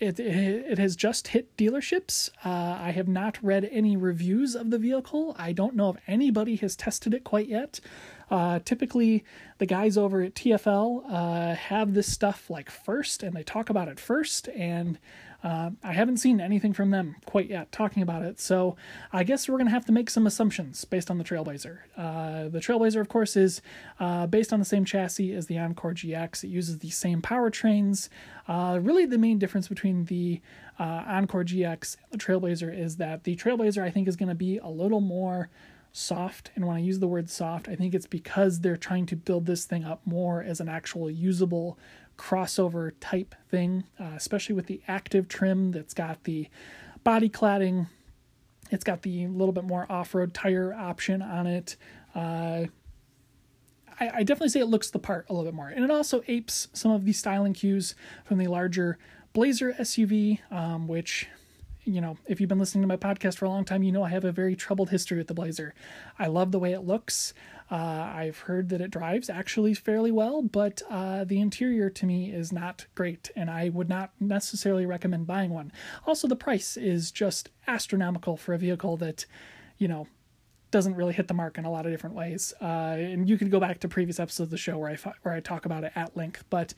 it, 0.01 0.19
it, 0.19 0.79
has 0.79 0.97
just 0.97 1.29
hit 1.29 1.57
dealerships. 1.57 2.31
Uh, 2.45 2.79
I 2.81 2.91
have 2.91 3.07
not 3.07 3.39
read 3.43 3.69
any 3.71 3.97
reviews 3.97 4.55
of 4.55 4.71
the 4.71 4.79
vehicle. 4.79 5.37
I 5.39 5.53
don't 5.53 5.77
know 5.77 5.91
if 5.91 5.97
anybody 6.07 6.57
has 6.57 6.75
tested 6.75 7.13
it 7.13 7.23
quite 7.23 7.49
yet. 7.49 7.81
Uh, 8.31 8.61
typically, 8.65 9.25
the 9.59 9.67
guys 9.67 9.99
over 9.99 10.23
at 10.23 10.35
TFL 10.35 11.05
uh, 11.11 11.55
have 11.55 11.93
this 11.93 12.11
stuff 12.11 12.49
like 12.49 12.71
first, 12.71 13.23
and 13.23 13.37
they 13.37 13.43
talk 13.43 13.69
about 13.69 13.89
it 13.89 14.01
first. 14.01 14.49
And 14.49 14.99
uh, 15.43 15.71
I 15.83 15.93
haven't 15.93 16.19
seen 16.19 16.41
anything 16.41 16.73
from 16.73 16.91
them 16.91 17.17
quite 17.27 17.49
yet 17.49 17.73
talking 17.73 18.03
about 18.03 18.23
it, 18.23 18.39
so 18.41 18.77
I 19.13 19.25
guess 19.25 19.49
we're 19.49 19.57
going 19.57 19.67
to 19.67 19.73
have 19.73 19.87
to 19.87 19.93
make 19.93 20.11
some 20.11 20.27
assumptions 20.27 20.85
based 20.85 21.11
on 21.11 21.19
the 21.19 21.25
Trailblazer. 21.25 21.79
Uh, 21.97 22.49
the 22.49 22.61
Trailblazer, 22.61 23.01
of 23.01 23.09
course, 23.09 23.37
is 23.37 23.63
uh, 23.99 24.27
based 24.27 24.53
on 24.53 24.59
the 24.59 24.65
same 24.65 24.85
chassis 24.85 25.35
as 25.35 25.47
the 25.47 25.59
Encore 25.59 25.95
GX. 25.95 26.45
It 26.45 26.49
uses 26.49 26.79
the 26.79 26.91
same 26.91 27.23
powertrains. 27.23 28.09
Uh, 28.49 28.79
really, 28.83 29.07
the 29.07 29.19
main 29.19 29.39
difference 29.39 29.69
between 29.69 30.05
the 30.07 30.41
uh, 30.79 31.05
Encore 31.07 31.45
GX 31.45 31.97
and 32.11 32.21
the 32.21 32.25
Trailblazer 32.25 32.77
is 32.77 32.97
that 32.97 33.25
the 33.25 33.37
Trailblazer, 33.37 33.83
I 33.83 33.91
think, 33.91 34.09
is 34.09 34.17
going 34.17 34.29
to 34.29 34.35
be 34.35 34.59
a 34.59 34.69
little 34.69 35.01
more 35.01 35.51
soft. 35.93 36.51
And 36.55 36.67
when 36.67 36.77
I 36.77 36.81
use 36.81 36.99
the 36.99 37.09
word 37.09 37.29
soft, 37.29 37.69
I 37.69 37.75
think 37.75 37.95
it's 37.95 38.07
because 38.07 38.61
they're 38.61 38.77
trying 38.77 39.07
to 39.07 39.17
build 39.17 39.47
this 39.47 39.65
thing 39.65 39.85
up 39.85 40.01
more 40.05 40.43
as 40.43 40.61
an 40.61 40.69
actual 40.69 41.11
usable 41.11 41.79
crossover 42.21 42.93
type 43.01 43.35
thing, 43.51 43.85
uh, 43.99 44.13
especially 44.15 44.55
with 44.55 44.67
the 44.67 44.83
active 44.87 45.27
trim 45.27 45.73
that's 45.73 45.95
got 45.95 46.23
the 46.25 46.49
body 47.03 47.31
cladding. 47.31 47.87
It's 48.71 48.85
got 48.85 49.01
the 49.03 49.27
little 49.27 49.53
bit 49.53 49.65
more 49.65 49.91
off 49.91 50.15
road 50.15 50.35
tire 50.35 50.75
option 50.75 51.23
on 51.23 51.47
it. 51.47 51.77
Uh, 52.15 52.67
I, 53.99 54.11
I, 54.15 54.23
definitely 54.23 54.51
say 54.51 54.61
it 54.61 54.67
looks 54.67 54.91
the 54.91 54.99
part 54.99 55.27
a 55.29 55.33
little 55.33 55.45
bit 55.45 55.55
more. 55.55 55.69
And 55.69 55.83
it 55.83 55.91
also 55.91 56.23
apes 56.29 56.69
some 56.75 56.91
of 56.91 57.05
the 57.05 57.13
styling 57.13 57.55
cues 57.55 57.95
from 58.25 58.39
the 58.39 58.49
larger 58.49 58.99
Blazer 59.33 59.73
SUV, 59.73 60.41
um, 60.51 60.89
which 60.89 61.29
you 61.85 62.01
know, 62.01 62.17
if 62.27 62.41
you've 62.41 62.49
been 62.49 62.59
listening 62.59 62.83
to 62.83 62.89
my 62.89 62.97
podcast 62.97 63.37
for 63.37 63.45
a 63.47 63.49
long 63.49 63.65
time, 63.65 63.83
you 63.83 63.93
know 63.93 64.03
I 64.03 64.11
have 64.11 64.25
a 64.25 64.33
very 64.33 64.55
troubled 64.55 64.91
history 64.91 65.19
with 65.19 65.29
the 65.29 65.35
Blazer. 65.35 65.75
I 66.19 66.27
love 66.27 66.53
the 66.53 66.59
way 66.59 66.73
it 66.73 66.81
looks. 66.81 67.33
Uh, 67.71 68.11
I've 68.15 68.39
heard 68.39 68.69
that 68.71 68.81
it 68.81 68.91
drives 68.91 69.31
actually 69.31 69.75
fairly 69.75 70.11
well, 70.11 70.43
but 70.43 70.83
uh, 70.91 71.25
the 71.25 71.41
interior 71.41 71.89
to 71.89 72.07
me 72.07 72.33
is 72.33 72.53
not 72.53 72.87
great, 72.95 73.31
and 73.37 73.49
I 73.49 73.69
would 73.69 73.89
not 73.89 74.11
necessarily 74.19 74.87
recommend 74.87 75.27
buying 75.27 75.51
one. 75.51 75.73
Also, 76.07 76.27
the 76.27 76.37
price 76.37 76.77
is 76.77 77.13
just 77.13 77.49
astronomical 77.69 78.37
for 78.37 78.55
a 78.55 78.59
vehicle 78.59 78.97
that, 78.99 79.25
you 79.79 79.87
know, 79.87 80.09
doesn't 80.73 80.95
really 80.95 81.13
hit 81.13 81.29
the 81.29 81.35
mark 81.35 81.59
in 81.59 81.65
a 81.65 81.71
lot 81.71 81.87
of 81.87 81.93
different 81.93 82.17
ways. 82.17 82.53
Uh, 82.61 82.97
and 82.99 83.29
you 83.29 83.39
can 83.39 83.51
go 83.51 83.61
back 83.61 83.81
to 83.81 83.89
previous 83.89 84.21
episodes 84.21 84.49
of 84.49 84.51
the 84.51 84.57
show 84.57 84.79
where 84.79 84.91
I 84.91 85.13
where 85.23 85.35
I 85.35 85.41
talk 85.41 85.65
about 85.65 85.85
it 85.85 85.93
at 85.95 86.17
length. 86.17 86.45
But 86.51 86.75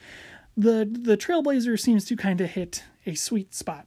the 0.57 0.89
the 0.91 1.17
Trailblazer 1.17 1.79
seems 1.79 2.05
to 2.07 2.17
kind 2.17 2.41
of 2.41 2.51
hit 2.51 2.85
a 3.07 3.15
sweet 3.15 3.55
spot. 3.55 3.87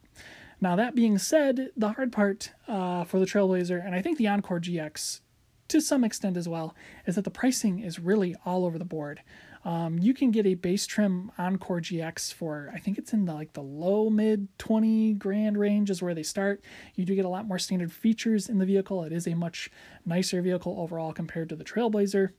Now 0.60 0.76
that 0.76 0.94
being 0.94 1.18
said, 1.18 1.70
the 1.76 1.92
hard 1.92 2.12
part 2.12 2.52
uh, 2.66 3.04
for 3.04 3.18
the 3.18 3.26
Trailblazer, 3.26 3.84
and 3.84 3.94
I 3.94 4.02
think 4.02 4.18
the 4.18 4.28
Encore 4.28 4.60
GX 4.60 5.20
to 5.68 5.80
some 5.80 6.04
extent 6.04 6.36
as 6.36 6.48
well, 6.48 6.74
is 7.06 7.16
that 7.16 7.24
the 7.24 7.30
pricing 7.30 7.80
is 7.80 7.98
really 7.98 8.36
all 8.44 8.64
over 8.64 8.78
the 8.78 8.84
board. 8.84 9.22
Um, 9.64 9.98
you 9.98 10.14
can 10.14 10.30
get 10.30 10.46
a 10.46 10.54
base 10.54 10.86
trim 10.86 11.32
Encore 11.38 11.80
GX 11.80 12.32
for 12.32 12.70
I 12.72 12.78
think 12.78 12.98
it's 12.98 13.12
in 13.12 13.24
the 13.24 13.34
like 13.34 13.52
the 13.52 13.62
low 13.62 14.08
mid 14.08 14.46
20 14.58 15.14
grand 15.14 15.58
range 15.58 15.90
is 15.90 16.00
where 16.00 16.14
they 16.14 16.22
start. 16.22 16.62
You 16.94 17.04
do 17.04 17.16
get 17.16 17.24
a 17.24 17.28
lot 17.28 17.48
more 17.48 17.58
standard 17.58 17.92
features 17.92 18.48
in 18.48 18.58
the 18.58 18.66
vehicle. 18.66 19.02
It 19.02 19.12
is 19.12 19.26
a 19.26 19.34
much 19.34 19.70
nicer 20.04 20.40
vehicle 20.40 20.76
overall 20.78 21.12
compared 21.12 21.48
to 21.48 21.56
the 21.56 21.64
Trailblazer. 21.64 22.30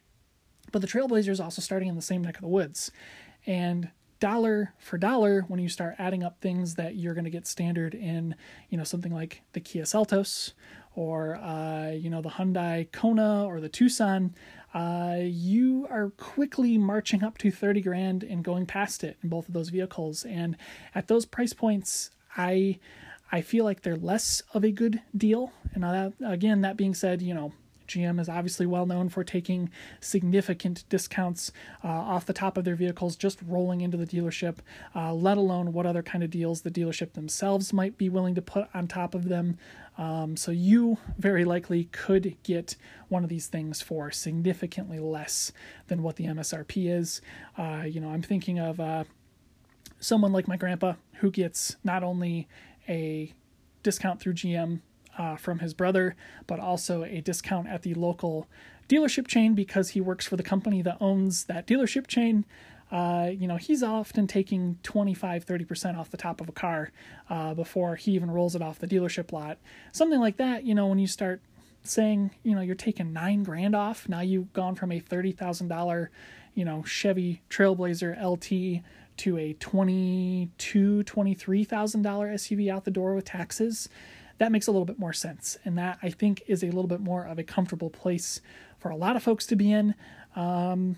But 0.72 0.82
the 0.82 0.88
Trailblazer 0.88 1.30
is 1.30 1.42
also 1.42 1.62
starting 1.62 1.90
in 1.90 1.96
the 1.96 2.02
same 2.02 2.22
neck 2.22 2.36
of 2.36 2.42
the 2.42 2.48
woods. 2.48 2.92
And 3.46 3.90
dollar 4.20 4.74
for 4.80 4.98
dollar 4.98 5.46
when 5.48 5.60
you 5.60 5.70
start 5.70 5.96
adding 6.00 6.24
up 6.24 6.40
things 6.42 6.76
that 6.76 6.96
you're 6.96 7.14
going 7.14 7.26
to 7.26 7.30
get 7.30 7.48
standard 7.48 7.94
in, 7.94 8.36
you 8.70 8.78
know, 8.78 8.84
something 8.84 9.14
like 9.14 9.42
the 9.54 9.60
Kia 9.60 9.84
Seltos 9.84 10.54
or 10.98 11.36
uh, 11.36 11.92
you 11.92 12.10
know 12.10 12.22
the 12.22 12.30
Hyundai 12.30 12.92
Kona 12.92 13.46
or 13.46 13.62
the 13.62 13.70
Tucson, 13.70 14.34
uh, 14.74 15.18
you 15.22 15.88
are 15.90 16.10
quickly 16.18 16.78
marching 16.78 17.24
up 17.24 17.38
to 17.38 17.52
30 17.52 17.82
grand 17.82 18.24
and 18.24 18.44
going 18.44 18.66
past 18.66 19.04
it 19.04 19.18
in 19.24 19.30
both 19.30 19.48
of 19.48 19.54
those 19.54 19.70
vehicles. 19.70 20.26
And 20.26 20.58
at 20.94 21.08
those 21.08 21.26
price 21.26 21.54
points, 21.54 22.10
I 22.36 22.80
I 23.32 23.42
feel 23.42 23.64
like 23.64 23.82
they're 23.82 23.96
less 23.96 24.42
of 24.54 24.64
a 24.64 24.72
good 24.72 25.02
deal. 25.16 25.52
And 25.74 25.84
that, 25.84 26.14
again, 26.26 26.62
that 26.62 26.78
being 26.78 26.94
said, 26.94 27.22
you 27.22 27.34
know, 27.34 27.54
GM 27.88 28.20
is 28.20 28.30
obviously 28.30 28.66
well 28.66 28.86
known 28.86 29.10
for 29.10 29.24
taking 29.24 29.70
significant 30.00 30.84
discounts 30.90 31.52
uh, 31.84 31.88
off 31.88 32.26
the 32.26 32.34
top 32.34 32.58
of 32.58 32.66
their 32.66 32.76
vehicles 32.76 33.16
just 33.16 33.40
rolling 33.46 33.82
into 33.82 33.98
the 33.98 34.06
dealership, 34.06 34.58
uh, 34.96 35.14
let 35.14 35.38
alone 35.38 35.74
what 35.74 35.86
other 35.86 36.04
kind 36.04 36.24
of 36.24 36.30
deals 36.30 36.62
the 36.62 36.72
dealership 36.72 37.14
themselves 37.14 37.74
might 37.74 37.98
be 37.98 38.10
willing 38.10 38.36
to 38.36 38.42
put 38.42 38.68
on 38.74 38.88
top 38.88 39.16
of 39.16 39.30
them. 39.30 39.58
Um, 39.98 40.38
so 40.38 40.52
you 40.52 40.98
very 41.18 41.44
likely 41.44 41.86
could 41.86 42.38
get 42.44 42.76
one 43.10 43.24
of 43.24 43.30
these 43.30 43.48
things 43.48 43.82
for 43.82 44.12
significantly 44.12 45.00
less 45.00 45.52
than 45.88 46.04
what 46.04 46.18
the 46.18 46.26
MSRP 46.26 46.92
is. 46.92 47.22
Uh, 47.58 47.84
you 47.88 48.00
know, 48.00 48.10
I'm 48.10 48.22
thinking 48.22 48.60
of 48.60 48.80
uh, 48.80 49.06
someone 50.00 50.32
like 50.32 50.48
my 50.48 50.58
grandpa 50.58 50.94
who 51.16 51.32
gets 51.32 51.78
not 51.84 52.04
only 52.04 52.48
a 52.88 53.34
discount 53.84 54.20
through 54.20 54.34
GM 54.34 54.82
uh, 55.18 55.36
from 55.36 55.60
his 55.60 55.74
brother, 55.74 56.16
but 56.46 56.60
also 56.60 57.04
a 57.04 57.22
discount 57.22 57.68
at 57.68 57.82
the 57.82 57.94
local 57.94 58.48
dealership 58.88 59.28
chain 59.28 59.54
because 59.54 59.90
he 59.90 60.02
works 60.02 60.28
for 60.28 60.36
the 60.36 60.44
company 60.44 60.82
that 60.82 60.98
owns 61.02 61.46
that 61.46 61.68
dealership 61.68 62.08
chain. 62.08 62.46
Uh, 62.90 63.30
you 63.34 63.48
know, 63.48 63.58
he's 63.58 63.84
often 63.84 64.28
taking 64.28 64.78
25, 64.84 65.46
30% 65.46 65.98
off 65.98 66.10
the 66.10 66.18
top 66.18 66.40
of 66.40 66.48
a 66.48 66.54
car 66.54 66.92
uh, 67.30 67.54
before 67.54 67.96
he 67.98 68.12
even 68.12 68.32
rolls 68.32 68.56
it 68.56 68.62
off 68.62 68.80
the 68.80 68.88
dealership 68.88 69.34
lot. 69.34 69.58
Something 69.92 70.22
like 70.22 70.38
that, 70.38 70.64
you 70.64 70.74
know, 70.74 70.88
when 70.88 71.00
you 71.00 71.08
start 71.08 71.42
saying, 71.84 72.32
you 72.44 72.56
know, 72.56 72.62
you're 72.62 72.76
taking 72.76 73.12
nine 73.12 73.44
grand 73.44 73.76
off, 73.76 74.08
now 74.08 74.22
you've 74.22 74.54
gone 74.54 74.76
from 74.76 74.92
a 74.92 75.02
$30,000, 75.02 76.08
you 76.56 76.64
know, 76.64 76.82
Chevy 76.84 77.42
Trailblazer 77.50 78.16
LT 78.22 78.84
to 79.18 79.38
a 79.38 79.54
$22,000, 79.56 81.04
$23,000 81.04 82.04
SUV 82.04 82.72
out 82.72 82.86
the 82.86 82.92
door 82.92 83.16
with 83.16 83.26
taxes 83.26 83.90
that 84.38 84.52
makes 84.52 84.68
a 84.68 84.72
little 84.72 84.86
bit 84.86 85.00
more 85.00 85.14
sense. 85.14 85.58
And 85.66 85.78
that 85.78 86.00
I 86.02 86.10
think 86.10 86.44
is 86.48 86.64
a 86.64 86.68
little 86.68 86.88
bit 86.88 87.00
more 87.00 87.26
of 87.26 87.40
a 87.40 87.44
comfortable 87.44 87.90
place 87.90 88.42
for 88.80 88.90
a 88.90 88.96
lot 88.96 89.16
of 89.16 89.24
folks 89.24 89.46
to 89.48 89.56
be 89.56 89.72
in. 89.72 89.96
Um, 90.36 90.98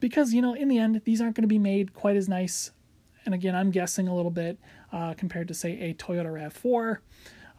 because, 0.00 0.32
you 0.32 0.40
know, 0.40 0.54
in 0.54 0.68
the 0.68 0.78
end, 0.78 1.02
these 1.04 1.20
aren't 1.20 1.34
going 1.34 1.42
to 1.42 1.48
be 1.48 1.58
made 1.58 1.92
quite 1.92 2.16
as 2.16 2.28
nice. 2.28 2.70
And 3.24 3.34
again, 3.34 3.54
I'm 3.54 3.70
guessing 3.70 4.08
a 4.08 4.14
little 4.14 4.30
bit 4.30 4.58
uh, 4.92 5.14
compared 5.14 5.48
to, 5.48 5.54
say, 5.54 5.72
a 5.80 5.94
Toyota 5.94 6.26
RAV4, 6.26 6.98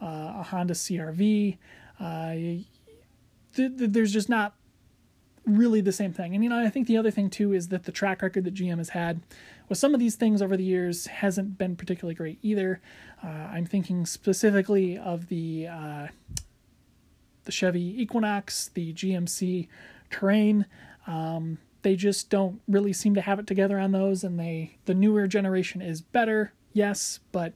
uh, 0.02 0.40
a 0.40 0.44
Honda 0.44 0.74
CRV. 0.74 1.58
Uh, 2.00 2.32
th- 2.34 2.66
th- 3.56 3.92
there's 3.92 4.14
just 4.14 4.30
not 4.30 4.56
really 5.46 5.82
the 5.82 5.92
same 5.92 6.14
thing. 6.14 6.34
And, 6.36 6.44
you 6.44 6.50
know, 6.50 6.60
I 6.60 6.70
think 6.70 6.88
the 6.88 6.98
other 6.98 7.12
thing, 7.12 7.30
too, 7.30 7.54
is 7.54 7.70
that 7.70 7.84
the 7.84 7.92
track 7.92 8.22
record 8.22 8.44
that 8.46 8.54
GM 8.54 8.78
has 8.78 8.90
had 8.90 9.22
with 9.68 9.78
some 9.78 9.94
of 9.94 10.00
these 10.00 10.16
things 10.16 10.42
over 10.42 10.58
the 10.58 10.64
years 10.64 11.08
hasn't 11.08 11.58
been 11.58 11.76
particularly 11.76 12.16
great 12.16 12.40
either. 12.42 12.82
Uh, 13.24 13.28
I'm 13.28 13.66
thinking 13.66 14.06
specifically 14.06 14.98
of 14.98 15.28
the 15.28 15.68
uh, 15.68 16.08
the 17.46 17.52
Chevy 17.52 18.02
Equinox, 18.02 18.70
the 18.74 18.94
GMC 18.94 19.68
Terrain. 20.10 20.66
Um, 21.08 21.60
they 21.82 21.96
just 21.96 22.30
don't 22.30 22.62
really 22.68 22.94
seem 22.94 23.16
to 23.16 23.22
have 23.22 23.40
it 23.40 23.48
together 23.48 23.80
on 23.80 23.92
those, 23.92 24.24
and 24.24 24.40
they 24.40 24.78
the 24.86 24.94
newer 24.94 25.28
generation 25.28 25.82
is 25.82 26.02
better, 26.02 26.54
yes, 26.74 27.20
but 27.32 27.54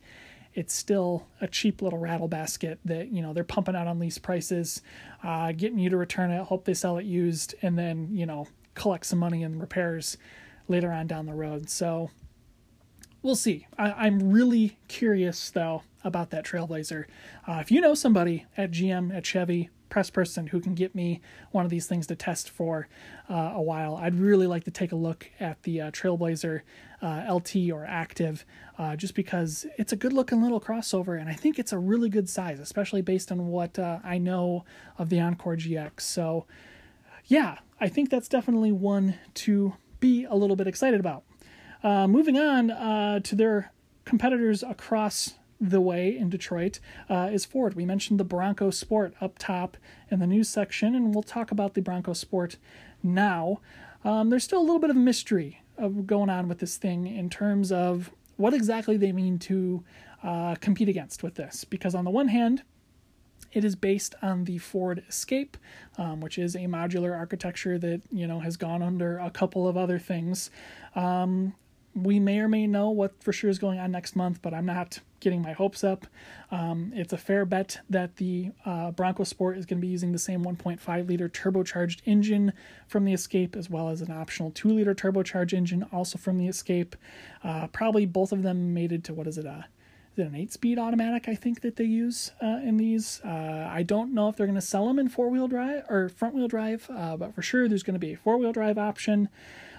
it's 0.56 0.74
still 0.74 1.28
a 1.42 1.48
cheap 1.48 1.82
little 1.82 2.00
rattle 2.00 2.28
basket 2.28 2.80
that 2.86 3.12
you 3.12 3.22
know 3.22 3.34
they're 3.34 3.44
pumping 3.44 3.76
out 3.76 3.88
on 3.88 4.00
lease 4.00 4.18
prices, 4.18 4.82
uh, 5.24 5.52
getting 5.52 5.80
you 5.80 5.90
to 5.90 5.98
return 5.98 6.32
it, 6.32 6.44
hope 6.44 6.66
they 6.66 6.74
sell 6.74 6.98
it 6.98 7.06
used, 7.06 7.56
and 7.62 7.78
then 7.78 8.10
you 8.12 8.26
know 8.26 8.48
collect 8.76 9.06
some 9.06 9.20
money 9.20 9.44
in 9.44 9.60
repairs 9.60 10.18
later 10.68 10.92
on 10.92 11.08
down 11.08 11.26
the 11.26 11.34
road. 11.34 11.70
So 11.70 12.10
we'll 13.22 13.36
see. 13.36 13.68
I, 13.78 14.08
am 14.08 14.32
really 14.32 14.78
curious 14.88 15.50
though 15.50 15.84
about 16.04 16.30
that 16.32 16.46
Trailblazer. 16.46 17.06
Uh, 17.48 17.60
if 17.62 17.72
you 17.72 17.82
know 17.82 17.94
somebody 17.94 18.46
at 18.58 18.72
GM 18.72 19.16
at 19.16 19.26
Chevy 19.26 19.70
press 19.94 20.10
person 20.10 20.48
who 20.48 20.60
can 20.60 20.74
get 20.74 20.96
me 20.96 21.22
one 21.52 21.66
of 21.66 21.70
these 21.70 21.86
things 21.86 22.08
to 22.08 22.16
test 22.16 22.50
for 22.50 22.88
uh, 23.30 23.52
a 23.54 23.62
while, 23.62 23.96
I'd 23.96 24.16
really 24.16 24.48
like 24.48 24.64
to 24.64 24.72
take 24.72 24.92
a 24.92 24.96
look 24.96 25.30
at 25.40 25.62
the 25.62 25.82
uh, 25.82 25.92
Trailblazer 25.92 26.62
uh, 27.04 27.32
LT 27.32 27.72
or 27.72 27.86
Active, 27.86 28.44
uh, 28.80 28.96
just 28.96 29.14
because 29.14 29.68
it's 29.78 29.94
a 29.94 29.96
good 29.96 30.12
looking 30.12 30.42
little 30.42 30.60
crossover, 30.60 31.22
and 31.22 31.30
I 31.30 31.34
think 31.34 31.60
it's 31.60 31.74
a 31.74 31.78
really 31.78 32.10
good 32.10 32.28
size, 32.28 32.60
especially 32.60 33.04
based 33.04 33.32
on 33.32 33.50
what 33.50 33.78
uh, 33.78 34.00
I 34.04 34.18
know 34.18 34.66
of 34.98 35.10
the 35.10 35.20
Encore 35.20 35.58
GX. 35.58 36.02
So. 36.02 36.48
Yeah, 37.26 37.60
I 37.80 37.88
think 37.88 38.10
that's 38.10 38.28
definitely 38.28 38.74
one 38.74 39.18
to 39.36 39.76
be 40.02 40.26
a 40.26 40.36
little 40.36 40.58
bit 40.58 40.68
excited 40.68 41.00
about. 41.00 41.24
Uh, 41.82 42.06
moving 42.06 42.38
on 42.38 43.22
to 43.22 43.36
their 43.36 43.72
competitors 44.04 44.62
across 44.62 45.36
the 45.70 45.82
way 45.82 46.16
in 46.18 46.30
Detroit 46.30 46.80
uh, 47.10 47.30
is 47.32 47.46
Ford. 47.46 47.74
We 47.74 47.86
mentioned 47.86 48.20
the 48.20 48.26
Bronco 48.26 48.70
Sport 48.70 49.14
up 49.22 49.40
top 49.40 49.78
in 50.12 50.20
the 50.20 50.28
news 50.28 50.50
section, 50.50 50.94
and 50.94 51.14
we'll 51.14 51.24
talk 51.24 51.52
about 51.52 51.74
the 51.74 51.82
Bronco 51.82 52.14
Sport 52.14 52.58
now. 53.02 53.62
Um, 54.04 54.30
there's 54.30 54.44
still 54.44 54.60
a 54.60 54.66
little 54.66 54.80
bit 54.80 54.90
of 54.90 54.98
mystery 54.98 55.62
of 55.78 56.06
going 56.06 56.30
on 56.30 56.50
with 56.50 56.60
this 56.60 56.76
thing 56.76 57.08
in 57.08 57.30
terms 57.30 57.72
of 57.72 58.12
what 58.36 58.54
exactly 58.54 58.98
they 58.98 59.14
mean 59.14 59.40
to 59.40 59.84
uh, 60.22 60.56
compete 60.56 60.90
against 60.90 61.24
with 61.24 61.36
this. 61.36 61.64
Because 61.64 61.96
on 61.96 62.04
the 62.04 62.12
one 62.12 62.28
hand, 62.28 62.64
it 63.54 63.64
is 63.64 63.76
based 63.76 64.16
on 64.22 64.44
the 64.44 64.58
Ford 64.58 65.04
Escape, 65.08 65.56
um, 65.98 66.20
which 66.20 66.38
is 66.38 66.56
a 66.56 66.62
modular 66.62 67.18
architecture 67.18 67.78
that 67.78 68.02
you 68.12 68.28
know 68.28 68.40
has 68.40 68.58
gone 68.58 68.82
under 68.82 69.18
a 69.18 69.30
couple 69.30 69.68
of 69.68 69.78
other 69.78 70.00
things. 70.00 70.52
Um, 70.96 71.54
we 71.96 72.20
may 72.20 72.40
or 72.40 72.48
may 72.48 72.68
know 72.68 72.90
what 72.90 73.22
for 73.24 73.32
sure 73.32 73.50
is 73.50 73.60
going 73.60 73.80
on 73.80 73.92
next 73.92 74.16
month, 74.16 74.42
but 74.42 74.54
I'm 74.54 74.66
not 74.66 75.00
getting 75.20 75.42
my 75.42 75.54
hopes 75.54 75.84
up. 75.84 76.06
Um, 76.52 76.92
it's 76.96 77.14
a 77.14 77.18
fair 77.18 77.46
bet 77.46 77.80
that 77.90 78.18
the 78.18 78.52
uh, 78.66 78.92
Bronco 78.92 79.24
Sport 79.24 79.58
is 79.58 79.66
going 79.66 79.80
to 79.80 79.82
be 79.82 79.92
using 79.92 80.12
the 80.12 80.20
same 80.20 80.44
1.5 80.44 81.08
liter 81.08 81.30
turbocharged 81.30 82.02
engine 82.06 82.54
from 82.88 83.06
the 83.06 83.14
Escape, 83.14 83.56
as 83.56 83.70
well 83.70 83.90
as 83.90 84.02
an 84.02 84.12
optional 84.12 84.52
2 84.52 84.70
liter 84.70 84.94
turbocharged 84.94 85.54
engine 85.54 85.86
also 85.92 86.18
from 86.18 86.38
the 86.38 86.48
Escape. 86.48 86.96
Uh, 87.44 87.68
probably 87.68 88.06
both 88.06 88.32
of 88.32 88.44
them 88.44 88.74
mated 88.74 89.04
to 89.06 89.14
what 89.14 89.28
is 89.28 89.38
it? 89.38 89.46
Uh, 89.46 89.64
is 90.14 90.20
it 90.20 90.28
an 90.28 90.36
eight 90.36 90.54
speed 90.54 90.78
automatic 90.78 91.28
I 91.28 91.34
think 91.34 91.62
that 91.62 91.76
they 91.76 91.86
use 91.86 92.32
uh, 92.42 92.60
in 92.64 92.78
these. 92.78 93.20
Uh, 93.26 93.68
I 93.72 93.82
don't 93.82 94.14
know 94.14 94.30
if 94.30 94.36
they're 94.36 94.46
going 94.46 94.56
to 94.56 94.62
sell 94.62 94.88
them 94.88 95.00
in 95.00 95.10
four 95.10 95.30
wheel 95.30 95.48
drive 95.48 95.86
or 95.90 96.10
front 96.10 96.36
wheel 96.36 96.48
drive, 96.48 96.88
uh, 96.94 97.18
but 97.18 97.34
for 97.34 97.42
sure 97.42 97.68
there's 97.68 97.82
going 97.82 97.96
to 97.96 98.00
be 98.00 98.14
a 98.14 98.18
four 98.18 98.38
wheel 98.38 98.52
drive 98.52 98.78
option. 98.78 99.30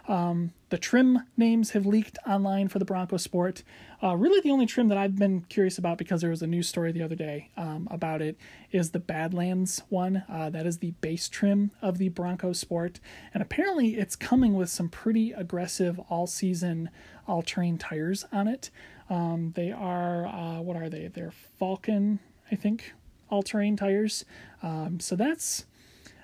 Um, 0.06 0.52
the 0.68 0.78
trim 0.78 1.20
names 1.36 1.70
have 1.70 1.86
leaked 1.86 2.18
online 2.26 2.68
for 2.68 2.78
the 2.78 2.84
Bronco 2.84 3.16
Sport. 3.16 3.62
Uh, 4.02 4.16
really, 4.16 4.40
the 4.40 4.50
only 4.50 4.66
trim 4.66 4.88
that 4.88 4.98
I've 4.98 5.16
been 5.16 5.42
curious 5.48 5.78
about 5.78 5.98
because 5.98 6.20
there 6.20 6.30
was 6.30 6.42
a 6.42 6.46
news 6.46 6.68
story 6.68 6.92
the 6.92 7.02
other 7.02 7.14
day 7.14 7.50
um, 7.56 7.88
about 7.90 8.20
it 8.20 8.36
is 8.70 8.90
the 8.90 8.98
Badlands 8.98 9.82
one. 9.88 10.24
Uh, 10.28 10.50
that 10.50 10.66
is 10.66 10.78
the 10.78 10.90
base 11.00 11.28
trim 11.28 11.70
of 11.80 11.98
the 11.98 12.10
Bronco 12.10 12.52
Sport, 12.52 13.00
and 13.32 13.42
apparently 13.42 13.96
it's 13.96 14.16
coming 14.16 14.54
with 14.54 14.68
some 14.68 14.88
pretty 14.88 15.32
aggressive 15.32 15.98
all 16.10 16.26
season 16.26 16.90
all 17.26 17.42
terrain 17.42 17.78
tires 17.78 18.26
on 18.32 18.48
it. 18.48 18.70
Um, 19.08 19.52
they 19.54 19.70
are 19.72 20.26
uh, 20.26 20.60
what 20.60 20.76
are 20.76 20.88
they? 20.88 21.08
They're 21.08 21.32
Falken, 21.60 22.18
I 22.50 22.56
think, 22.56 22.92
all-terrain 23.30 23.76
tires. 23.76 24.24
Um, 24.62 25.00
so 25.00 25.16
that's 25.16 25.66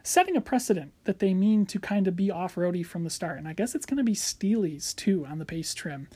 setting 0.02 0.36
a 0.36 0.40
precedent 0.40 0.92
that 1.04 1.18
they 1.18 1.34
mean 1.34 1.66
to 1.66 1.78
kind 1.78 2.06
of 2.06 2.16
be 2.16 2.30
off-roady 2.30 2.82
from 2.84 3.04
the 3.04 3.10
start. 3.10 3.38
And 3.38 3.46
I 3.46 3.52
guess 3.52 3.74
it's 3.74 3.86
going 3.86 3.98
to 3.98 4.04
be 4.04 4.14
Steely's 4.14 4.94
too 4.94 5.26
on 5.26 5.38
the 5.38 5.44
base 5.44 5.74
trim. 5.74 6.08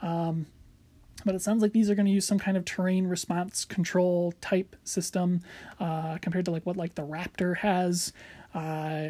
Um, 0.00 0.46
but 1.24 1.34
it 1.34 1.42
sounds 1.42 1.62
like 1.62 1.72
these 1.72 1.90
are 1.90 1.94
going 1.94 2.06
to 2.06 2.12
use 2.12 2.26
some 2.26 2.38
kind 2.38 2.56
of 2.56 2.64
terrain 2.64 3.06
response 3.06 3.64
control 3.64 4.32
type 4.40 4.76
system 4.84 5.40
uh, 5.78 6.18
compared 6.20 6.44
to 6.46 6.50
like 6.50 6.66
what 6.66 6.76
like 6.76 6.94
the 6.94 7.02
Raptor 7.02 7.56
has. 7.58 8.12
Uh, 8.54 9.08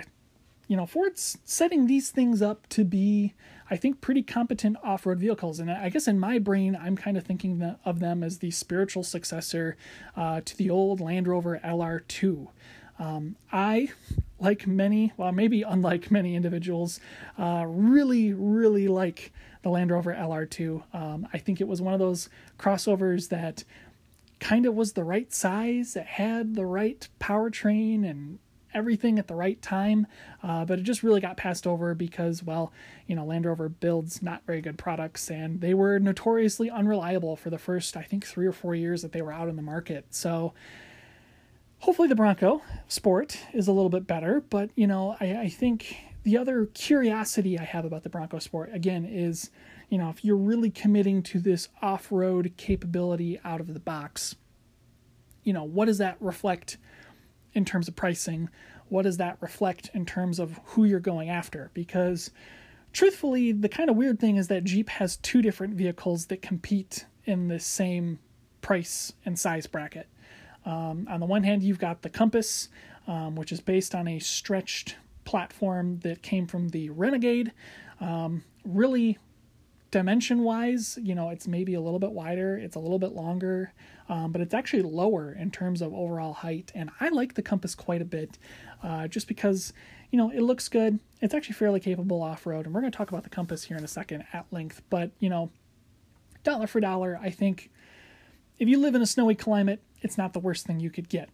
you 0.68 0.76
know, 0.76 0.87
Ford's 0.87 1.39
setting 1.45 1.87
these 1.87 2.11
things 2.11 2.41
up 2.41 2.68
to 2.70 2.85
be, 2.85 3.35
I 3.70 3.76
think, 3.76 4.01
pretty 4.01 4.22
competent 4.22 4.76
off 4.83 5.05
road 5.05 5.18
vehicles. 5.18 5.59
And 5.59 5.70
I 5.70 5.89
guess 5.89 6.07
in 6.07 6.18
my 6.18 6.39
brain, 6.39 6.78
I'm 6.80 6.97
kind 6.97 7.16
of 7.16 7.24
thinking 7.24 7.62
of 7.85 7.99
them 7.99 8.22
as 8.22 8.39
the 8.39 8.51
spiritual 8.51 9.03
successor 9.03 9.76
uh, 10.16 10.41
to 10.45 10.57
the 10.57 10.70
old 10.70 11.01
Land 11.01 11.28
Rover 11.28 11.61
LR2. 11.64 12.49
Um, 12.99 13.36
I, 13.51 13.90
like 14.38 14.66
many, 14.66 15.12
well, 15.16 15.32
maybe 15.32 15.62
unlike 15.62 16.11
many 16.11 16.34
individuals, 16.34 17.01
uh, 17.38 17.64
really, 17.66 18.32
really 18.32 18.88
like 18.88 19.32
the 19.62 19.70
Land 19.70 19.90
Rover 19.90 20.12
LR2. 20.12 20.82
Um, 20.93 21.28
I 21.32 21.38
think 21.38 21.61
it 21.61 21.68
was 21.68 21.80
one 21.80 21.95
of 21.95 22.01
those 22.01 22.28
crossovers 22.59 23.28
that 23.28 23.64
kind 24.40 24.66
of 24.66 24.74
was 24.74 24.93
the 24.93 25.05
right 25.05 25.32
size. 25.32 25.97
It 25.97 26.07
had 26.07 26.55
the 26.55 26.66
right 26.66 27.09
powertrain 27.20 28.09
and 28.09 28.38
everything 28.74 29.18
at 29.18 29.28
the 29.28 29.34
right 29.34 29.61
time, 29.61 30.07
uh, 30.43 30.64
but 30.64 30.78
it 30.78 30.82
just 30.82 31.03
really 31.03 31.20
got 31.20 31.36
passed 31.36 31.66
over 31.66 31.95
because, 31.95 32.43
well, 32.43 32.72
you 33.07 33.14
know, 33.14 33.24
Land 33.24 33.45
Rover 33.45 33.68
builds 33.68 34.22
not 34.22 34.43
very 34.47 34.61
good 34.61 34.78
products, 34.78 35.30
and 35.30 35.61
they 35.61 35.74
were 35.74 35.99
notoriously 35.99 36.70
unreliable 36.70 37.36
for 37.36 37.51
the 37.51 37.59
first, 37.59 37.97
I 37.97 38.03
think, 38.03 38.26
three 38.26 38.47
or 38.47 38.53
four 38.53 38.74
years 38.74 39.03
that 39.03 39.12
they 39.12 39.22
were 39.22 39.32
out 39.32 39.49
in 39.49 39.57
the 39.57 39.62
market. 39.62 40.07
So, 40.11 40.55
hopefully, 41.83 42.09
the 42.09 42.16
Bronco 42.16 42.62
Sport 42.89 43.39
is 43.53 43.68
a 43.68 43.72
little 43.72 43.91
bit 43.91 44.07
better, 44.07 44.43
but 44.51 44.70
you 44.74 44.87
know, 44.87 45.16
I, 45.20 45.43
I 45.43 45.49
think 45.49 45.97
the 46.24 46.39
other 46.39 46.66
curiosity 46.66 47.59
I 47.59 47.64
have 47.64 47.85
about 47.85 48.03
the 48.03 48.09
Bronco 48.09 48.39
Sport 48.39 48.70
again 48.72 49.05
is, 49.05 49.51
you 49.89 49.99
know, 49.99 50.09
if 50.09 50.24
you're 50.24 50.37
really 50.37 50.70
committing 50.70 51.22
to 51.24 51.39
this 51.39 51.68
off-road 51.80 52.55
capability 52.57 53.39
out 53.45 53.61
of 53.61 53.74
the 53.74 53.80
box, 53.80 54.37
you 55.45 55.53
know, 55.53 55.64
what 55.64 55.87
does 55.87 55.99
that 55.99 56.16
reflect? 56.20 56.78
in 57.55 57.64
terms 57.64 57.89
of 57.89 57.97
pricing? 57.97 58.49
What 58.89 59.03
does 59.03 59.16
that 59.18 59.39
reflect 59.41 59.91
in 59.95 60.05
terms 60.05 60.39
of 60.39 60.61
who 60.64 60.85
you're 60.85 61.01
going 61.01 61.28
after? 61.28 61.70
Because 61.74 62.30
truthfully, 62.93 63.53
the 63.53 63.68
kind 63.68 63.91
of 63.91 63.97
weird 63.97 64.20
thing 64.20 64.37
is 64.37 64.49
that 64.49 64.64
Jeep 64.64 64.89
has 64.91 65.16
two 65.18 65.43
different 65.43 65.74
vehicles 65.74 66.26
that 66.26 66.43
compete 66.43 67.07
in 67.24 67.49
the 67.49 67.61
same 67.61 68.18
price 68.61 69.12
and 69.24 69.39
size 69.39 69.66
bracket. 69.66 70.09
Um, 70.65 71.07
on 71.11 71.21
the 71.21 71.27
one 71.27 71.43
hand, 71.43 71.63
you've 71.63 71.79
got 71.79 72.03
the 72.03 72.11
Compass, 72.11 72.69
um, 73.07 73.35
which 73.35 73.53
is 73.53 73.61
based 73.61 73.95
on 73.95 74.07
a 74.07 74.19
stretched 74.19 74.97
platform 75.25 76.01
that 76.01 76.23
came 76.23 76.47
from 76.47 76.71
the 76.71 76.91
Renegade. 76.91 77.53
Um, 78.01 78.45
really 78.65 79.19
dimension 79.93 80.43
wise, 80.43 80.99
you 81.03 81.15
know, 81.15 81.29
it's 81.29 81.47
maybe 81.47 81.75
a 81.75 81.81
little 81.81 81.99
bit 81.99 82.13
wider, 82.13 82.57
it's 82.57 82.77
a 82.77 82.79
little 82.79 82.99
bit 82.99 83.13
longer, 83.13 83.73
um, 84.09 84.33
but 84.33 84.41
it's 84.41 84.55
actually 84.55 84.83
lower 84.83 85.33
in 85.33 85.51
terms 85.51 85.83
of 85.83 85.93
overall 85.93 86.33
height. 86.33 86.73
And 86.75 86.91
I 86.99 87.11
like 87.11 87.35
the 87.35 87.43
Compass 87.43 87.75
quite 87.75 88.01
a 88.01 88.07
bit 88.07 88.39
uh, 88.83 89.07
just 89.07 89.29
because, 89.29 89.73
you 90.11 90.17
know, 90.17 90.31
it 90.31 90.41
looks 90.41 90.69
good. 90.69 90.99
It's 91.21 91.35
actually 91.35 91.55
fairly 91.55 91.79
capable 91.79 92.23
off 92.23 92.47
road. 92.47 92.65
And 92.65 92.75
we're 92.75 92.81
going 92.81 92.91
to 92.91 92.97
talk 92.97 93.11
about 93.11 93.23
the 93.23 93.31
Compass 93.31 93.65
here 93.65 93.77
in 93.77 93.85
a 93.85 93.89
second 93.89 94.25
at 94.33 94.47
length. 94.51 94.83
But, 94.89 95.11
you 95.21 95.29
know, 95.29 95.51
dollar 96.43 96.67
for 96.67 96.81
dollar, 96.81 97.21
I 97.23 97.31
think 97.31 97.71
if 98.59 98.69
you 98.69 98.79
live 98.79 98.95
in 98.95 99.03
a 99.03 99.07
snowy 99.07 99.35
climate, 99.35 99.83
it's 100.03 100.19
not 100.19 100.33
the 100.33 100.41
worst 100.41 100.67
thing 100.67 100.81
you 100.81 100.91
could 100.91 101.09
get. 101.09 101.31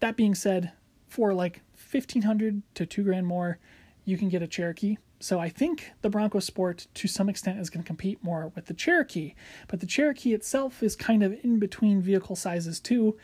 That 0.00 0.16
being 0.16 0.34
said, 0.34 0.72
for 1.08 1.34
like 1.34 1.62
1500 1.90 2.62
to 2.74 2.86
2 2.86 3.04
grand 3.04 3.26
more, 3.26 3.58
you 4.04 4.16
can 4.16 4.28
get 4.28 4.42
a 4.42 4.46
Cherokee 4.46 4.96
so 5.20 5.40
I 5.40 5.48
think 5.48 5.92
the 6.02 6.10
Bronco 6.10 6.40
Sport 6.40 6.86
to 6.94 7.08
some 7.08 7.28
extent 7.28 7.58
is 7.58 7.70
going 7.70 7.82
to 7.82 7.86
compete 7.86 8.22
more 8.22 8.52
with 8.54 8.66
the 8.66 8.74
Cherokee, 8.74 9.34
but 9.68 9.80
the 9.80 9.86
Cherokee 9.86 10.34
itself 10.34 10.82
is 10.82 10.94
kind 10.94 11.22
of 11.22 11.36
in 11.42 11.58
between 11.58 12.02
vehicle 12.02 12.36
sizes 12.36 12.80
too. 12.80 13.16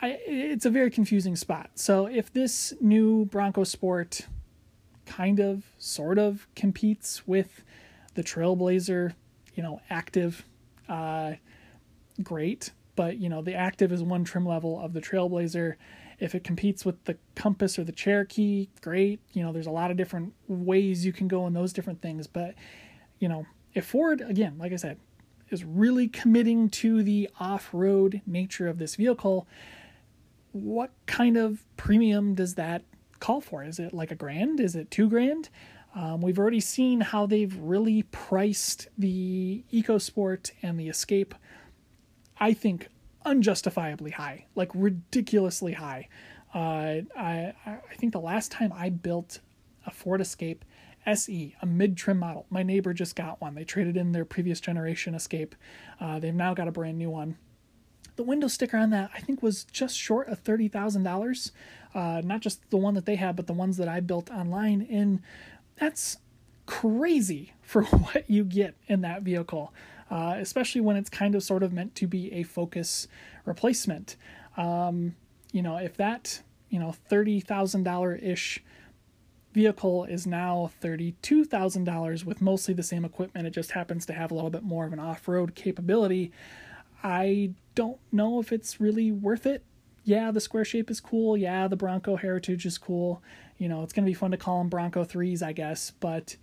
I, 0.00 0.18
it's 0.26 0.64
a 0.64 0.70
very 0.70 0.90
confusing 0.90 1.36
spot. 1.36 1.72
So 1.74 2.06
if 2.06 2.32
this 2.32 2.72
new 2.80 3.26
Bronco 3.26 3.64
Sport 3.64 4.26
kind 5.04 5.40
of 5.40 5.64
sort 5.78 6.18
of 6.18 6.46
competes 6.56 7.26
with 7.26 7.62
the 8.14 8.22
Trailblazer, 8.22 9.12
you 9.54 9.62
know, 9.62 9.82
active 9.90 10.46
uh, 10.88 11.34
great, 12.22 12.70
but 13.00 13.16
you 13.16 13.30
know, 13.30 13.40
the 13.40 13.54
active 13.54 13.92
is 13.92 14.02
one 14.02 14.24
trim 14.24 14.44
level 14.44 14.78
of 14.78 14.92
the 14.92 15.00
Trailblazer 15.00 15.76
if 16.18 16.34
it 16.34 16.44
competes 16.44 16.84
with 16.84 17.02
the 17.04 17.16
Compass 17.34 17.78
or 17.78 17.84
the 17.84 17.92
Cherokee, 17.92 18.68
great. 18.82 19.20
You 19.32 19.42
know, 19.42 19.54
there's 19.54 19.66
a 19.66 19.70
lot 19.70 19.90
of 19.90 19.96
different 19.96 20.34
ways 20.48 21.06
you 21.06 21.10
can 21.10 21.26
go 21.26 21.46
in 21.46 21.54
those 21.54 21.72
different 21.72 22.02
things. 22.02 22.26
But, 22.26 22.56
you 23.18 23.26
know, 23.26 23.46
if 23.72 23.86
Ford, 23.86 24.20
again, 24.20 24.58
like 24.58 24.74
I 24.74 24.76
said, 24.76 24.98
is 25.48 25.64
really 25.64 26.08
committing 26.08 26.68
to 26.68 27.02
the 27.02 27.30
off 27.40 27.70
road 27.72 28.20
nature 28.26 28.68
of 28.68 28.76
this 28.76 28.96
vehicle, 28.96 29.48
what 30.52 30.90
kind 31.06 31.38
of 31.38 31.64
premium 31.78 32.34
does 32.34 32.56
that 32.56 32.82
call 33.18 33.40
for? 33.40 33.64
Is 33.64 33.78
it 33.78 33.94
like 33.94 34.10
a 34.10 34.14
grand? 34.14 34.60
Is 34.60 34.76
it 34.76 34.90
two 34.90 35.08
grand? 35.08 35.48
Um, 35.94 36.20
we've 36.20 36.38
already 36.38 36.60
seen 36.60 37.00
how 37.00 37.24
they've 37.24 37.56
really 37.56 38.02
priced 38.02 38.88
the 38.98 39.64
EcoSport 39.72 40.50
and 40.60 40.78
the 40.78 40.90
Escape, 40.90 41.34
I 42.40 42.54
think, 42.54 42.88
unjustifiably 43.24 44.12
high, 44.12 44.46
like 44.54 44.70
ridiculously 44.74 45.72
high. 45.72 46.08
Uh, 46.54 47.02
I 47.16 47.54
I 47.66 47.94
think 47.96 48.12
the 48.12 48.20
last 48.20 48.50
time 48.50 48.72
I 48.74 48.88
built 48.88 49.40
a 49.86 49.90
Ford 49.90 50.20
Escape 50.20 50.64
SE, 51.06 51.54
a 51.60 51.66
mid 51.66 51.96
trim 51.96 52.18
model, 52.18 52.46
my 52.50 52.62
neighbor 52.62 52.92
just 52.92 53.14
got 53.14 53.40
one. 53.40 53.54
They 53.54 53.64
traded 53.64 53.96
in 53.96 54.12
their 54.12 54.24
previous 54.24 54.60
generation 54.60 55.14
Escape. 55.14 55.54
Uh, 56.00 56.18
they've 56.18 56.34
now 56.34 56.54
got 56.54 56.68
a 56.68 56.72
brand 56.72 56.98
new 56.98 57.10
one. 57.10 57.36
The 58.16 58.22
window 58.22 58.48
sticker 58.48 58.76
on 58.76 58.90
that 58.90 59.10
I 59.14 59.20
think 59.20 59.42
was 59.42 59.64
just 59.64 59.96
short 59.96 60.28
of 60.28 60.40
thirty 60.40 60.68
thousand 60.68 61.06
uh, 61.06 61.10
dollars. 61.10 61.52
Not 61.94 62.40
just 62.40 62.68
the 62.70 62.76
one 62.76 62.94
that 62.94 63.06
they 63.06 63.16
had, 63.16 63.36
but 63.36 63.46
the 63.46 63.52
ones 63.52 63.76
that 63.76 63.88
I 63.88 64.00
built 64.00 64.30
online, 64.30 64.86
and 64.90 65.20
that's 65.76 66.18
crazy 66.66 67.52
for 67.62 67.82
what 67.84 68.28
you 68.28 68.44
get 68.44 68.74
in 68.86 69.02
that 69.02 69.22
vehicle 69.22 69.72
uh, 70.10 70.34
especially 70.38 70.80
when 70.80 70.96
it's 70.96 71.08
kind 71.08 71.34
of 71.34 71.42
sort 71.42 71.62
of 71.62 71.72
meant 71.72 71.94
to 71.94 72.06
be 72.06 72.32
a 72.32 72.42
focus 72.42 73.06
replacement. 73.44 74.16
Um, 74.56 75.14
you 75.52 75.62
know, 75.62 75.76
if 75.76 75.96
that, 75.96 76.42
you 76.68 76.78
know, 76.78 76.94
$30,000 77.10 78.22
ish 78.22 78.62
vehicle 79.52 80.04
is 80.04 80.26
now 80.26 80.70
$32,000 80.82 82.24
with 82.24 82.40
mostly 82.40 82.74
the 82.74 82.82
same 82.82 83.04
equipment, 83.04 83.46
it 83.46 83.50
just 83.50 83.72
happens 83.72 84.06
to 84.06 84.12
have 84.12 84.30
a 84.30 84.34
little 84.34 84.50
bit 84.50 84.62
more 84.62 84.84
of 84.84 84.92
an 84.92 84.98
off 84.98 85.26
road 85.28 85.54
capability. 85.54 86.32
I 87.02 87.52
don't 87.74 87.98
know 88.12 88.40
if 88.40 88.52
it's 88.52 88.80
really 88.80 89.10
worth 89.10 89.46
it. 89.46 89.64
Yeah, 90.04 90.30
the 90.30 90.40
square 90.40 90.64
shape 90.64 90.90
is 90.90 91.00
cool. 91.00 91.36
Yeah, 91.36 91.68
the 91.68 91.76
Bronco 91.76 92.16
heritage 92.16 92.66
is 92.66 92.78
cool. 92.78 93.22
You 93.58 93.68
know, 93.68 93.82
it's 93.82 93.92
going 93.92 94.04
to 94.04 94.10
be 94.10 94.14
fun 94.14 94.30
to 94.30 94.36
call 94.36 94.58
them 94.58 94.68
Bronco 94.68 95.04
3s, 95.04 95.42
I 95.42 95.52
guess. 95.52 95.92
But 96.00 96.36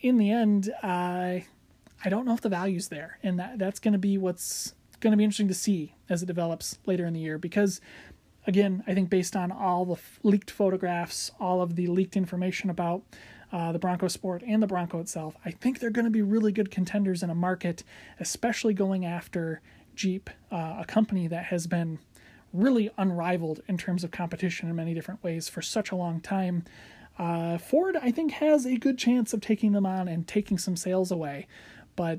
in 0.00 0.18
the 0.18 0.30
end, 0.30 0.72
I 0.82 1.46
I 2.04 2.08
don't 2.08 2.24
know 2.24 2.34
if 2.34 2.40
the 2.40 2.48
value's 2.48 2.88
there, 2.88 3.18
and 3.22 3.38
that 3.38 3.58
that's 3.58 3.78
going 3.78 3.92
to 3.92 3.98
be 3.98 4.16
what's 4.16 4.74
going 5.00 5.12
to 5.12 5.16
be 5.16 5.24
interesting 5.24 5.48
to 5.48 5.54
see 5.54 5.94
as 6.08 6.22
it 6.22 6.26
develops 6.26 6.78
later 6.86 7.06
in 7.06 7.14
the 7.14 7.20
year. 7.20 7.38
Because, 7.38 7.80
again, 8.46 8.82
I 8.86 8.94
think 8.94 9.10
based 9.10 9.36
on 9.36 9.50
all 9.50 9.84
the 9.84 9.94
f- 9.94 10.20
leaked 10.22 10.50
photographs, 10.50 11.30
all 11.40 11.62
of 11.62 11.76
the 11.76 11.86
leaked 11.86 12.16
information 12.16 12.70
about 12.70 13.02
uh, 13.52 13.72
the 13.72 13.78
Bronco 13.78 14.08
Sport 14.08 14.42
and 14.46 14.62
the 14.62 14.66
Bronco 14.66 15.00
itself, 15.00 15.36
I 15.44 15.50
think 15.50 15.78
they're 15.78 15.90
going 15.90 16.04
to 16.04 16.10
be 16.10 16.22
really 16.22 16.52
good 16.52 16.70
contenders 16.70 17.22
in 17.22 17.30
a 17.30 17.34
market, 17.34 17.82
especially 18.18 18.74
going 18.74 19.04
after 19.04 19.60
Jeep, 19.94 20.30
uh, 20.50 20.76
a 20.78 20.84
company 20.86 21.26
that 21.28 21.46
has 21.46 21.66
been 21.66 21.98
really 22.52 22.90
unrivaled 22.98 23.60
in 23.68 23.76
terms 23.76 24.04
of 24.04 24.10
competition 24.10 24.68
in 24.68 24.76
many 24.76 24.94
different 24.94 25.22
ways 25.22 25.48
for 25.48 25.62
such 25.62 25.90
a 25.90 25.96
long 25.96 26.20
time. 26.20 26.64
Uh, 27.18 27.58
Ford, 27.58 27.96
I 28.00 28.10
think, 28.10 28.32
has 28.32 28.66
a 28.66 28.76
good 28.76 28.98
chance 28.98 29.34
of 29.34 29.40
taking 29.40 29.72
them 29.72 29.84
on 29.84 30.08
and 30.08 30.26
taking 30.26 30.58
some 30.58 30.76
sales 30.76 31.10
away 31.10 31.46
but 32.00 32.18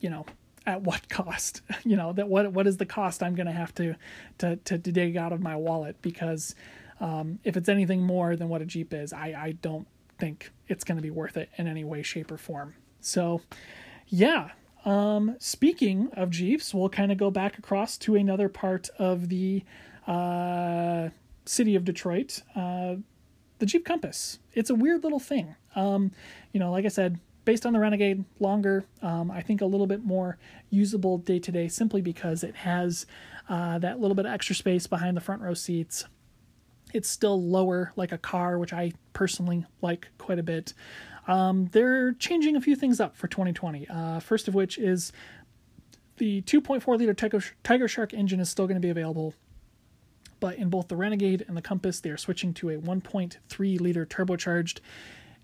you 0.00 0.10
know 0.10 0.26
at 0.66 0.82
what 0.82 1.08
cost? 1.08 1.62
You 1.84 1.96
know 1.96 2.12
that 2.14 2.28
what 2.28 2.52
what 2.52 2.66
is 2.66 2.78
the 2.78 2.86
cost 2.86 3.22
i'm 3.22 3.36
going 3.36 3.46
to 3.46 3.52
have 3.52 3.72
to 3.76 3.94
to 4.38 4.56
to 4.56 4.76
dig 4.76 5.16
out 5.16 5.32
of 5.32 5.40
my 5.40 5.54
wallet? 5.54 6.02
Because 6.02 6.56
um, 6.98 7.38
if 7.44 7.56
it's 7.56 7.68
anything 7.68 8.02
more 8.02 8.34
than 8.34 8.48
what 8.48 8.60
a 8.60 8.64
jeep 8.64 8.92
is 8.92 9.12
i 9.12 9.26
i 9.46 9.52
don't 9.62 9.86
think 10.18 10.50
it's 10.66 10.82
going 10.82 10.96
to 10.96 11.02
be 11.02 11.10
worth 11.10 11.36
it 11.36 11.48
in 11.58 11.68
any 11.68 11.84
way 11.84 12.02
shape 12.02 12.32
or 12.32 12.36
form. 12.36 12.74
So 13.00 13.40
yeah 14.08 14.50
um, 14.84 15.36
speaking 15.38 16.10
of 16.14 16.30
jeeps 16.30 16.74
we'll 16.74 16.88
kind 16.88 17.12
of 17.12 17.18
go 17.18 17.30
back 17.30 17.58
across 17.58 17.96
to 17.98 18.16
another 18.16 18.48
part 18.48 18.88
of 18.98 19.28
the 19.28 19.62
uh, 20.08 21.10
city 21.44 21.76
of 21.76 21.84
detroit 21.84 22.42
uh, 22.56 22.96
the 23.60 23.66
jeep 23.66 23.84
compass. 23.84 24.40
It's 24.54 24.70
a 24.70 24.74
weird 24.74 25.04
little 25.04 25.20
thing. 25.20 25.54
Um, 25.76 26.10
you 26.52 26.58
know 26.58 26.72
like 26.72 26.84
i 26.84 26.88
said 26.88 27.20
based 27.44 27.66
on 27.66 27.72
the 27.72 27.78
Renegade, 27.78 28.24
longer. 28.40 28.84
Um, 29.02 29.30
I 29.30 29.42
think 29.42 29.60
a 29.60 29.66
little 29.66 29.86
bit 29.86 30.04
more 30.04 30.38
usable 30.70 31.18
day 31.18 31.38
to 31.38 31.52
day, 31.52 31.68
simply 31.68 32.00
because 32.00 32.44
it 32.44 32.56
has 32.56 33.06
uh, 33.48 33.78
that 33.78 34.00
little 34.00 34.14
bit 34.14 34.26
of 34.26 34.32
extra 34.32 34.54
space 34.54 34.86
behind 34.86 35.16
the 35.16 35.20
front 35.20 35.42
row 35.42 35.54
seats. 35.54 36.04
It's 36.94 37.08
still 37.08 37.42
lower, 37.42 37.92
like 37.96 38.12
a 38.12 38.18
car, 38.18 38.58
which 38.58 38.72
I 38.72 38.92
personally 39.12 39.64
like 39.80 40.08
quite 40.18 40.38
a 40.38 40.42
bit. 40.42 40.74
Um, 41.26 41.66
they're 41.72 42.12
changing 42.12 42.56
a 42.56 42.60
few 42.60 42.76
things 42.76 43.00
up 43.00 43.16
for 43.16 43.28
2020. 43.28 43.88
Uh, 43.88 44.20
first 44.20 44.48
of 44.48 44.54
which 44.54 44.76
is 44.78 45.12
the 46.18 46.42
2.4 46.42 46.98
liter 46.98 47.14
Tiger, 47.14 47.42
Tiger 47.62 47.88
Shark 47.88 48.12
engine 48.12 48.40
is 48.40 48.50
still 48.50 48.66
going 48.66 48.80
to 48.80 48.84
be 48.84 48.90
available 48.90 49.34
but 50.42 50.56
in 50.56 50.70
both 50.70 50.88
the 50.88 50.96
Renegade 50.96 51.44
and 51.46 51.56
the 51.56 51.62
Compass, 51.62 52.00
they 52.00 52.10
are 52.10 52.16
switching 52.16 52.52
to 52.54 52.70
a 52.70 52.76
1.3 52.76 53.80
liter 53.80 54.04
turbocharged 54.04 54.80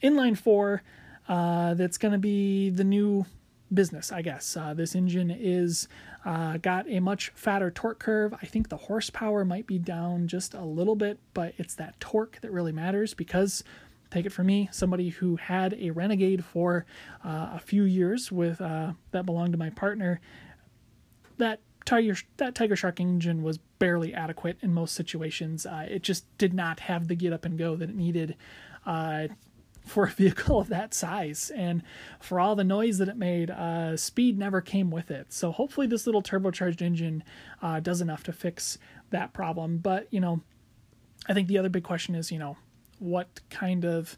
inline 0.03 0.37
four 0.37 0.83
uh, 1.29 1.75
that's 1.75 1.99
going 1.99 2.13
to 2.13 2.19
be 2.19 2.71
the 2.71 2.85
new 2.85 3.27
business, 3.73 4.13
I 4.13 4.23
guess. 4.23 4.57
Uh, 4.57 4.75
this 4.75 4.95
engine 4.95 5.31
is 5.31 5.89
uh, 6.25 6.57
got 6.57 6.89
a 6.89 7.01
much 7.01 7.31
fatter 7.35 7.71
torque 7.71 7.99
curve. 7.99 8.35
I 8.41 8.47
think 8.47 8.69
the 8.69 8.77
horsepower 8.77 9.45
might 9.45 9.67
be 9.67 9.79
down 9.79 10.27
just 10.27 10.55
a 10.55 10.65
little 10.65 10.97
bit, 10.97 11.19
but 11.35 11.55
it's 11.59 11.75
that 11.75 11.99
torque 12.01 12.41
that 12.41 12.51
really 12.51 12.73
matters 12.73 13.15
because. 13.15 13.65
Take 14.11 14.25
it 14.25 14.33
from 14.33 14.47
me, 14.47 14.71
somebody 14.73 15.11
who 15.11 15.37
had 15.37 15.75
a 15.75 15.91
Renegade 15.91 16.43
for 16.43 16.87
uh, 17.23 17.51
a 17.53 17.59
few 17.59 17.83
years 17.83 18.33
with 18.33 18.59
uh, 18.59 18.93
that 19.11 19.27
belonged 19.27 19.53
to 19.53 19.59
my 19.59 19.69
partner. 19.69 20.23
That 21.37 21.61
Tiger 21.85 22.17
that 22.39 22.55
Tiger 22.55 22.75
Shark 22.75 23.01
engine 23.01 23.43
was 23.43 23.59
barely 23.79 24.15
adequate 24.15 24.57
in 24.63 24.73
most 24.73 24.95
situations. 24.95 25.67
Uh, 25.67 25.87
it 25.91 26.03
just 26.03 26.25
did 26.39 26.55
not 26.55 26.81
have 26.81 27.09
the 27.09 27.15
get 27.15 27.35
up 27.35 27.45
and 27.45 27.59
go 27.59 27.77
that 27.77 27.91
it 27.91 27.97
needed 27.97 28.35
for 29.89 30.05
a 30.05 30.11
vehicle 30.11 30.59
of 30.59 30.69
that 30.69 30.95
size. 30.95 31.51
And 31.55 31.83
for 32.21 32.39
all 32.39 32.55
the 32.55 32.65
noise 32.65 32.99
that 32.99 33.09
it 33.09 33.17
made 33.17 33.51
uh, 33.51 33.97
speed 33.97 34.39
never 34.39 34.61
came 34.61 34.91
with 34.91 35.11
it. 35.11 35.33
So 35.33 35.51
hopefully 35.51 35.87
this 35.87 36.07
little 36.07 36.23
turbocharged 36.23 36.83
engine 36.83 37.25
uh, 37.63 37.81
does 37.81 38.01
enough 38.01 38.23
to 38.25 38.33
fix 38.33 38.79
that 39.11 39.33
problem. 39.33 39.79
But 39.79 40.07
you 40.11 40.21
know 40.21 40.41
i 41.29 41.35
think 41.35 41.49
the 41.49 41.59
other 41.59 41.69
big 41.69 41.85
question 41.85 42.15
is 42.15 42.33
you 42.33 42.39
know 42.39 42.57
what 42.99 43.41
kind 43.51 43.85
of 43.85 44.17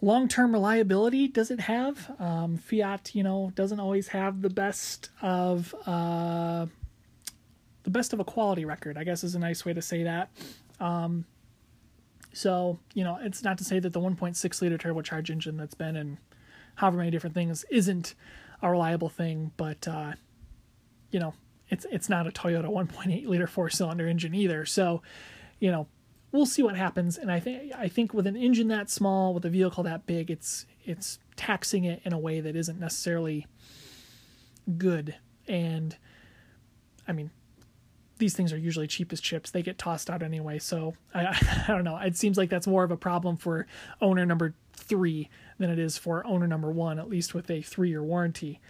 long-term 0.00 0.52
reliability 0.52 1.28
does 1.28 1.50
it 1.50 1.60
have? 1.60 2.14
Um, 2.18 2.58
fiat 2.58 3.14
you 3.14 3.22
know 3.22 3.52
doesn't 3.54 3.80
always 3.80 4.08
have 4.08 4.42
the 4.42 4.50
best 4.50 5.10
of 5.22 5.74
uh, 5.86 6.66
the 7.84 7.90
best 7.90 8.12
of 8.12 8.20
a 8.20 8.24
quality 8.24 8.64
record 8.64 8.98
i 8.98 9.04
guess 9.04 9.24
is 9.24 9.34
a 9.34 9.38
nice 9.38 9.64
way 9.64 9.72
to 9.72 9.82
say 9.82 10.02
that. 10.04 10.30
Um, 10.80 11.24
so, 12.34 12.78
you 12.92 13.04
know, 13.04 13.18
it's 13.20 13.42
not 13.42 13.58
to 13.58 13.64
say 13.64 13.78
that 13.78 13.92
the 13.92 14.00
1.6 14.00 14.60
liter 14.60 14.76
turbocharged 14.78 15.30
engine 15.30 15.56
that's 15.56 15.74
been 15.74 15.96
in 15.96 16.18
however 16.76 16.98
many 16.98 17.10
different 17.10 17.34
things 17.34 17.64
isn't 17.70 18.14
a 18.60 18.70
reliable 18.70 19.08
thing, 19.08 19.52
but 19.56 19.86
uh, 19.86 20.12
you 21.10 21.20
know, 21.20 21.34
it's 21.68 21.86
it's 21.90 22.08
not 22.08 22.26
a 22.26 22.30
Toyota 22.30 22.66
1.8 22.66 23.26
liter 23.26 23.46
four 23.46 23.70
cylinder 23.70 24.06
engine 24.06 24.34
either. 24.34 24.66
So, 24.66 25.02
you 25.60 25.70
know, 25.70 25.86
we'll 26.32 26.46
see 26.46 26.62
what 26.62 26.76
happens. 26.76 27.16
And 27.16 27.30
I 27.30 27.40
think 27.40 27.72
I 27.76 27.88
think 27.88 28.12
with 28.12 28.26
an 28.26 28.36
engine 28.36 28.68
that 28.68 28.90
small, 28.90 29.32
with 29.32 29.44
a 29.44 29.50
vehicle 29.50 29.84
that 29.84 30.06
big, 30.06 30.30
it's 30.30 30.66
it's 30.84 31.18
taxing 31.36 31.84
it 31.84 32.02
in 32.04 32.12
a 32.12 32.18
way 32.18 32.40
that 32.40 32.56
isn't 32.56 32.78
necessarily 32.78 33.46
good. 34.76 35.14
And 35.46 35.96
I 37.06 37.12
mean, 37.12 37.30
these 38.18 38.34
things 38.34 38.52
are 38.52 38.58
usually 38.58 38.86
cheap 38.86 39.12
as 39.12 39.20
chips. 39.20 39.50
They 39.50 39.62
get 39.62 39.78
tossed 39.78 40.10
out 40.10 40.22
anyway. 40.22 40.58
So 40.58 40.94
I, 41.14 41.26
I 41.68 41.72
don't 41.72 41.84
know. 41.84 41.96
It 41.98 42.16
seems 42.16 42.38
like 42.38 42.50
that's 42.50 42.66
more 42.66 42.84
of 42.84 42.90
a 42.90 42.96
problem 42.96 43.36
for 43.36 43.66
owner 44.00 44.24
number 44.24 44.54
three 44.72 45.28
than 45.58 45.70
it 45.70 45.78
is 45.78 45.98
for 45.98 46.26
owner 46.26 46.46
number 46.46 46.70
one, 46.70 46.98
at 46.98 47.08
least 47.08 47.34
with 47.34 47.50
a 47.50 47.62
three 47.62 47.88
year 47.90 48.02
warranty. 48.02 48.60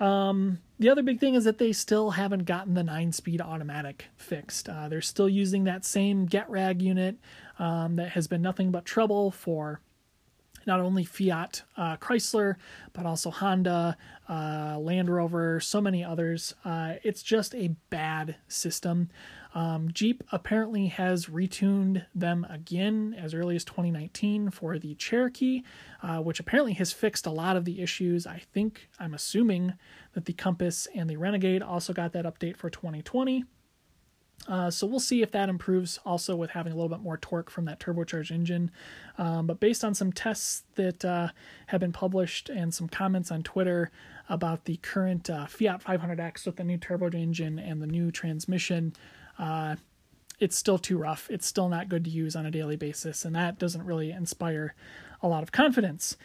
Um, 0.00 0.60
the 0.78 0.90
other 0.90 1.02
big 1.02 1.18
thing 1.18 1.34
is 1.34 1.44
that 1.44 1.58
they 1.58 1.72
still 1.72 2.10
haven't 2.10 2.44
gotten 2.44 2.74
the 2.74 2.84
nine 2.84 3.12
speed 3.12 3.40
automatic 3.40 4.06
fixed. 4.16 4.68
Uh, 4.68 4.88
they're 4.88 5.00
still 5.00 5.28
using 5.28 5.64
that 5.64 5.84
same 5.84 6.28
Getrag 6.28 6.80
unit 6.80 7.16
um, 7.58 7.96
that 7.96 8.10
has 8.10 8.28
been 8.28 8.42
nothing 8.42 8.70
but 8.70 8.84
trouble 8.84 9.32
for 9.32 9.80
not 10.68 10.78
only 10.78 11.04
Fiat 11.04 11.62
uh, 11.76 11.96
Chrysler, 11.96 12.54
but 12.92 13.06
also 13.06 13.30
Honda, 13.30 13.96
uh, 14.28 14.78
Land 14.78 15.08
Rover, 15.08 15.58
so 15.58 15.80
many 15.80 16.04
others. 16.04 16.54
Uh, 16.64 16.94
it's 17.02 17.22
just 17.22 17.54
a 17.54 17.74
bad 17.90 18.36
system. 18.46 19.08
Um, 19.54 19.90
Jeep 19.92 20.22
apparently 20.30 20.86
has 20.88 21.26
retuned 21.26 22.04
them 22.14 22.46
again 22.48 23.16
as 23.18 23.34
early 23.34 23.56
as 23.56 23.64
2019 23.64 24.50
for 24.50 24.78
the 24.78 24.94
Cherokee, 24.94 25.62
uh, 26.02 26.18
which 26.18 26.38
apparently 26.38 26.74
has 26.74 26.92
fixed 26.92 27.26
a 27.26 27.30
lot 27.30 27.56
of 27.56 27.64
the 27.64 27.80
issues. 27.80 28.26
I 28.26 28.42
think, 28.52 28.88
I'm 29.00 29.14
assuming 29.14 29.72
that 30.12 30.26
the 30.26 30.34
Compass 30.34 30.86
and 30.94 31.08
the 31.08 31.16
Renegade 31.16 31.62
also 31.62 31.92
got 31.92 32.12
that 32.12 32.26
update 32.26 32.56
for 32.56 32.68
2020. 32.68 33.44
Uh, 34.46 34.70
so 34.70 34.86
we'll 34.86 35.00
see 35.00 35.20
if 35.20 35.30
that 35.32 35.48
improves 35.48 35.98
also 36.06 36.34
with 36.34 36.50
having 36.50 36.72
a 36.72 36.76
little 36.76 36.88
bit 36.88 37.00
more 37.02 37.18
torque 37.18 37.50
from 37.50 37.64
that 37.66 37.80
turbocharged 37.80 38.30
engine. 38.30 38.70
Um, 39.18 39.46
but 39.46 39.60
based 39.60 39.84
on 39.84 39.94
some 39.94 40.12
tests 40.12 40.62
that 40.76 41.04
uh, 41.04 41.28
have 41.66 41.80
been 41.80 41.92
published 41.92 42.48
and 42.48 42.72
some 42.72 42.88
comments 42.88 43.30
on 43.30 43.42
Twitter 43.42 43.90
about 44.28 44.64
the 44.64 44.76
current 44.78 45.28
uh, 45.28 45.46
Fiat 45.46 45.82
500X 45.82 46.46
with 46.46 46.56
the 46.56 46.64
new 46.64 46.78
turbo 46.78 47.10
engine 47.10 47.58
and 47.58 47.82
the 47.82 47.86
new 47.86 48.10
transmission, 48.10 48.94
uh, 49.38 49.76
it's 50.40 50.56
still 50.56 50.78
too 50.78 50.98
rough. 50.98 51.28
It's 51.30 51.46
still 51.46 51.68
not 51.68 51.88
good 51.88 52.04
to 52.04 52.10
use 52.10 52.36
on 52.36 52.46
a 52.46 52.50
daily 52.50 52.76
basis, 52.76 53.24
and 53.24 53.34
that 53.34 53.58
doesn't 53.58 53.84
really 53.84 54.12
inspire 54.12 54.74
a 55.20 55.28
lot 55.28 55.42
of 55.42 55.52
confidence. 55.52 56.16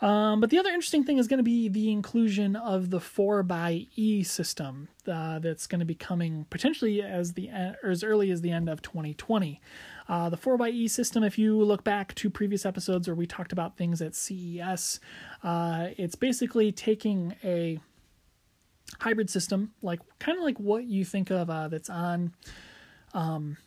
Um, 0.00 0.40
but 0.40 0.48
the 0.48 0.58
other 0.58 0.70
interesting 0.70 1.04
thing 1.04 1.18
is 1.18 1.28
going 1.28 1.38
to 1.38 1.44
be 1.44 1.68
the 1.68 1.90
inclusion 1.90 2.56
of 2.56 2.88
the 2.88 2.98
4xE 3.00 4.24
system 4.24 4.88
uh, 5.06 5.38
that's 5.40 5.66
going 5.66 5.80
to 5.80 5.84
be 5.84 5.94
coming 5.94 6.46
potentially 6.48 7.02
as 7.02 7.34
the 7.34 7.50
or 7.82 7.90
as 7.90 8.02
early 8.02 8.30
as 8.30 8.40
the 8.40 8.50
end 8.50 8.68
of 8.68 8.80
2020. 8.80 9.60
Uh, 10.08 10.30
the 10.30 10.38
4xE 10.38 10.88
system, 10.88 11.22
if 11.22 11.38
you 11.38 11.62
look 11.62 11.84
back 11.84 12.14
to 12.14 12.30
previous 12.30 12.64
episodes 12.64 13.08
where 13.08 13.14
we 13.14 13.26
talked 13.26 13.52
about 13.52 13.76
things 13.76 14.00
at 14.00 14.14
CES, 14.14 15.00
uh, 15.42 15.88
it's 15.98 16.14
basically 16.14 16.72
taking 16.72 17.36
a 17.44 17.78
hybrid 19.00 19.28
system, 19.28 19.72
like 19.82 20.00
kind 20.18 20.38
of 20.38 20.44
like 20.44 20.58
what 20.58 20.84
you 20.84 21.04
think 21.04 21.30
of 21.30 21.50
uh, 21.50 21.68
that's 21.68 21.90
on 21.90 22.32
um, 23.12 23.58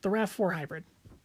the 0.00 0.08
RAV4 0.08 0.54
hybrid 0.54 0.84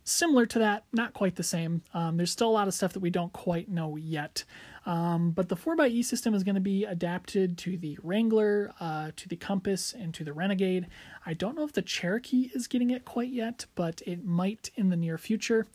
similar 0.09 0.45
to 0.47 0.59
that, 0.59 0.85
not 0.91 1.13
quite 1.13 1.35
the 1.35 1.43
same. 1.43 1.81
Um, 1.93 2.17
there's 2.17 2.31
still 2.31 2.49
a 2.49 2.51
lot 2.51 2.67
of 2.67 2.73
stuff 2.73 2.93
that 2.93 2.99
we 2.99 3.09
don't 3.09 3.33
quite 3.33 3.69
know 3.69 3.95
yet. 3.95 4.43
Um, 4.85 5.31
but 5.31 5.49
the 5.49 5.55
4xE 5.55 6.03
system 6.05 6.33
is 6.33 6.43
going 6.43 6.55
to 6.55 6.61
be 6.61 6.85
adapted 6.85 7.57
to 7.59 7.77
the 7.77 7.97
Wrangler, 8.01 8.73
uh, 8.79 9.11
to 9.15 9.29
the 9.29 9.35
Compass, 9.35 9.93
and 9.93 10.13
to 10.13 10.23
the 10.23 10.33
Renegade. 10.33 10.87
I 11.25 11.33
don't 11.33 11.55
know 11.55 11.63
if 11.63 11.73
the 11.73 11.81
Cherokee 11.81 12.49
is 12.55 12.67
getting 12.67 12.89
it 12.89 13.05
quite 13.05 13.29
yet, 13.29 13.65
but 13.75 14.01
it 14.05 14.25
might 14.25 14.71
in 14.75 14.89
the 14.89 14.95
near 14.95 15.17
future. 15.17 15.67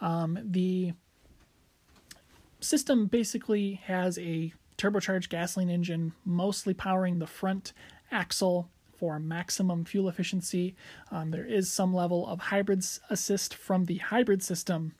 Um, 0.00 0.38
the 0.42 0.92
system 2.60 3.06
basically 3.06 3.80
has 3.84 4.18
a 4.18 4.52
turbocharged 4.78 5.28
gasoline 5.28 5.70
engine, 5.70 6.12
mostly 6.24 6.74
powering 6.74 7.18
the 7.18 7.26
front 7.26 7.72
axle 8.12 8.68
for 9.00 9.18
maximum 9.18 9.86
fuel 9.86 10.10
efficiency. 10.10 10.76
Um, 11.10 11.30
there 11.30 11.46
is 11.46 11.72
some 11.72 11.94
level 11.94 12.26
of 12.26 12.38
hybrid 12.38 12.84
assist 13.08 13.54
from 13.54 13.86
the 13.86 13.96
hybrid 13.96 14.42
system, 14.42 14.94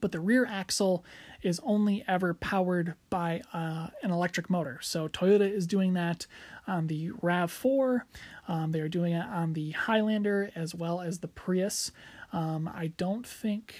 but 0.00 0.12
the 0.12 0.20
rear 0.20 0.46
axle 0.46 1.04
is 1.42 1.60
only 1.64 2.04
ever 2.06 2.34
powered 2.34 2.94
by 3.10 3.42
uh, 3.52 3.88
an 4.04 4.12
electric 4.12 4.48
motor. 4.48 4.78
So 4.80 5.08
Toyota 5.08 5.52
is 5.52 5.66
doing 5.66 5.94
that 5.94 6.28
on 6.68 6.86
the 6.86 7.10
RAV4. 7.20 8.02
Um, 8.46 8.70
they 8.70 8.80
are 8.80 8.88
doing 8.88 9.12
it 9.12 9.26
on 9.26 9.54
the 9.54 9.72
Highlander 9.72 10.52
as 10.54 10.72
well 10.72 11.00
as 11.00 11.18
the 11.18 11.28
Prius. 11.28 11.90
Um, 12.32 12.70
I 12.72 12.92
don't 12.96 13.26
think. 13.26 13.74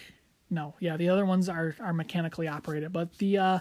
No, 0.50 0.74
yeah, 0.80 0.96
the 0.96 1.08
other 1.08 1.24
ones 1.24 1.48
are 1.48 1.76
are 1.78 1.92
mechanically 1.92 2.48
operated, 2.48 2.92
but 2.92 3.18
the 3.18 3.38
uh, 3.38 3.58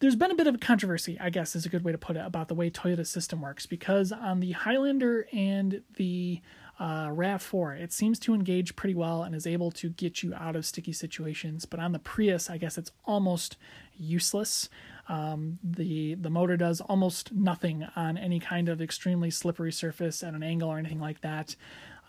there's 0.00 0.16
been 0.16 0.30
a 0.30 0.34
bit 0.34 0.46
of 0.46 0.54
a 0.54 0.58
controversy, 0.58 1.18
I 1.20 1.30
guess 1.30 1.54
is 1.54 1.66
a 1.66 1.68
good 1.68 1.84
way 1.84 1.92
to 1.92 1.98
put 1.98 2.16
it, 2.16 2.24
about 2.24 2.48
the 2.48 2.54
way 2.54 2.70
Toyota's 2.70 3.10
system 3.10 3.40
works 3.40 3.66
because 3.66 4.12
on 4.12 4.40
the 4.40 4.52
Highlander 4.52 5.26
and 5.32 5.82
the 5.96 6.40
uh, 6.78 7.06
RAV4, 7.08 7.80
it 7.80 7.92
seems 7.92 8.18
to 8.20 8.34
engage 8.34 8.74
pretty 8.74 8.94
well 8.94 9.22
and 9.22 9.34
is 9.34 9.46
able 9.46 9.70
to 9.72 9.90
get 9.90 10.22
you 10.22 10.34
out 10.34 10.56
of 10.56 10.66
sticky 10.66 10.92
situations. 10.92 11.64
But 11.64 11.80
on 11.80 11.92
the 11.92 11.98
Prius, 11.98 12.50
I 12.50 12.58
guess 12.58 12.76
it's 12.76 12.90
almost 13.04 13.56
useless. 13.96 14.68
Um, 15.08 15.58
the 15.62 16.14
the 16.14 16.30
motor 16.30 16.56
does 16.56 16.80
almost 16.80 17.32
nothing 17.32 17.86
on 17.94 18.16
any 18.16 18.40
kind 18.40 18.68
of 18.68 18.80
extremely 18.80 19.30
slippery 19.30 19.72
surface 19.72 20.22
at 20.22 20.34
an 20.34 20.42
angle 20.42 20.68
or 20.68 20.78
anything 20.78 21.00
like 21.00 21.20
that. 21.20 21.54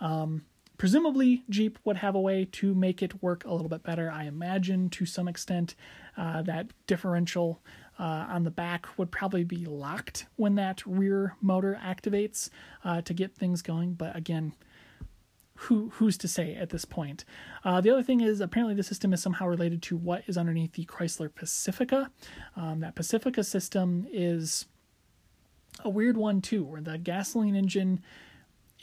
Um, 0.01 0.45
presumably, 0.77 1.43
Jeep 1.49 1.77
would 1.83 1.97
have 1.97 2.15
a 2.15 2.21
way 2.21 2.47
to 2.53 2.73
make 2.73 3.03
it 3.03 3.21
work 3.21 3.45
a 3.45 3.51
little 3.51 3.69
bit 3.69 3.83
better. 3.83 4.09
I 4.09 4.23
imagine 4.23 4.89
to 4.91 5.05
some 5.05 5.27
extent 5.27 5.75
uh, 6.18 6.41
that 6.43 6.68
differential 6.88 7.61
uh, 7.99 8.26
on 8.30 8.43
the 8.43 8.51
back 8.51 8.88
would 8.97 9.11
probably 9.11 9.43
be 9.43 9.66
locked 9.66 10.26
when 10.36 10.55
that 10.55 10.86
rear 10.86 11.36
motor 11.41 11.80
activates 11.84 12.49
uh, 12.84 13.01
to 13.01 13.13
get 13.13 13.34
things 13.36 13.61
going. 13.61 13.93
But 13.93 14.16
again, 14.16 14.53
who 15.55 15.89
who's 15.95 16.18
to 16.18 16.28
say 16.28 16.55
at 16.55 16.70
this 16.70 16.84
point? 16.84 17.24
Uh, 17.63 17.80
the 17.80 17.89
other 17.89 18.03
thing 18.03 18.20
is 18.22 18.41
apparently 18.41 18.76
the 18.76 18.84
system 18.84 19.13
is 19.13 19.22
somehow 19.22 19.47
related 19.47 19.82
to 19.84 19.95
what 19.95 20.24
is 20.28 20.38
underneath 20.38 20.74
the 20.74 20.86
Chrysler 20.86 21.34
Pacifica. 21.34 22.11
Um, 22.55 22.82
that 22.82 22.95
Pacifica 22.95 23.43
system 23.43 24.05
is 24.11 24.66
a 25.84 25.89
weird 25.89 26.18
one 26.18 26.41
too, 26.41 26.63
where 26.63 26.82
the 26.82 26.97
gasoline 26.97 27.55
engine 27.55 28.01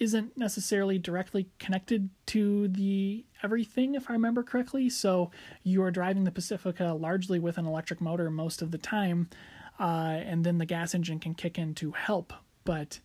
isn't 0.03 0.37
necessarily 0.37 0.99
directly 0.99 1.49
connected 1.61 2.11
to 2.27 2.67
the 2.67 3.25
everything, 3.45 3.95
if 3.95 4.11
I 4.11 4.15
remember 4.15 4.43
correctly. 4.43 4.91
So 4.91 5.31
you 5.63 5.81
are 5.85 5.93
driving 5.93 6.25
the 6.25 6.33
Pacifica 6.33 6.93
largely 6.93 7.39
with 7.39 7.57
an 7.57 7.67
electric 7.67 8.01
motor 8.01 8.29
most 8.29 8.63
of 8.63 8.73
the 8.73 8.79
time, 8.79 9.31
uh, 9.79 10.19
and 10.25 10.43
then 10.43 10.59
the 10.59 10.67
gas 10.67 10.93
engine 10.93 11.21
can 11.21 11.35
kick 11.35 11.57
in 11.57 11.73
to 11.77 11.93
help. 11.93 12.33
But 12.65 12.99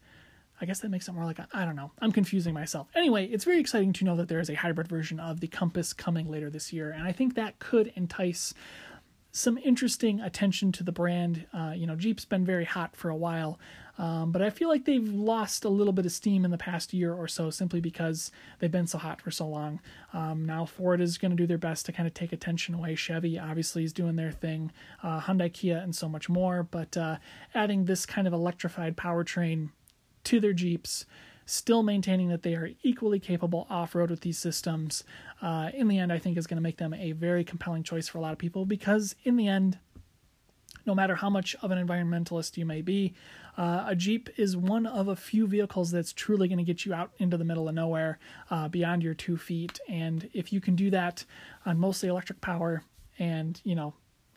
I 0.60 0.66
guess 0.66 0.80
that 0.80 0.90
makes 0.90 1.08
it 1.08 1.12
more 1.12 1.24
like 1.24 1.40
I 1.54 1.66
don't 1.66 1.76
know. 1.76 1.92
I'm 2.02 2.12
confusing 2.12 2.56
myself. 2.56 2.88
Anyway, 2.96 3.28
it's 3.28 3.46
very 3.46 3.60
exciting 3.60 3.94
to 3.94 4.04
know 4.04 4.16
that 4.16 4.28
there 4.28 4.40
is 4.40 4.50
a 4.50 4.56
hybrid 4.56 4.88
version 4.88 5.20
of 5.20 5.40
the 5.40 5.48
Compass 5.48 5.94
coming 5.94 6.28
later 6.28 6.50
this 6.50 6.74
year, 6.74 6.90
and 6.90 7.04
I 7.04 7.12
think 7.12 7.36
that 7.36 7.60
could 7.60 7.94
entice 7.96 8.56
some 9.32 9.60
interesting 9.60 10.20
attention 10.20 10.72
to 10.72 10.84
the 10.84 10.92
brand. 10.92 11.46
Uh, 11.54 11.74
you 11.76 11.86
know, 11.86 11.96
Jeep's 11.96 12.26
been 12.26 12.44
very 12.44 12.66
hot 12.66 12.96
for 12.96 13.10
a 13.10 13.16
while, 13.16 13.60
um, 13.98 14.32
but 14.32 14.42
I 14.42 14.50
feel 14.50 14.70
like 14.70 14.86
they've 14.86 15.08
lost 15.08 15.66
a 15.66 15.70
little 15.70 15.94
bit 15.94 16.06
of 16.06 16.12
steam 16.12 16.46
in 16.46 16.52
the 16.52 16.58
past 16.58 16.94
year 16.94 17.14
or 17.14 17.28
so 17.28 17.50
simply 17.50 17.82
because 17.82 18.32
they've 18.60 18.72
been 18.72 18.88
so 18.88 18.98
hot 18.98 19.22
for 19.22 19.32
so 19.32 19.48
long. 19.48 19.80
Um, 20.14 20.46
now 20.46 20.66
Ford 20.66 21.02
is 21.02 21.18
going 21.18 21.32
to 21.32 21.38
do 21.38 21.48
their 21.48 21.58
best 21.58 21.86
to 21.88 21.92
kind 21.92 22.08
of 22.08 22.14
take 22.14 22.32
attention 22.32 22.76
away. 22.76 22.96
Chevy 22.96 23.40
obviously 23.40 23.84
is 23.84 23.94
doing 23.94 24.16
their 24.16 24.32
thing, 24.32 24.72
uh, 25.04 25.22
Hyundai, 25.22 25.52
Kia, 25.52 25.78
and 25.78 25.96
so 25.96 26.08
much 26.08 26.30
more. 26.30 26.64
But 26.64 26.96
uh, 26.96 27.18
adding 27.56 27.86
this 27.86 28.06
kind 28.06 28.28
of 28.28 28.34
electrified 28.34 28.98
powertrain 28.98 29.70
to 30.26 30.40
their 30.40 30.54
Jeeps 30.54 31.06
still 31.48 31.82
maintaining 31.82 32.28
that 32.28 32.44
they 32.44 32.54
are 32.54 32.70
equally 32.84 33.20
capable 33.20 33.66
off 33.70 33.96
road 33.96 34.12
with 34.12 34.20
these 34.20 34.38
systems, 34.38 35.04
uh, 35.42 35.72
in 35.74 35.88
the 35.88 35.98
end, 35.98 36.12
I 36.12 36.20
think 36.20 36.38
is 36.38 36.46
going 36.46 36.58
to 36.58 36.62
make 36.62 36.78
them 36.78 36.94
a 36.94 37.14
very 37.14 37.44
compelling 37.44 37.84
choice 37.84 38.08
for 38.08 38.18
a 38.18 38.22
lot 38.22 38.34
of 38.34 38.38
people 38.38 38.66
because, 38.66 39.16
in 39.24 39.38
the 39.38 39.48
end, 39.48 39.80
no 40.88 40.96
matter 40.96 41.16
how 41.16 41.30
much 41.30 41.56
of 41.62 41.70
an 41.70 41.86
environmentalist 41.86 42.58
you 42.58 42.66
may 42.66 42.82
be, 42.82 43.14
uh, 43.58 43.86
a 43.88 43.96
Jeep 43.96 44.30
is 44.38 44.56
one 44.56 44.86
of 44.86 45.10
a 45.10 45.16
few 45.16 45.46
vehicles 45.46 45.92
that's 45.92 46.14
truly 46.14 46.48
going 46.48 46.58
to 46.58 46.64
get 46.64 46.86
you 46.86 46.94
out 46.94 47.12
into 47.20 47.38
the 47.38 47.44
middle 47.44 47.68
of 47.68 47.76
nowhere 47.76 48.18
uh, 48.50 48.68
beyond 48.70 49.04
your 49.04 49.14
two 49.14 49.36
feet. 49.36 49.80
And 49.90 50.30
if 50.34 50.54
you 50.54 50.62
can 50.62 50.76
do 50.76 50.90
that 50.92 51.26
on 51.66 51.78
mostly 51.78 52.08
electric 52.08 52.40
power 52.40 52.84
and, 53.20 53.60
you 53.64 53.76
know, 53.76 53.94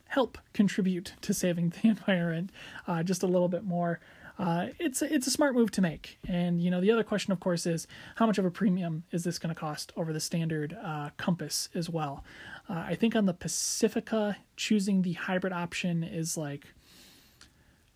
help 0.07 0.37
contribute 0.53 1.13
to 1.21 1.33
saving 1.33 1.73
the 1.81 1.89
environment 1.89 2.51
uh, 2.87 3.01
just 3.01 3.23
a 3.23 3.27
little 3.27 3.47
bit 3.47 3.63
more, 3.63 3.99
uh, 4.41 4.67
it's 4.79 5.03
a, 5.03 5.13
it's 5.13 5.27
a 5.27 5.31
smart 5.31 5.53
move 5.53 5.69
to 5.69 5.81
make. 5.81 6.17
And 6.27 6.61
you 6.61 6.71
know, 6.71 6.81
the 6.81 6.91
other 6.91 7.03
question, 7.03 7.31
of 7.31 7.39
course, 7.39 7.67
is 7.67 7.85
how 8.15 8.25
much 8.25 8.39
of 8.39 8.45
a 8.45 8.49
premium 8.49 9.03
is 9.11 9.23
this 9.23 9.37
going 9.37 9.53
to 9.53 9.59
cost 9.59 9.93
over 9.95 10.11
the 10.11 10.19
standard 10.19 10.75
uh, 10.83 11.11
Compass 11.17 11.69
as 11.75 11.89
well? 11.89 12.23
Uh, 12.71 12.85
I 12.87 12.95
think 12.95 13.15
on 13.17 13.25
the 13.25 13.33
Pacifica, 13.33 14.37
choosing 14.55 15.01
the 15.01 15.13
hybrid 15.13 15.51
option 15.51 16.03
is 16.03 16.37
like 16.37 16.67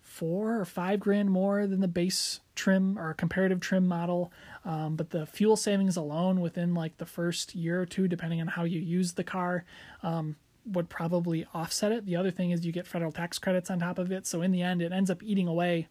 four 0.02 0.60
or 0.60 0.66
five 0.66 1.00
grand 1.00 1.30
more 1.30 1.66
than 1.66 1.80
the 1.80 1.88
base 1.88 2.40
trim 2.54 2.98
or 2.98 3.14
comparative 3.14 3.60
trim 3.60 3.86
model. 3.86 4.32
Um, 4.66 4.96
but 4.96 5.10
the 5.10 5.24
fuel 5.24 5.56
savings 5.56 5.96
alone 5.96 6.40
within 6.40 6.74
like 6.74 6.98
the 6.98 7.06
first 7.06 7.54
year 7.54 7.80
or 7.80 7.86
two, 7.86 8.06
depending 8.06 8.40
on 8.40 8.48
how 8.48 8.64
you 8.64 8.80
use 8.80 9.14
the 9.14 9.24
car, 9.24 9.64
um, 10.02 10.36
would 10.66 10.90
probably 10.90 11.46
offset 11.54 11.92
it. 11.92 12.04
The 12.04 12.16
other 12.16 12.30
thing 12.30 12.50
is 12.50 12.66
you 12.66 12.72
get 12.72 12.86
federal 12.86 13.12
tax 13.12 13.38
credits 13.38 13.70
on 13.70 13.78
top 13.78 13.98
of 13.98 14.12
it. 14.12 14.26
So 14.26 14.42
in 14.42 14.52
the 14.52 14.62
end, 14.62 14.82
it 14.82 14.92
ends 14.92 15.10
up 15.10 15.22
eating 15.22 15.48
away 15.48 15.88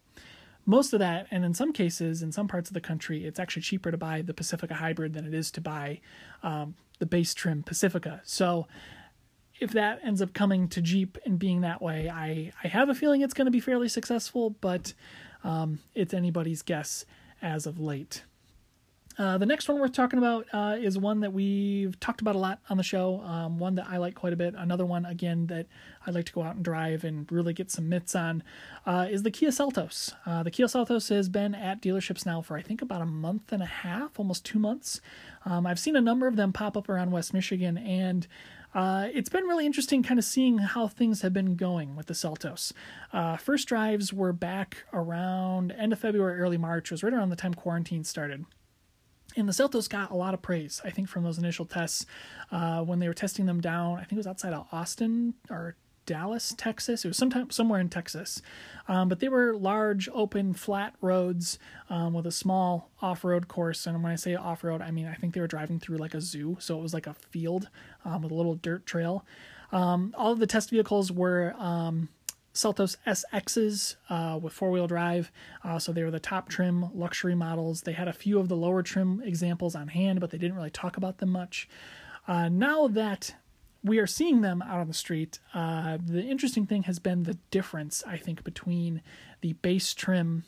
most 0.66 0.92
of 0.92 0.98
that. 0.98 1.26
And 1.30 1.44
in 1.44 1.54
some 1.54 1.72
cases, 1.72 2.22
in 2.22 2.30
some 2.30 2.46
parts 2.46 2.68
of 2.68 2.74
the 2.74 2.80
country, 2.80 3.24
it's 3.24 3.40
actually 3.40 3.62
cheaper 3.62 3.90
to 3.90 3.96
buy 3.96 4.22
the 4.22 4.34
Pacifica 4.34 4.74
hybrid 4.74 5.14
than 5.14 5.24
it 5.24 5.34
is 5.34 5.50
to 5.52 5.60
buy 5.60 6.00
um, 6.42 6.74
the 6.98 7.06
base 7.06 7.34
trim 7.34 7.62
Pacifica. 7.62 8.20
So 8.24 8.66
if 9.60 9.72
that 9.72 10.00
ends 10.04 10.20
up 10.20 10.32
coming 10.32 10.68
to 10.68 10.82
Jeep 10.82 11.18
and 11.24 11.38
being 11.38 11.62
that 11.62 11.80
way, 11.80 12.10
I, 12.10 12.52
I 12.62 12.68
have 12.68 12.88
a 12.88 12.94
feeling 12.94 13.22
it's 13.22 13.34
going 13.34 13.46
to 13.46 13.50
be 13.50 13.60
fairly 13.60 13.88
successful, 13.88 14.50
but 14.50 14.92
um, 15.44 15.78
it's 15.94 16.12
anybody's 16.12 16.62
guess 16.62 17.06
as 17.40 17.66
of 17.66 17.78
late. 17.78 18.24
Uh, 19.18 19.38
the 19.38 19.46
next 19.46 19.66
one 19.66 19.80
worth 19.80 19.92
talking 19.92 20.18
about 20.18 20.46
uh, 20.52 20.76
is 20.78 20.98
one 20.98 21.20
that 21.20 21.32
we've 21.32 21.98
talked 22.00 22.20
about 22.20 22.36
a 22.36 22.38
lot 22.38 22.58
on 22.68 22.76
the 22.76 22.82
show. 22.82 23.20
Um, 23.20 23.58
one 23.58 23.76
that 23.76 23.86
I 23.88 23.96
like 23.96 24.14
quite 24.14 24.34
a 24.34 24.36
bit. 24.36 24.54
Another 24.56 24.84
one, 24.84 25.06
again, 25.06 25.46
that 25.46 25.66
I'd 26.06 26.14
like 26.14 26.26
to 26.26 26.32
go 26.32 26.42
out 26.42 26.56
and 26.56 26.64
drive 26.64 27.02
and 27.02 27.30
really 27.32 27.54
get 27.54 27.70
some 27.70 27.88
mitts 27.88 28.14
on 28.14 28.42
uh, 28.84 29.06
is 29.10 29.22
the 29.22 29.30
Kia 29.30 29.48
Seltos. 29.50 30.12
Uh, 30.26 30.42
the 30.42 30.50
Kia 30.50 30.66
Seltos 30.66 31.08
has 31.08 31.30
been 31.30 31.54
at 31.54 31.80
dealerships 31.80 32.26
now 32.26 32.42
for 32.42 32.56
I 32.56 32.62
think 32.62 32.82
about 32.82 33.00
a 33.00 33.06
month 33.06 33.52
and 33.52 33.62
a 33.62 33.66
half, 33.66 34.18
almost 34.18 34.44
two 34.44 34.58
months. 34.58 35.00
Um, 35.46 35.66
I've 35.66 35.78
seen 35.78 35.96
a 35.96 36.00
number 36.00 36.26
of 36.26 36.36
them 36.36 36.52
pop 36.52 36.76
up 36.76 36.88
around 36.88 37.10
West 37.10 37.32
Michigan, 37.32 37.78
and 37.78 38.26
uh, 38.74 39.08
it's 39.14 39.30
been 39.30 39.44
really 39.44 39.64
interesting 39.64 40.02
kind 40.02 40.18
of 40.18 40.24
seeing 40.26 40.58
how 40.58 40.88
things 40.88 41.22
have 41.22 41.32
been 41.32 41.56
going 41.56 41.96
with 41.96 42.06
the 42.06 42.14
Seltos. 42.14 42.72
Uh, 43.14 43.38
first 43.38 43.66
drives 43.66 44.12
were 44.12 44.34
back 44.34 44.84
around 44.92 45.72
end 45.72 45.94
of 45.94 45.98
February, 45.98 46.38
early 46.38 46.58
March. 46.58 46.90
Was 46.90 47.02
right 47.02 47.14
around 47.14 47.30
the 47.30 47.36
time 47.36 47.54
quarantine 47.54 48.04
started. 48.04 48.44
And 49.36 49.46
the 49.46 49.52
Seltos 49.52 49.88
got 49.88 50.10
a 50.10 50.16
lot 50.16 50.32
of 50.32 50.40
praise, 50.40 50.80
I 50.82 50.90
think, 50.90 51.08
from 51.08 51.22
those 51.22 51.36
initial 51.38 51.66
tests 51.66 52.06
uh, 52.50 52.80
when 52.80 53.00
they 53.00 53.08
were 53.08 53.14
testing 53.14 53.44
them 53.44 53.60
down. 53.60 53.98
I 53.98 54.00
think 54.00 54.12
it 54.12 54.16
was 54.16 54.26
outside 54.26 54.54
of 54.54 54.66
Austin 54.72 55.34
or 55.50 55.76
Dallas, 56.06 56.54
Texas. 56.56 57.04
It 57.04 57.08
was 57.08 57.18
sometime 57.18 57.50
somewhere 57.50 57.80
in 57.80 57.88
Texas, 57.88 58.40
um, 58.88 59.08
but 59.08 59.20
they 59.20 59.28
were 59.28 59.56
large, 59.56 60.08
open, 60.14 60.54
flat 60.54 60.94
roads 61.00 61.58
um, 61.90 62.14
with 62.14 62.26
a 62.26 62.32
small 62.32 62.90
off-road 63.02 63.48
course. 63.48 63.86
And 63.86 64.02
when 64.02 64.12
I 64.12 64.16
say 64.16 64.34
off-road, 64.36 64.80
I 64.80 64.90
mean 64.90 65.06
I 65.06 65.14
think 65.14 65.34
they 65.34 65.40
were 65.40 65.48
driving 65.48 65.80
through 65.80 65.98
like 65.98 66.14
a 66.14 66.20
zoo, 66.20 66.56
so 66.60 66.78
it 66.78 66.82
was 66.82 66.94
like 66.94 67.08
a 67.08 67.14
field 67.14 67.68
um, 68.04 68.22
with 68.22 68.32
a 68.32 68.34
little 68.34 68.54
dirt 68.54 68.86
trail. 68.86 69.26
Um, 69.72 70.14
all 70.16 70.32
of 70.32 70.38
the 70.38 70.46
test 70.46 70.70
vehicles 70.70 71.10
were 71.10 71.54
um, 71.58 72.08
Seltos 72.56 72.96
SXs 73.06 73.96
uh, 74.08 74.38
with 74.38 74.52
four 74.52 74.70
wheel 74.70 74.86
drive. 74.86 75.30
Uh, 75.62 75.78
so 75.78 75.92
they 75.92 76.02
were 76.02 76.10
the 76.10 76.18
top 76.18 76.48
trim 76.48 76.90
luxury 76.94 77.34
models. 77.34 77.82
They 77.82 77.92
had 77.92 78.08
a 78.08 78.14
few 78.14 78.38
of 78.38 78.48
the 78.48 78.56
lower 78.56 78.82
trim 78.82 79.22
examples 79.22 79.74
on 79.74 79.88
hand, 79.88 80.20
but 80.20 80.30
they 80.30 80.38
didn't 80.38 80.56
really 80.56 80.70
talk 80.70 80.96
about 80.96 81.18
them 81.18 81.28
much. 81.28 81.68
Uh, 82.26 82.48
now 82.48 82.88
that 82.88 83.34
we 83.84 83.98
are 83.98 84.06
seeing 84.06 84.40
them 84.40 84.62
out 84.62 84.80
on 84.80 84.88
the 84.88 84.94
street, 84.94 85.38
uh, 85.52 85.98
the 86.02 86.22
interesting 86.22 86.66
thing 86.66 86.84
has 86.84 86.98
been 86.98 87.24
the 87.24 87.36
difference, 87.50 88.02
I 88.06 88.16
think, 88.16 88.42
between 88.42 89.02
the 89.42 89.52
base 89.52 89.92
trim 89.92 90.44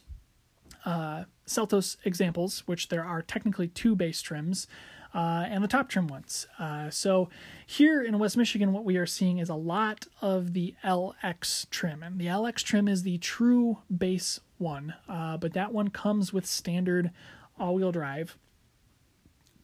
uh, 0.86 1.24
Seltos 1.46 1.98
examples, 2.04 2.62
which 2.66 2.88
there 2.88 3.04
are 3.04 3.20
technically 3.20 3.68
two 3.68 3.94
base 3.94 4.22
trims 4.22 4.66
uh, 5.14 5.46
and 5.48 5.64
the 5.64 5.68
top 5.68 5.88
trim 5.88 6.06
ones. 6.06 6.46
Uh, 6.58 6.90
so 6.90 7.28
here 7.66 8.02
in 8.02 8.18
West 8.18 8.36
Michigan, 8.36 8.72
what 8.72 8.84
we 8.84 8.96
are 8.96 9.06
seeing 9.06 9.38
is 9.38 9.48
a 9.48 9.54
lot 9.54 10.06
of 10.20 10.52
the 10.52 10.74
LX 10.84 11.68
trim, 11.70 12.02
and 12.02 12.18
the 12.18 12.26
LX 12.26 12.62
trim 12.62 12.88
is 12.88 13.02
the 13.02 13.18
true 13.18 13.78
base 13.96 14.40
one, 14.58 14.94
uh, 15.08 15.36
but 15.36 15.52
that 15.54 15.72
one 15.72 15.88
comes 15.88 16.32
with 16.32 16.46
standard 16.46 17.10
all-wheel 17.58 17.92
drive. 17.92 18.36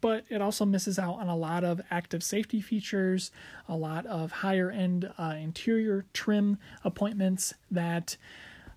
But 0.00 0.24
it 0.28 0.42
also 0.42 0.66
misses 0.66 0.98
out 0.98 1.14
on 1.14 1.28
a 1.28 1.36
lot 1.36 1.64
of 1.64 1.80
active 1.90 2.22
safety 2.22 2.60
features, 2.60 3.30
a 3.68 3.76
lot 3.76 4.04
of 4.04 4.30
higher 4.30 4.70
end 4.70 5.10
uh, 5.18 5.34
interior 5.38 6.04
trim 6.12 6.58
appointments 6.84 7.54
that, 7.70 8.16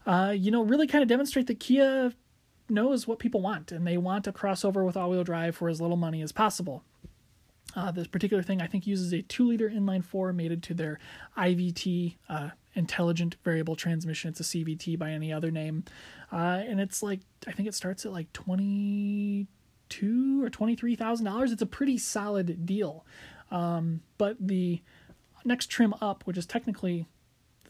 uh, 0.06 0.34
you 0.36 0.52
know, 0.52 0.62
really 0.62 0.88
kind 0.88 1.02
of 1.02 1.10
demonstrate 1.10 1.48
that 1.48 1.60
Kia 1.60 2.14
knows 2.70 3.08
what 3.08 3.20
people 3.20 3.42
want, 3.42 3.72
and 3.72 3.86
they 3.86 3.98
want 3.98 4.28
a 4.28 4.34
crossover 4.34 4.86
with 4.86 4.98
all 4.98 5.10
wheel 5.10 5.24
drive 5.24 5.56
for 5.56 5.70
as 5.70 5.82
little 5.82 5.98
money 5.98 6.22
as 6.22 6.32
possible. 6.32 6.84
Uh, 7.76 7.92
this 7.92 8.08
particular 8.08 8.42
thing, 8.42 8.62
I 8.62 8.68
think, 8.68 8.88
uses 8.88 9.14
a 9.14 9.22
2 9.22 9.48
liter 9.48 9.70
inline 9.70 10.04
4 10.04 10.34
mated 10.34 10.64
to 10.64 10.74
their 10.74 11.00
IVT, 11.38 12.16
uh, 12.30 12.50
intelligent 12.74 13.36
variable 13.44 13.76
transmission. 13.76 14.30
It's 14.30 14.40
a 14.40 14.44
CVT 14.44 14.98
by 14.98 15.12
any 15.12 15.34
other 15.34 15.52
name. 15.52 15.84
Uh, 16.32 16.64
and 16.66 16.80
it's 16.80 17.04
like, 17.04 17.20
I 17.48 17.52
think 17.52 17.68
it 17.68 17.76
starts 17.76 18.06
at 18.06 18.12
like 18.12 18.32
22 18.34 20.44
or 20.44 20.50
$23,000. 20.50 21.52
It's 21.52 21.62
a 21.62 21.66
pretty 21.66 21.98
solid 21.98 22.66
deal. 22.66 23.06
Um, 23.52 24.02
but 24.18 24.38
the 24.40 24.82
next 25.46 25.68
trim 25.68 25.94
up, 26.02 26.24
which 26.26 26.38
is 26.38 26.46
technically 26.46 27.06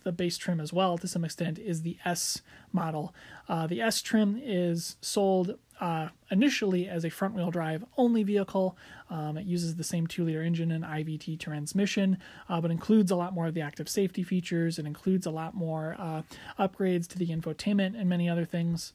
the 0.07 0.13
base 0.13 0.37
trim 0.37 0.61
as 0.61 0.71
well 0.71 0.97
to 0.97 1.05
some 1.05 1.25
extent 1.25 1.59
is 1.59 1.81
the 1.81 1.97
S 2.05 2.41
model. 2.71 3.13
Uh, 3.49 3.67
the 3.67 3.81
S 3.81 4.01
trim 4.01 4.39
is 4.41 4.95
sold 5.01 5.57
uh, 5.81 6.07
initially 6.31 6.87
as 6.87 7.03
a 7.03 7.09
front 7.09 7.35
wheel 7.35 7.51
drive 7.51 7.83
only 7.97 8.23
vehicle. 8.23 8.77
Um, 9.09 9.37
it 9.37 9.45
uses 9.45 9.75
the 9.75 9.83
same 9.83 10.07
2 10.07 10.23
liter 10.23 10.41
engine 10.41 10.71
and 10.71 10.85
IVT 10.85 11.41
transmission, 11.41 12.19
uh, 12.47 12.61
but 12.61 12.71
includes 12.71 13.11
a 13.11 13.17
lot 13.17 13.33
more 13.33 13.47
of 13.47 13.53
the 13.53 13.59
active 13.59 13.89
safety 13.89 14.23
features. 14.23 14.79
It 14.79 14.85
includes 14.85 15.25
a 15.25 15.31
lot 15.31 15.53
more 15.53 15.97
uh, 15.99 16.21
upgrades 16.57 17.05
to 17.09 17.17
the 17.17 17.27
infotainment 17.27 17.99
and 17.99 18.07
many 18.07 18.29
other 18.29 18.45
things 18.45 18.93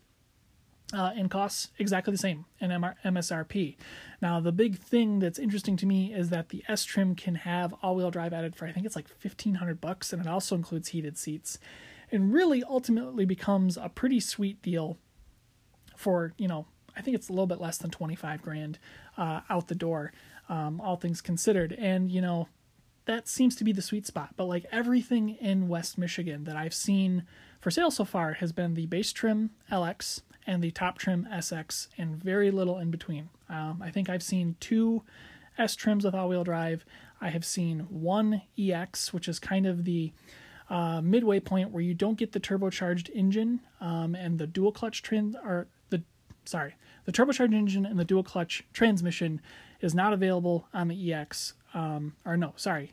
uh, 0.92 1.12
and 1.16 1.30
costs 1.30 1.68
exactly 1.78 2.12
the 2.12 2.18
same 2.18 2.44
in 2.60 2.70
MSRP. 2.70 3.76
Now, 4.20 4.40
the 4.40 4.52
big 4.52 4.78
thing 4.78 5.18
that's 5.18 5.38
interesting 5.38 5.76
to 5.78 5.86
me 5.86 6.12
is 6.12 6.28
that 6.30 6.50
the 6.50 6.62
S 6.68 6.84
trim 6.84 7.14
can 7.14 7.36
have 7.36 7.74
all-wheel 7.82 8.10
drive 8.10 8.32
added 8.32 8.54
for 8.54 8.66
I 8.66 8.72
think 8.72 8.86
it's 8.86 8.96
like 8.96 9.08
fifteen 9.08 9.56
hundred 9.56 9.80
bucks, 9.80 10.12
and 10.12 10.20
it 10.20 10.28
also 10.28 10.54
includes 10.54 10.88
heated 10.88 11.16
seats, 11.16 11.58
and 12.10 12.32
really 12.32 12.62
ultimately 12.64 13.24
becomes 13.24 13.76
a 13.76 13.88
pretty 13.88 14.20
sweet 14.20 14.60
deal 14.62 14.98
for 15.96 16.32
you 16.36 16.48
know 16.48 16.66
I 16.96 17.00
think 17.00 17.16
it's 17.16 17.28
a 17.28 17.32
little 17.32 17.46
bit 17.46 17.60
less 17.60 17.78
than 17.78 17.90
twenty 17.90 18.14
five 18.14 18.42
grand 18.42 18.78
uh, 19.16 19.40
out 19.48 19.68
the 19.68 19.74
door, 19.74 20.12
um, 20.48 20.80
all 20.80 20.96
things 20.96 21.20
considered, 21.20 21.72
and 21.78 22.10
you 22.10 22.20
know 22.20 22.48
that 23.06 23.26
seems 23.26 23.56
to 23.56 23.64
be 23.64 23.72
the 23.72 23.82
sweet 23.82 24.06
spot. 24.06 24.30
But 24.36 24.44
like 24.44 24.66
everything 24.70 25.30
in 25.30 25.68
West 25.68 25.98
Michigan 25.98 26.44
that 26.44 26.56
I've 26.56 26.74
seen 26.74 27.24
for 27.60 27.70
sale 27.70 27.90
so 27.90 28.04
far 28.04 28.34
has 28.34 28.52
been 28.52 28.74
the 28.74 28.86
base 28.86 29.12
trim 29.12 29.50
LX 29.70 30.20
and 30.46 30.62
the 30.62 30.70
top 30.70 30.98
trim 30.98 31.26
SX, 31.30 31.88
and 31.96 32.16
very 32.16 32.50
little 32.50 32.78
in 32.78 32.90
between. 32.90 33.28
Um, 33.48 33.80
I 33.82 33.90
think 33.90 34.08
I've 34.08 34.22
seen 34.22 34.56
two 34.60 35.02
S 35.58 35.76
trims 35.76 36.04
with 36.04 36.14
all 36.14 36.28
wheel 36.28 36.44
drive. 36.44 36.84
I 37.20 37.30
have 37.30 37.44
seen 37.44 37.80
one 37.90 38.42
EX, 38.58 39.12
which 39.12 39.28
is 39.28 39.38
kind 39.38 39.66
of 39.66 39.84
the 39.84 40.12
uh, 40.68 41.00
midway 41.02 41.38
point 41.38 41.70
where 41.70 41.82
you 41.82 41.94
don't 41.94 42.18
get 42.18 42.32
the 42.32 42.40
turbocharged 42.40 43.10
engine 43.14 43.60
um, 43.80 44.14
and 44.14 44.38
the 44.38 44.46
dual 44.46 44.72
clutch 44.72 45.02
trim 45.02 45.36
or 45.44 45.68
the 45.90 46.02
sorry 46.44 46.74
the 47.04 47.12
turbocharged 47.12 47.54
engine 47.54 47.84
and 47.84 47.98
the 47.98 48.04
dual 48.04 48.22
clutch 48.22 48.64
transmission 48.72 49.40
is 49.80 49.94
not 49.94 50.12
available 50.12 50.68
on 50.72 50.88
the 50.88 51.12
EX. 51.12 51.54
Um, 51.74 52.14
or 52.24 52.36
no, 52.36 52.52
sorry, 52.56 52.92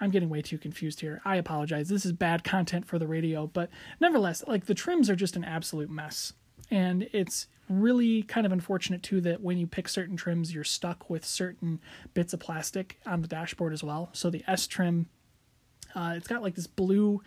I'm 0.00 0.10
getting 0.10 0.28
way 0.28 0.42
too 0.42 0.58
confused 0.58 1.00
here. 1.00 1.20
I 1.24 1.36
apologize. 1.36 1.88
This 1.88 2.04
is 2.04 2.12
bad 2.12 2.44
content 2.44 2.86
for 2.86 2.98
the 2.98 3.06
radio, 3.06 3.46
but 3.46 3.70
nevertheless, 4.00 4.44
like 4.46 4.66
the 4.66 4.74
trims 4.74 5.08
are 5.08 5.16
just 5.16 5.36
an 5.36 5.44
absolute 5.44 5.90
mess. 5.90 6.32
And 6.70 7.08
it's 7.12 7.46
really 7.68 8.22
kind 8.22 8.46
of 8.46 8.52
unfortunate 8.52 9.02
too 9.02 9.20
that 9.22 9.40
when 9.40 9.58
you 9.58 9.66
pick 9.66 9.88
certain 9.88 10.16
trims, 10.16 10.54
you're 10.54 10.64
stuck 10.64 11.08
with 11.08 11.24
certain 11.24 11.80
bits 12.12 12.32
of 12.32 12.40
plastic 12.40 12.98
on 13.06 13.22
the 13.22 13.28
dashboard 13.28 13.72
as 13.72 13.82
well. 13.82 14.10
So 14.12 14.30
the 14.30 14.44
S 14.46 14.66
trim, 14.66 15.06
uh, 15.94 16.14
it's 16.16 16.28
got 16.28 16.42
like 16.42 16.54
this 16.54 16.66
blue 16.66 17.22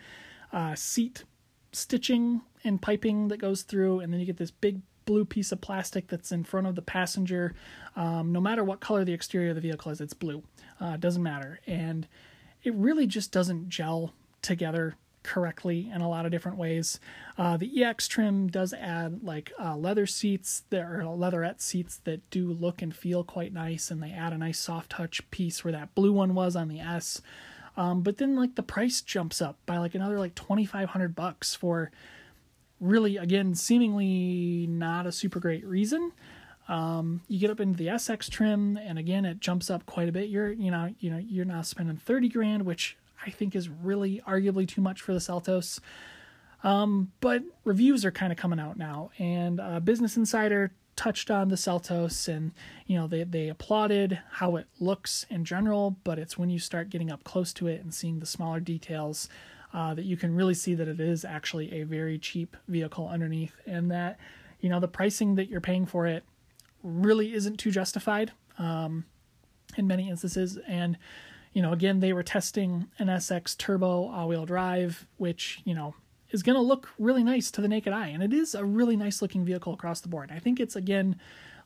uh, 0.53 0.75
seat 0.75 1.23
stitching 1.71 2.41
and 2.63 2.81
piping 2.81 3.27
that 3.29 3.37
goes 3.37 3.61
through, 3.63 3.99
and 3.99 4.11
then 4.11 4.19
you 4.19 4.25
get 4.25 4.37
this 4.37 4.51
big 4.51 4.81
blue 5.05 5.25
piece 5.25 5.51
of 5.51 5.61
plastic 5.61 6.07
that's 6.07 6.31
in 6.31 6.43
front 6.43 6.67
of 6.67 6.75
the 6.75 6.81
passenger. 6.81 7.55
Um, 7.95 8.31
no 8.31 8.41
matter 8.41 8.63
what 8.63 8.79
color 8.79 9.05
the 9.05 9.13
exterior 9.13 9.49
of 9.49 9.55
the 9.55 9.61
vehicle 9.61 9.91
is, 9.91 10.01
it's 10.01 10.13
blue. 10.13 10.43
Uh, 10.81 10.93
it 10.95 10.99
doesn't 10.99 11.23
matter. 11.23 11.59
And 11.65 12.07
it 12.63 12.73
really 12.75 13.07
just 13.07 13.31
doesn't 13.31 13.69
gel 13.69 14.13
together 14.41 14.95
correctly 15.23 15.91
in 15.93 16.01
a 16.01 16.09
lot 16.09 16.25
of 16.25 16.31
different 16.31 16.57
ways. 16.57 16.99
Uh, 17.37 17.57
the 17.57 17.83
EX 17.83 18.07
trim 18.07 18.47
does 18.47 18.73
add 18.73 19.23
like 19.23 19.51
uh, 19.59 19.75
leather 19.75 20.05
seats, 20.05 20.63
there 20.69 20.99
are 20.99 21.05
leatherette 21.05 21.61
seats 21.61 21.97
that 22.05 22.27
do 22.29 22.51
look 22.51 22.81
and 22.81 22.95
feel 22.95 23.23
quite 23.23 23.53
nice, 23.53 23.91
and 23.91 24.01
they 24.01 24.11
add 24.11 24.33
a 24.33 24.37
nice 24.37 24.59
soft 24.59 24.91
touch 24.91 25.29
piece 25.31 25.63
where 25.63 25.71
that 25.71 25.93
blue 25.95 26.13
one 26.13 26.33
was 26.33 26.55
on 26.55 26.67
the 26.67 26.79
S. 26.79 27.21
Um, 27.75 28.01
but 28.01 28.17
then 28.17 28.35
like 28.35 28.55
the 28.55 28.63
price 28.63 29.01
jumps 29.01 29.41
up 29.41 29.57
by 29.65 29.77
like 29.77 29.93
another 29.93 30.17
like 30.17 30.33
twenty 30.33 30.65
five 30.65 30.89
hundred 30.89 31.15
bucks 31.15 31.53
for 31.53 31.91
really 32.79 33.17
again 33.17 33.55
seemingly 33.55 34.65
not 34.67 35.05
a 35.05 35.11
super 35.11 35.39
great 35.39 35.65
reason. 35.65 36.11
Um, 36.67 37.21
you 37.27 37.39
get 37.39 37.49
up 37.49 37.59
into 37.59 37.77
the 37.77 37.87
SX 37.87 38.29
trim, 38.29 38.77
and 38.77 38.99
again, 38.99 39.23
it 39.25 39.39
jumps 39.39 39.69
up 39.69 39.85
quite 39.85 40.09
a 40.09 40.11
bit. 40.11 40.29
You're, 40.29 40.51
you 40.51 40.69
know, 40.69 40.93
you 40.99 41.09
know, 41.09 41.17
you're 41.17 41.45
now 41.45 41.61
spending 41.61 41.97
thirty 41.97 42.29
grand, 42.29 42.65
which 42.65 42.97
I 43.25 43.29
think 43.29 43.55
is 43.55 43.69
really 43.69 44.21
arguably 44.27 44.67
too 44.67 44.81
much 44.81 45.01
for 45.01 45.13
the 45.13 45.19
Seltos. 45.19 45.79
Um, 46.63 47.11
but 47.19 47.43
reviews 47.63 48.03
are 48.05 48.11
kind 48.11 48.31
of 48.31 48.37
coming 48.37 48.59
out 48.59 48.77
now, 48.77 49.11
and 49.19 49.59
uh, 49.59 49.79
Business 49.79 50.17
Insider 50.17 50.71
touched 50.95 51.29
on 51.29 51.49
the 51.49 51.55
Seltos, 51.55 52.27
and 52.27 52.51
you 52.87 52.97
know 52.97 53.07
they 53.07 53.23
they 53.23 53.47
applauded 53.47 54.19
how 54.31 54.55
it 54.55 54.67
looks 54.79 55.25
in 55.29 55.45
general, 55.45 55.97
but 56.03 56.17
it's 56.19 56.37
when 56.37 56.49
you 56.49 56.59
start 56.59 56.89
getting 56.89 57.11
up 57.11 57.23
close 57.23 57.53
to 57.53 57.67
it 57.67 57.81
and 57.81 57.93
seeing 57.93 58.19
the 58.19 58.25
smaller 58.25 58.59
details 58.59 59.29
uh, 59.73 59.93
that 59.93 60.05
you 60.05 60.17
can 60.17 60.35
really 60.35 60.55
see 60.55 60.73
that 60.73 60.87
it 60.87 60.99
is 60.99 61.23
actually 61.23 61.71
a 61.73 61.83
very 61.83 62.17
cheap 62.17 62.57
vehicle 62.67 63.07
underneath, 63.07 63.53
and 63.65 63.91
that 63.91 64.19
you 64.59 64.69
know 64.69 64.79
the 64.79 64.87
pricing 64.87 65.35
that 65.35 65.49
you're 65.49 65.61
paying 65.61 65.85
for 65.85 66.07
it 66.07 66.23
really 66.83 67.33
isn't 67.33 67.57
too 67.57 67.71
justified 67.71 68.31
um, 68.57 69.05
in 69.77 69.87
many 69.87 70.09
instances. 70.09 70.57
And 70.67 70.97
you 71.57 71.63
know, 71.63 71.73
again, 71.73 72.01
they 72.01 72.13
were 72.13 72.21
testing 72.21 72.85
an 72.99 73.07
SX 73.07 73.57
Turbo 73.57 74.09
all-wheel 74.09 74.45
drive, 74.45 75.07
which 75.17 75.59
you 75.65 75.73
know 75.73 75.95
is 76.29 76.43
going 76.43 76.55
to 76.55 76.61
look 76.61 76.89
really 76.99 77.23
nice 77.23 77.49
to 77.49 77.61
the 77.61 77.67
naked 77.67 77.91
eye, 77.91 78.09
and 78.09 78.21
it 78.21 78.31
is 78.31 78.53
a 78.53 78.63
really 78.63 78.95
nice 78.95 79.23
looking 79.23 79.43
vehicle 79.43 79.73
across 79.73 79.99
the 79.99 80.07
board. 80.07 80.31
I 80.31 80.37
think 80.37 80.59
it's 80.59 80.75
again 80.75 81.19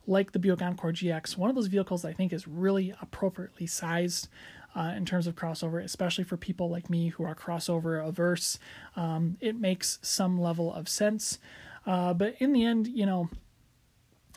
like 0.08 0.32
the 0.32 0.40
Buick 0.40 0.62
Encore 0.62 0.94
GX, 0.94 1.36
one 1.36 1.50
of 1.50 1.58
those 1.58 1.68
vehicles 1.68 2.06
I 2.06 2.14
think 2.14 2.32
is 2.32 2.48
really 2.48 2.94
appropriately 3.02 3.68
sized. 3.68 4.30
Uh, 4.74 4.94
in 4.96 5.04
terms 5.04 5.28
of 5.28 5.36
crossover, 5.36 5.84
especially 5.84 6.24
for 6.24 6.38
people 6.38 6.70
like 6.70 6.90
me 6.90 7.10
who 7.10 7.26
are 7.26 7.36
crossover 7.36 8.08
averse, 8.08 8.58
um, 8.96 9.36
it 9.42 9.60
makes 9.60 10.00
some 10.02 10.40
level 10.40 10.74
of 10.74 10.88
sense. 10.88 11.40
Uh, 11.86 12.14
but 12.14 12.36
in 12.40 12.54
the 12.54 12.64
end, 12.64 12.88
you 12.88 13.06
know, 13.06 13.30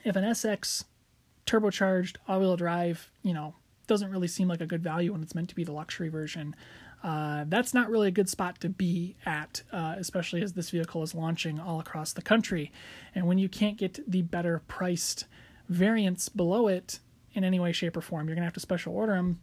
if 0.03 0.17
an 0.17 0.25
SX 0.25 0.83
turbocharged 1.47 2.17
all-wheel 2.27 2.57
drive, 2.57 3.13
you 3.23 3.33
know, 3.33 3.55
doesn't 3.87 4.11
really 4.11 4.29
seem 4.29 4.49
like 4.49 4.61
a 4.61 4.67
good 4.67 4.83
value 4.83 5.13
when 5.13 5.23
it's 5.23 5.35
meant 5.35 5.49
to 5.51 5.55
be 5.55 5.65
the 5.65 5.73
luxury 5.73 6.09
version. 6.09 6.55
Uh, 7.03 7.45
that's 7.49 7.75
not 7.75 7.91
really 7.91 8.09
a 8.09 8.13
good 8.13 8.31
spot 8.31 8.59
to 8.61 8.69
be 8.69 9.15
at, 9.27 9.63
uh, 9.73 9.95
especially 9.99 10.43
as 10.43 10.55
this 10.55 10.71
vehicle 10.71 11.03
is 11.03 11.15
launching 11.15 11.61
all 11.61 11.79
across 11.79 12.15
the 12.15 12.23
country. 12.23 12.73
And 13.15 13.27
when 13.27 13.39
you 13.39 13.49
can't 13.49 13.77
get 13.77 14.01
the 14.11 14.23
better 14.23 14.63
priced 14.69 15.27
variants 15.69 16.31
below 16.31 16.67
it 16.67 17.01
in 17.35 17.45
any 17.45 17.61
way, 17.61 17.73
shape, 17.73 17.97
or 17.97 18.01
form, 18.01 18.27
you're 18.27 18.35
going 18.35 18.43
to 18.43 18.47
have 18.47 18.55
to 18.55 18.61
special 18.61 18.95
order 18.95 19.15
them. 19.15 19.41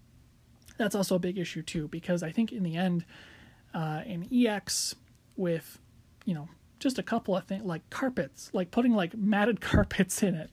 That's 0.78 0.96
also 0.96 1.16
a 1.16 1.20
big 1.20 1.38
issue, 1.38 1.62
too, 1.62 1.88
because 1.88 2.24
I 2.24 2.32
think 2.32 2.52
in 2.52 2.64
the 2.64 2.76
end, 2.76 3.06
uh, 3.76 4.02
an 4.08 4.28
EX 4.34 4.96
with, 5.36 5.78
you 6.26 6.34
know, 6.34 6.50
just 6.80 6.98
a 6.98 7.04
couple 7.04 7.38
of 7.38 7.46
things 7.46 7.64
like 7.64 7.88
carpets, 7.92 8.50
like 8.54 8.72
putting 8.72 8.94
like 8.94 9.16
matted 9.16 9.62
carpets 9.62 10.24
in 10.24 10.34
it, 10.34 10.50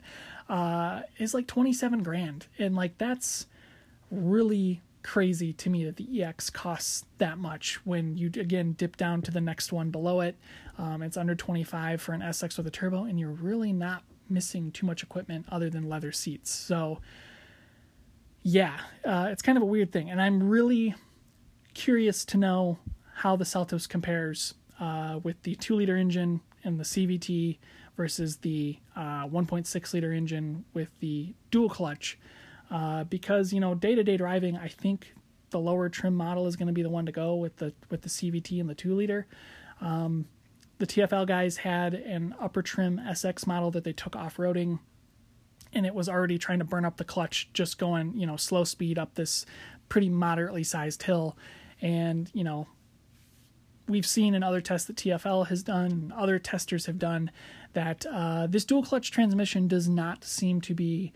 uh, 0.51 1.03
is 1.17 1.33
like 1.33 1.47
27 1.47 2.03
grand. 2.03 2.47
And 2.59 2.77
like 2.77 2.99
that's 2.99 3.47
really 4.11 4.81
crazy 5.03 5.53
to 5.55 5.71
me 5.71 5.85
that 5.85 5.97
the 5.97 6.23
EX 6.23 6.51
costs 6.51 7.05
that 7.19 7.39
much 7.39 7.81
when 7.87 8.17
you 8.17 8.27
again 8.39 8.73
dip 8.73 8.97
down 8.97 9.23
to 9.23 9.31
the 9.31 9.41
next 9.41 9.73
one 9.73 9.91
below 9.91 10.21
it. 10.21 10.37
Um, 10.77 11.03
it's 11.03 11.17
under 11.17 11.35
25 11.35 12.03
for 12.03 12.13
an 12.13 12.21
SX 12.21 12.59
with 12.59 12.67
a 12.67 12.71
turbo, 12.71 13.05
and 13.05 13.19
you're 13.19 13.31
really 13.31 13.73
not 13.73 14.03
missing 14.29 14.71
too 14.71 14.87
much 14.87 15.03
equipment 15.03 15.47
other 15.51 15.71
than 15.71 15.89
leather 15.89 16.13
seats. 16.13 16.51
So, 16.51 17.01
yeah, 18.43 18.79
uh, 19.05 19.29
it's 19.31 19.43
kind 19.43 19.57
of 19.57 19.63
a 19.63 19.67
weird 19.67 19.93
thing, 19.93 20.11
and 20.11 20.21
I'm 20.21 20.49
really 20.49 20.95
curious 21.75 22.25
to 22.27 22.37
know 22.37 22.79
how 23.15 23.37
the 23.37 23.45
Seltos 23.45 23.89
compares 23.89 24.55
uh, 24.79 25.21
with 25.23 25.43
the 25.43 25.55
two 25.57 25.75
liter 25.75 25.97
engine 25.97 26.41
and 26.65 26.79
the 26.79 26.85
CVT 26.85 27.59
versus 27.97 28.37
the 28.39 28.79
uh, 28.95 29.27
1.6 29.27 29.93
liter 29.93 30.13
engine 30.13 30.65
with 30.73 30.89
the 31.01 31.35
dual 31.51 31.69
clutch. 31.69 32.19
Uh, 32.71 33.05
because 33.05 33.53
you 33.53 33.61
know 33.61 33.75
day 33.75 33.95
to 33.95 34.05
day 34.05 34.17
driving, 34.17 34.57
I 34.57 34.69
think 34.69 35.15
the 35.51 35.59
lower 35.59 35.89
trim 35.89 36.15
model 36.15 36.47
is 36.47 36.57
going 36.57 36.67
to 36.67 36.73
be 36.73 36.83
the 36.83 36.91
one 36.91 37.07
to 37.07 37.13
go 37.13 37.35
with 37.37 37.57
the 37.57 37.73
with 37.91 38.03
the 38.03 38.09
CVT 38.09 38.61
and 38.61 38.69
the 38.69 38.75
two 38.75 38.95
liter. 38.95 39.27
Um, 39.81 40.27
the 40.79 40.87
TFL 40.87 41.27
guys 41.27 41.59
had 41.59 41.95
an 41.95 42.35
upper 42.39 42.63
trim 42.63 43.01
SX 43.05 43.47
model 43.47 43.71
that 43.73 43.85
they 43.85 43.93
took 43.93 44.15
off 44.15 44.37
roading, 44.37 44.79
and 45.73 45.87
it 45.87 45.95
was 45.95 46.09
already 46.09 46.39
trying 46.39 46.59
to 46.59 46.65
burn 46.65 46.85
up 46.85 46.99
the 46.99 47.05
clutch, 47.05 47.49
just 47.53 47.79
going 47.79 48.17
you 48.17 48.27
know 48.27 48.37
slow 48.37 48.65
speed 48.65 48.99
up 48.99 49.15
this 49.15 49.47
pretty 49.89 50.09
moderately 50.09 50.65
sized 50.65 51.03
hill, 51.05 51.37
and 51.81 52.31
you 52.35 52.45
know 52.45 52.67
we've 53.89 54.07
seen 54.07 54.35
in 54.35 54.43
other 54.43 54.61
tests 54.61 54.87
that 54.87 54.97
TFL 54.97 55.47
has 55.49 55.63
done, 55.63 56.13
other 56.15 56.39
testers 56.39 56.85
have 56.85 56.99
done, 56.99 57.31
that 57.73 58.05
uh, 58.07 58.47
this 58.47 58.65
dual 58.67 58.83
clutch 58.83 59.11
transmission 59.11 59.67
does 59.67 59.89
not 59.89 60.25
seem 60.25 60.61
to 60.61 60.75
be 60.75 61.13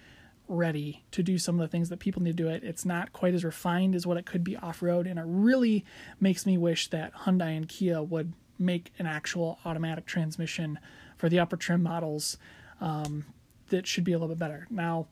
ready 0.53 1.05
to 1.11 1.23
do 1.23 1.39
some 1.39 1.59
of 1.59 1.61
the 1.61 1.69
things 1.69 1.89
that 1.89 1.99
people 1.99 2.23
need 2.23 2.37
to 2.37 2.43
do 2.43 2.49
it. 2.49 2.63
It's 2.63 2.85
not 2.85 3.13
quite 3.13 3.35
as 3.35 3.45
refined 3.45 3.95
as 3.95 4.07
what 4.07 4.17
it 4.17 4.27
could 4.27 4.45
be 4.45 4.57
off 4.57 4.83
road, 4.83 5.07
and 5.07 5.19
it 5.19 5.25
really 5.27 5.85
makes 6.21 6.47
me 6.47 6.57
wish 6.59 6.89
that 6.89 7.15
Hyundai 7.15 7.57
and 7.57 7.69
Kia 7.69 8.03
would 8.03 8.33
make 8.59 8.93
an 8.99 9.07
actual 9.07 9.59
automatic 9.65 10.07
transmission 10.07 10.79
for 11.17 11.29
the 11.29 11.41
upper 11.41 11.57
trim 11.57 11.83
models 11.83 12.37
um, 12.81 13.25
that 13.69 13.87
should 13.87 14.05
be 14.05 14.13
a 14.13 14.19
little 14.19 14.29
bit 14.29 14.39
better. 14.39 14.67
Now, 14.71 15.07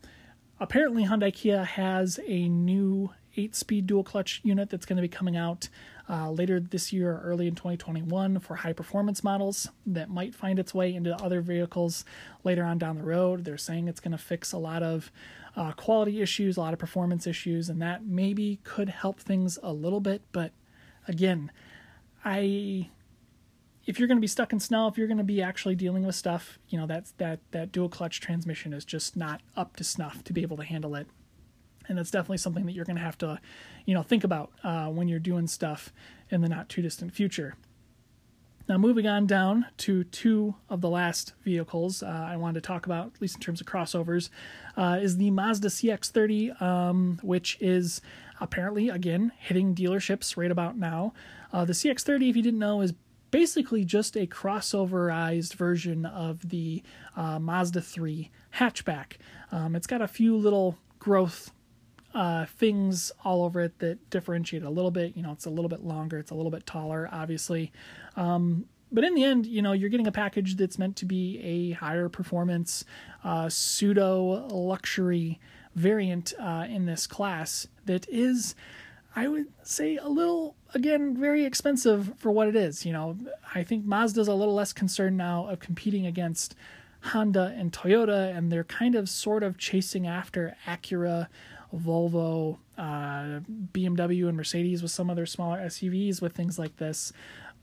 apparently, 0.59 1.05
Hyundai 1.05 1.33
Kia 1.33 1.65
has 1.65 2.21
a 2.27 2.49
new 2.49 3.11
eight 3.37 3.55
speed 3.55 3.87
dual 3.87 4.05
clutch 4.05 4.41
unit 4.43 4.71
that's 4.71 4.87
going 4.87 4.97
to 4.97 5.03
be 5.03 5.09
coming 5.09 5.37
out 5.37 5.69
uh, 6.11 6.29
later 6.29 6.59
this 6.59 6.93
year 6.93 7.13
or 7.13 7.21
early 7.21 7.47
in 7.47 7.55
2021 7.55 8.41
for 8.41 8.57
high 8.57 8.73
performance 8.73 9.23
models 9.23 9.69
that 9.87 10.11
might 10.11 10.35
find 10.35 10.59
its 10.59 10.75
way 10.75 10.93
into 10.93 11.15
other 11.23 11.41
vehicles 11.41 12.05
later 12.43 12.65
on 12.65 12.79
down 12.79 12.97
the 12.97 13.05
road. 13.05 13.45
They're 13.45 13.57
saying 13.57 13.87
it's 13.87 14.01
going 14.01 14.13
to 14.13 14.19
fix 14.19 14.53
a 14.53 14.59
lot 14.59 14.83
of 14.83 15.13
uh, 15.55 15.73
quality 15.73 16.21
issues, 16.21 16.57
a 16.57 16.61
lot 16.61 16.73
of 16.73 16.81
performance 16.81 17.29
issues, 17.29 17.69
and 17.69 17.81
that 17.81 18.05
maybe 18.05 18.59
could 18.65 18.89
help 18.89 19.21
things 19.21 19.57
a 19.63 19.73
little 19.73 20.01
bit. 20.01 20.23
But 20.33 20.51
again, 21.07 21.53
I 22.25 22.91
if 23.87 23.99
you're 23.99 24.09
going 24.09 24.19
to 24.19 24.23
be 24.23 24.27
stuck 24.27 24.53
in 24.53 24.61
snow, 24.61 24.89
if 24.89 24.99
you're 24.99 25.07
going 25.07 25.19
to 25.19 25.25
be 25.25 25.41
actually 25.41 25.75
dealing 25.75 26.05
with 26.05 26.15
stuff, 26.15 26.59
you 26.69 26.79
know 26.79 26.87
that's 26.87 27.13
that 27.19 27.39
that 27.53 27.71
dual 27.71 27.89
clutch 27.89 28.21
transmission 28.21 28.73
is 28.73 28.85
just 28.85 29.17
not 29.17 29.43
up 29.57 29.77
to 29.77 29.85
snuff 29.85 30.25
to 30.25 30.33
be 30.33 30.43
able 30.43 30.57
to 30.57 30.65
handle 30.65 30.97
it 30.97 31.07
and 31.91 31.99
that's 31.99 32.11
definitely 32.11 32.39
something 32.39 32.65
that 32.67 32.73
you're 32.73 32.85
going 32.85 32.97
to 32.97 33.03
have 33.03 33.19
to, 33.19 33.41
you 33.85 33.95
know, 33.95 34.03
think 34.03 34.23
about 34.23 34.53
uh, 34.63 34.87
when 34.87 35.09
you're 35.09 35.19
doing 35.19 35.49
stuff 35.49 35.93
in 36.31 36.41
the 36.41 36.49
not 36.49 36.69
too 36.69 36.81
distant 36.81 37.13
future. 37.13 37.57
Now, 38.69 38.79
moving 38.79 39.09
on 39.09 39.27
down 39.27 39.67
to 39.79 40.05
two 40.05 40.55
of 40.69 40.81
the 40.81 40.89
last 40.89 41.35
vehicles 41.43 42.05
uh, 42.05 42.07
I 42.07 42.37
wanted 42.37 42.63
to 42.63 42.67
talk 42.69 42.87
about, 42.87 43.11
at 43.17 43.21
least 43.21 43.35
in 43.35 43.41
terms 43.41 43.61
of 43.61 43.67
crossovers, 43.67 44.31
uh, 44.77 45.01
is 45.03 45.17
the 45.17 45.33
Mazda 45.33 45.67
CX30, 45.67 46.63
um, 46.63 47.19
which 47.23 47.59
is 47.61 48.01
apparently, 48.41 48.89
again, 48.89 49.33
hitting 49.37 49.75
dealerships 49.75 50.37
right 50.37 50.53
about 50.53 50.79
now. 50.79 51.13
Uh, 51.53 51.65
the 51.65 51.73
CX30, 51.73 52.31
if 52.31 52.37
you 52.37 52.43
didn't 52.43 52.61
know, 52.61 52.81
is 52.81 52.95
basically 53.33 53.85
just 53.85 54.17
a 54.17 54.29
crossoverized 54.29 55.55
version 55.55 56.07
of 56.07 56.49
the 56.49 56.85
uh, 57.17 57.41
Mazda 57.41 57.81
3 57.81 58.31
hatchback. 58.55 59.15
Um, 59.51 59.75
it's 59.75 59.89
got 59.89 60.01
a 60.01 60.07
few 60.07 60.37
little 60.37 60.79
growth 61.01 61.51
uh, 62.15 62.47
things 62.47 63.13
all 63.25 63.45
over 63.45 63.61
it 63.61 63.79
that 63.79 64.11
differentiate 64.11 64.63
a 64.63 64.71
little 64.71 64.91
bit. 64.91 65.17
You 65.17 65.23
know, 65.23 65.33
it's 65.33 65.47
a 65.47 65.51
little 65.51 65.69
bit 65.69 65.85
longer, 65.85 66.19
it's 66.19 66.31
a 66.31 66.35
little 66.35 66.51
bit 66.51 66.67
taller, 66.67 67.09
obviously. 67.13 67.73
Um, 68.17 68.67
but 68.93 69.05
in 69.05 69.15
the 69.15 69.25
end, 69.25 69.47
you 69.47 69.63
know, 69.63 69.73
you're 69.73 69.89
getting 69.89 70.09
a 70.09 70.13
package 70.13 70.57
that's 70.57 70.79
meant 70.79 70.97
to 70.97 71.05
be 71.05 71.41
a 71.43 71.71
higher 71.73 72.09
performance, 72.09 72.85
uh, 73.23 73.49
pseudo 73.49 74.49
luxury 74.49 75.39
variant 75.77 76.33
uh, 76.41 76.67
in 76.69 76.87
this 76.87 77.07
class 77.07 77.69
that 77.87 78.09
is, 78.09 78.57
I 79.15 79.29
would 79.29 79.47
say, 79.63 79.97
a 79.97 80.09
little, 80.09 80.57
again, 80.75 81.17
very 81.17 81.45
expensive 81.45 82.15
for 82.19 82.33
what 82.33 82.49
it 82.49 82.57
is. 82.57 82.85
You 82.85 82.93
know, 82.93 83.17
I 83.55 83.63
think 83.63 83.87
Mazda's 83.87 84.27
a 84.27 84.35
little 84.35 84.55
less 84.55 84.73
concerned 84.73 85.17
now 85.17 85.47
of 85.47 85.61
competing 85.61 86.07
against 86.07 86.57
Honda 87.03 87.55
and 87.57 87.73
Toyota, 87.73 88.37
and 88.37 88.51
they're 88.51 88.65
kind 88.65 88.95
of 88.95 89.09
sort 89.09 89.43
of 89.43 89.57
chasing 89.57 90.07
after 90.07 90.57
Acura 90.67 91.29
Volvo, 91.75 92.59
uh, 92.77 93.41
BMW, 93.73 94.29
and 94.29 94.37
Mercedes 94.37 94.83
with 94.83 94.91
some 94.91 95.11
other 95.11 95.27
smaller 95.27 95.59
SUVs 95.59 96.21
with 96.21 96.35
things 96.35 96.59
like 96.59 96.77
this. 96.77 97.13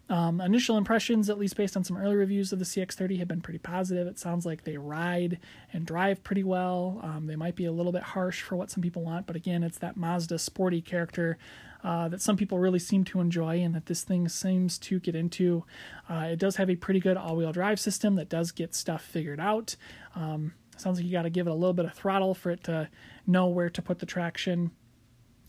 Um, 0.10 0.39
initial 0.39 0.78
impressions, 0.78 1.30
at 1.30 1.38
least 1.38 1.58
based 1.58 1.76
on 1.76 1.84
some 1.84 1.97
early 1.97 2.16
reviews 2.16 2.53
of 2.53 2.60
the 2.60 2.66
CX30, 2.66 3.20
have 3.20 3.28
been 3.28 3.41
pretty 3.41 3.60
positive. 3.60 4.08
It 4.08 4.18
sounds 4.18 4.45
like 4.45 4.64
they 4.64 4.78
ride 4.78 5.39
and 5.74 5.86
drive 5.86 6.24
pretty 6.24 6.43
well. 6.43 7.01
Um, 7.03 7.28
they 7.28 7.36
might 7.36 7.55
be 7.55 7.66
a 7.66 7.72
little 7.72 7.91
bit 7.91 8.03
harsh 8.03 8.41
for 8.41 8.55
what 8.55 8.72
some 8.72 8.82
people 8.82 9.03
want, 9.03 9.28
but 9.28 9.36
again, 9.36 9.64
it's 9.64 9.80
that 9.80 9.97
Mazda 9.97 10.39
sporty 10.39 10.82
character 10.82 11.38
uh, 11.84 12.08
that 12.08 12.22
some 12.22 12.38
people 12.38 12.58
really 12.58 12.80
seem 12.80 13.03
to 13.05 13.20
enjoy 13.20 13.62
and 13.62 13.76
that 13.76 13.86
this 13.86 14.03
thing 14.03 14.30
seems 14.30 14.78
to 14.78 14.99
get 14.99 15.16
into. 15.16 15.66
Uh, 16.10 16.30
it 16.32 16.39
does 16.39 16.55
have 16.55 16.70
a 16.70 16.76
pretty 16.76 16.99
good 16.99 17.18
all 17.18 17.36
wheel 17.36 17.51
drive 17.51 17.80
system 17.80 18.16
that 18.16 18.30
does 18.30 18.51
get 18.51 18.74
stuff 18.74 19.01
figured 19.01 19.39
out. 19.39 19.76
Um, 20.16 20.53
sounds 20.82 20.97
like 20.97 21.05
you 21.05 21.11
got 21.11 21.23
to 21.23 21.30
give 21.30 21.47
it 21.47 21.51
a 21.51 21.55
little 21.55 21.73
bit 21.73 21.86
of 21.86 21.93
throttle 21.93 22.34
for 22.34 22.51
it 22.51 22.63
to 22.65 22.89
know 23.25 23.47
where 23.47 23.69
to 23.69 23.82
put 23.82 23.99
the 23.99 24.05
traction. 24.05 24.71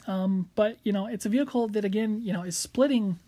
Um, 0.07 0.49
but 0.55 0.79
you 0.83 0.93
know, 0.93 1.07
it's 1.07 1.27
a 1.27 1.29
vehicle 1.29 1.69
that 1.69 1.85
again, 1.85 2.21
you 2.23 2.33
know, 2.33 2.43
is 2.43 2.57
splitting, 2.57 3.19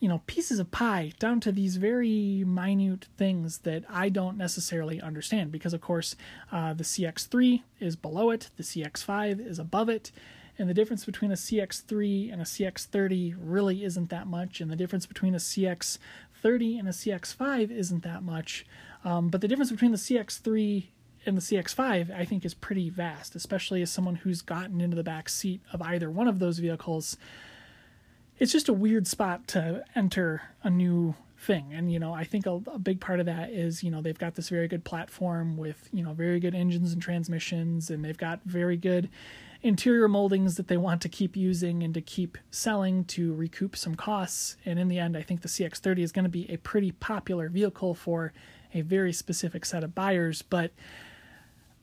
you 0.00 0.08
know, 0.08 0.22
pieces 0.26 0.58
of 0.58 0.70
pie 0.70 1.12
down 1.18 1.40
to 1.40 1.52
these 1.52 1.76
very 1.76 2.44
minute 2.46 3.06
things 3.16 3.58
that 3.58 3.84
I 3.90 4.08
don't 4.08 4.38
necessarily 4.38 5.00
understand. 5.00 5.52
Because 5.52 5.74
of 5.74 5.80
course, 5.80 6.16
uh, 6.50 6.72
the 6.72 6.84
CX3 6.84 7.62
is 7.78 7.94
below 7.94 8.30
it, 8.30 8.50
the 8.56 8.62
CX5 8.62 9.46
is 9.46 9.58
above 9.58 9.88
it, 9.88 10.10
and 10.58 10.68
the 10.68 10.74
difference 10.74 11.04
between 11.04 11.30
a 11.30 11.36
CX3 11.36 12.32
and 12.32 12.40
a 12.40 12.44
CX30 12.44 13.36
really 13.38 13.84
isn't 13.84 14.08
that 14.10 14.26
much, 14.26 14.60
and 14.60 14.70
the 14.70 14.76
difference 14.76 15.04
between 15.04 15.34
a 15.34 15.38
CX30 15.38 16.78
and 16.78 16.88
a 16.88 16.92
CX5 16.92 17.70
isn't 17.70 18.02
that 18.02 18.22
much. 18.22 18.64
Um, 19.04 19.28
but 19.28 19.40
the 19.40 19.48
difference 19.48 19.70
between 19.70 19.92
the 19.92 19.98
CX3 19.98 20.86
in 21.24 21.34
the 21.34 21.40
CX5, 21.40 22.14
I 22.14 22.24
think 22.24 22.44
is 22.44 22.54
pretty 22.54 22.90
vast, 22.90 23.34
especially 23.34 23.82
as 23.82 23.90
someone 23.90 24.16
who's 24.16 24.40
gotten 24.40 24.80
into 24.80 24.96
the 24.96 25.02
back 25.02 25.28
seat 25.28 25.60
of 25.72 25.82
either 25.82 26.10
one 26.10 26.28
of 26.28 26.38
those 26.38 26.58
vehicles. 26.58 27.16
It's 28.38 28.52
just 28.52 28.68
a 28.68 28.72
weird 28.72 29.06
spot 29.06 29.48
to 29.48 29.84
enter 29.94 30.42
a 30.62 30.70
new 30.70 31.14
thing. 31.36 31.72
And, 31.72 31.92
you 31.92 31.98
know, 31.98 32.12
I 32.12 32.24
think 32.24 32.46
a, 32.46 32.60
a, 32.72 32.78
big 32.78 33.00
part 33.00 33.20
of 33.20 33.26
that 33.26 33.50
is, 33.50 33.82
you 33.82 33.90
know, 33.90 34.02
they've 34.02 34.18
got 34.18 34.34
this 34.34 34.48
very 34.48 34.66
good 34.66 34.84
platform 34.84 35.56
with, 35.56 35.88
you 35.92 36.02
know, 36.02 36.12
very 36.12 36.40
good 36.40 36.54
engines 36.54 36.92
and 36.92 37.00
transmissions, 37.00 37.90
and 37.90 38.04
they've 38.04 38.18
got 38.18 38.40
very 38.44 38.76
good 38.76 39.08
interior 39.62 40.08
moldings 40.08 40.56
that 40.56 40.68
they 40.68 40.76
want 40.76 41.00
to 41.02 41.08
keep 41.08 41.36
using 41.36 41.82
and 41.82 41.94
to 41.94 42.00
keep 42.00 42.38
selling 42.50 43.04
to 43.04 43.34
recoup 43.34 43.76
some 43.76 43.94
costs. 43.94 44.56
And 44.64 44.78
in 44.78 44.88
the 44.88 44.98
end, 44.98 45.16
I 45.16 45.22
think 45.22 45.42
the 45.42 45.48
CX30 45.48 45.98
is 46.00 46.12
going 46.12 46.24
to 46.24 46.28
be 46.28 46.50
a 46.52 46.58
pretty 46.58 46.92
popular 46.92 47.48
vehicle 47.48 47.94
for 47.94 48.32
a 48.74 48.82
very 48.82 49.12
specific 49.12 49.64
set 49.64 49.84
of 49.84 49.94
buyers. 49.94 50.42
But 50.42 50.72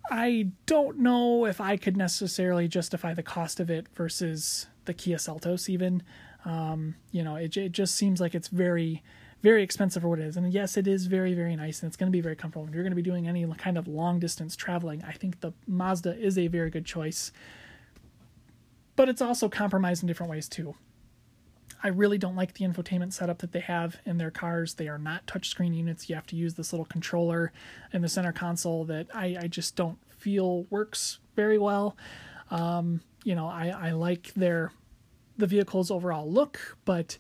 I 0.09 0.49
don't 0.65 0.99
know 0.99 1.45
if 1.45 1.59
I 1.59 1.77
could 1.77 1.97
necessarily 1.97 2.67
justify 2.67 3.13
the 3.13 3.23
cost 3.23 3.59
of 3.59 3.69
it 3.69 3.87
versus 3.95 4.67
the 4.85 4.93
Kia 4.93 5.17
Seltos, 5.17 5.69
even. 5.69 6.03
Um, 6.45 6.95
you 7.11 7.23
know, 7.23 7.35
it, 7.35 7.57
it 7.57 7.71
just 7.71 7.95
seems 7.95 8.21
like 8.21 8.35
it's 8.35 8.49
very 8.49 9.01
very 9.45 9.61
expensive 9.61 10.01
for 10.01 10.09
what 10.09 10.17
it 10.17 10.25
is. 10.25 10.37
And 10.37 10.51
yes, 10.51 10.75
it 10.75 10.87
is 10.87 11.05
very, 11.05 11.35
very 11.35 11.55
nice 11.55 11.83
and 11.83 11.87
it's 11.87 11.95
going 11.95 12.11
to 12.11 12.11
be 12.11 12.19
very 12.19 12.35
comfortable. 12.35 12.67
If 12.67 12.73
you're 12.73 12.81
going 12.81 12.91
to 12.91 12.95
be 12.95 13.03
doing 13.03 13.27
any 13.27 13.45
kind 13.57 13.77
of 13.77 13.87
long 13.87 14.17
distance 14.17 14.55
traveling, 14.55 15.03
I 15.07 15.11
think 15.11 15.41
the 15.41 15.53
Mazda 15.67 16.17
is 16.17 16.39
a 16.39 16.47
very 16.47 16.71
good 16.71 16.83
choice. 16.83 17.31
But 18.95 19.07
it's 19.07 19.21
also 19.21 19.47
compromised 19.47 20.01
in 20.01 20.07
different 20.07 20.31
ways 20.31 20.49
too. 20.49 20.73
I 21.85 21.89
really 21.89 22.17
don't 22.17 22.35
like 22.35 22.55
the 22.55 22.65
infotainment 22.65 23.13
setup 23.13 23.37
that 23.37 23.51
they 23.51 23.59
have 23.59 23.97
in 24.07 24.17
their 24.17 24.31
cars. 24.31 24.73
They 24.73 24.87
are 24.87 24.97
not 24.97 25.27
touchscreen 25.27 25.75
units. 25.77 26.09
You 26.09 26.15
have 26.15 26.25
to 26.27 26.35
use 26.35 26.55
this 26.55 26.73
little 26.73 26.87
controller 26.87 27.53
in 27.93 28.01
the 28.01 28.09
center 28.09 28.31
console 28.31 28.85
that 28.85 29.05
I, 29.13 29.37
I 29.41 29.47
just 29.47 29.75
don't 29.75 29.99
feel 30.09 30.63
works 30.71 31.19
very 31.35 31.59
well. 31.59 31.95
Um, 32.49 33.01
you 33.23 33.35
know, 33.35 33.45
I, 33.45 33.67
I 33.67 33.91
like 33.91 34.33
their 34.33 34.71
the 35.37 35.45
vehicle's 35.45 35.91
overall 35.91 36.27
look, 36.27 36.75
but 36.85 37.19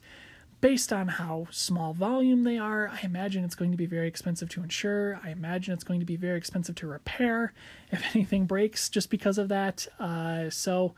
based 0.61 0.91
on 0.91 1.09
how 1.09 1.45
small 1.51 1.93
volume 1.93 2.43
they 2.43 2.57
are, 2.57 2.89
I 2.89 3.01
imagine 3.03 3.43
it's 3.43 3.53
going 3.53 3.69
to 3.69 3.77
be 3.77 3.85
very 3.85 4.07
expensive 4.07 4.49
to 4.49 4.63
insure. 4.63 5.19
I 5.23 5.29
imagine 5.29 5.75
it's 5.75 5.83
going 5.83 5.99
to 5.99 6.07
be 6.07 6.15
very 6.15 6.39
expensive 6.39 6.73
to 6.77 6.87
repair 6.87 7.53
if 7.91 8.03
anything 8.15 8.45
breaks 8.45 8.89
just 8.89 9.11
because 9.11 9.37
of 9.37 9.47
that. 9.49 9.85
Uh, 9.99 10.49
so, 10.49 10.95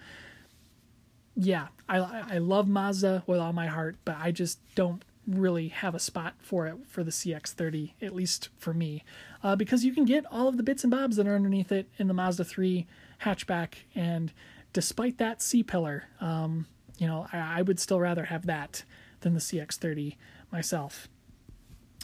yeah, 1.37 1.67
I, 1.87 1.99
I 1.99 2.37
love 2.39 2.67
Mazda 2.67 3.23
with 3.27 3.39
all 3.39 3.53
my 3.53 3.67
heart, 3.67 3.95
but 4.03 4.17
I 4.19 4.31
just 4.31 4.59
don't 4.75 5.03
really 5.27 5.67
have 5.67 5.93
a 5.93 5.99
spot 5.99 6.33
for 6.39 6.67
it 6.67 6.75
for 6.87 7.03
the 7.03 7.11
CX30, 7.11 7.91
at 8.01 8.15
least 8.15 8.49
for 8.57 8.73
me, 8.73 9.03
uh, 9.43 9.55
because 9.55 9.85
you 9.85 9.93
can 9.93 10.03
get 10.03 10.25
all 10.31 10.47
of 10.47 10.57
the 10.57 10.63
bits 10.63 10.83
and 10.83 10.89
bobs 10.89 11.15
that 11.17 11.27
are 11.27 11.35
underneath 11.35 11.71
it 11.71 11.89
in 11.97 12.07
the 12.07 12.13
Mazda 12.13 12.43
3 12.43 12.87
hatchback. 13.21 13.73
And 13.93 14.33
despite 14.73 15.19
that 15.19 15.41
C 15.41 15.61
pillar, 15.61 16.05
um, 16.19 16.65
you 16.97 17.05
know, 17.05 17.27
I, 17.31 17.59
I 17.59 17.61
would 17.61 17.79
still 17.79 17.99
rather 17.99 18.25
have 18.25 18.47
that 18.47 18.83
than 19.21 19.33
the 19.33 19.39
CX30 19.39 20.15
myself. 20.51 21.07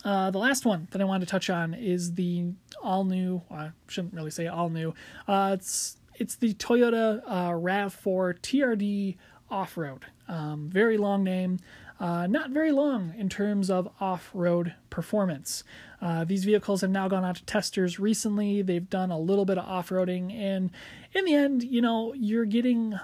Uh, 0.03 0.29
the 0.29 0.37
last 0.37 0.65
one 0.65 0.87
that 0.91 1.01
I 1.01 1.05
wanted 1.05 1.25
to 1.25 1.31
touch 1.31 1.49
on 1.49 1.73
is 1.73 2.13
the 2.15 2.51
all 2.83 3.05
new. 3.05 3.41
Well, 3.49 3.59
I 3.59 3.71
shouldn't 3.87 4.13
really 4.13 4.31
say 4.31 4.47
all 4.47 4.69
new. 4.69 4.93
Uh, 5.27 5.55
it's 5.57 5.97
it's 6.23 6.35
the 6.35 6.53
Toyota 6.53 7.21
uh, 7.27 7.49
Rav4 7.49 8.39
TRD 8.39 9.17
off 9.51 9.75
road. 9.75 10.05
Um, 10.29 10.69
very 10.69 10.95
long 10.95 11.21
name. 11.21 11.59
Uh, 11.99 12.27
not 12.27 12.51
very 12.51 12.71
long 12.71 13.13
in 13.17 13.27
terms 13.27 13.69
of 13.69 13.89
off 13.99 14.29
road 14.33 14.73
performance. 14.89 15.65
Uh, 16.01 16.23
these 16.23 16.45
vehicles 16.45 16.79
have 16.79 16.91
now 16.91 17.09
gone 17.09 17.25
out 17.25 17.35
to 17.35 17.43
testers 17.43 17.99
recently. 17.99 18.61
They've 18.61 18.89
done 18.89 19.11
a 19.11 19.19
little 19.19 19.43
bit 19.43 19.57
of 19.57 19.65
off 19.65 19.89
roading, 19.89 20.33
and 20.33 20.71
in 21.11 21.25
the 21.25 21.35
end, 21.35 21.61
you 21.61 21.81
know, 21.81 22.13
you're 22.13 22.45
getting 22.45 22.97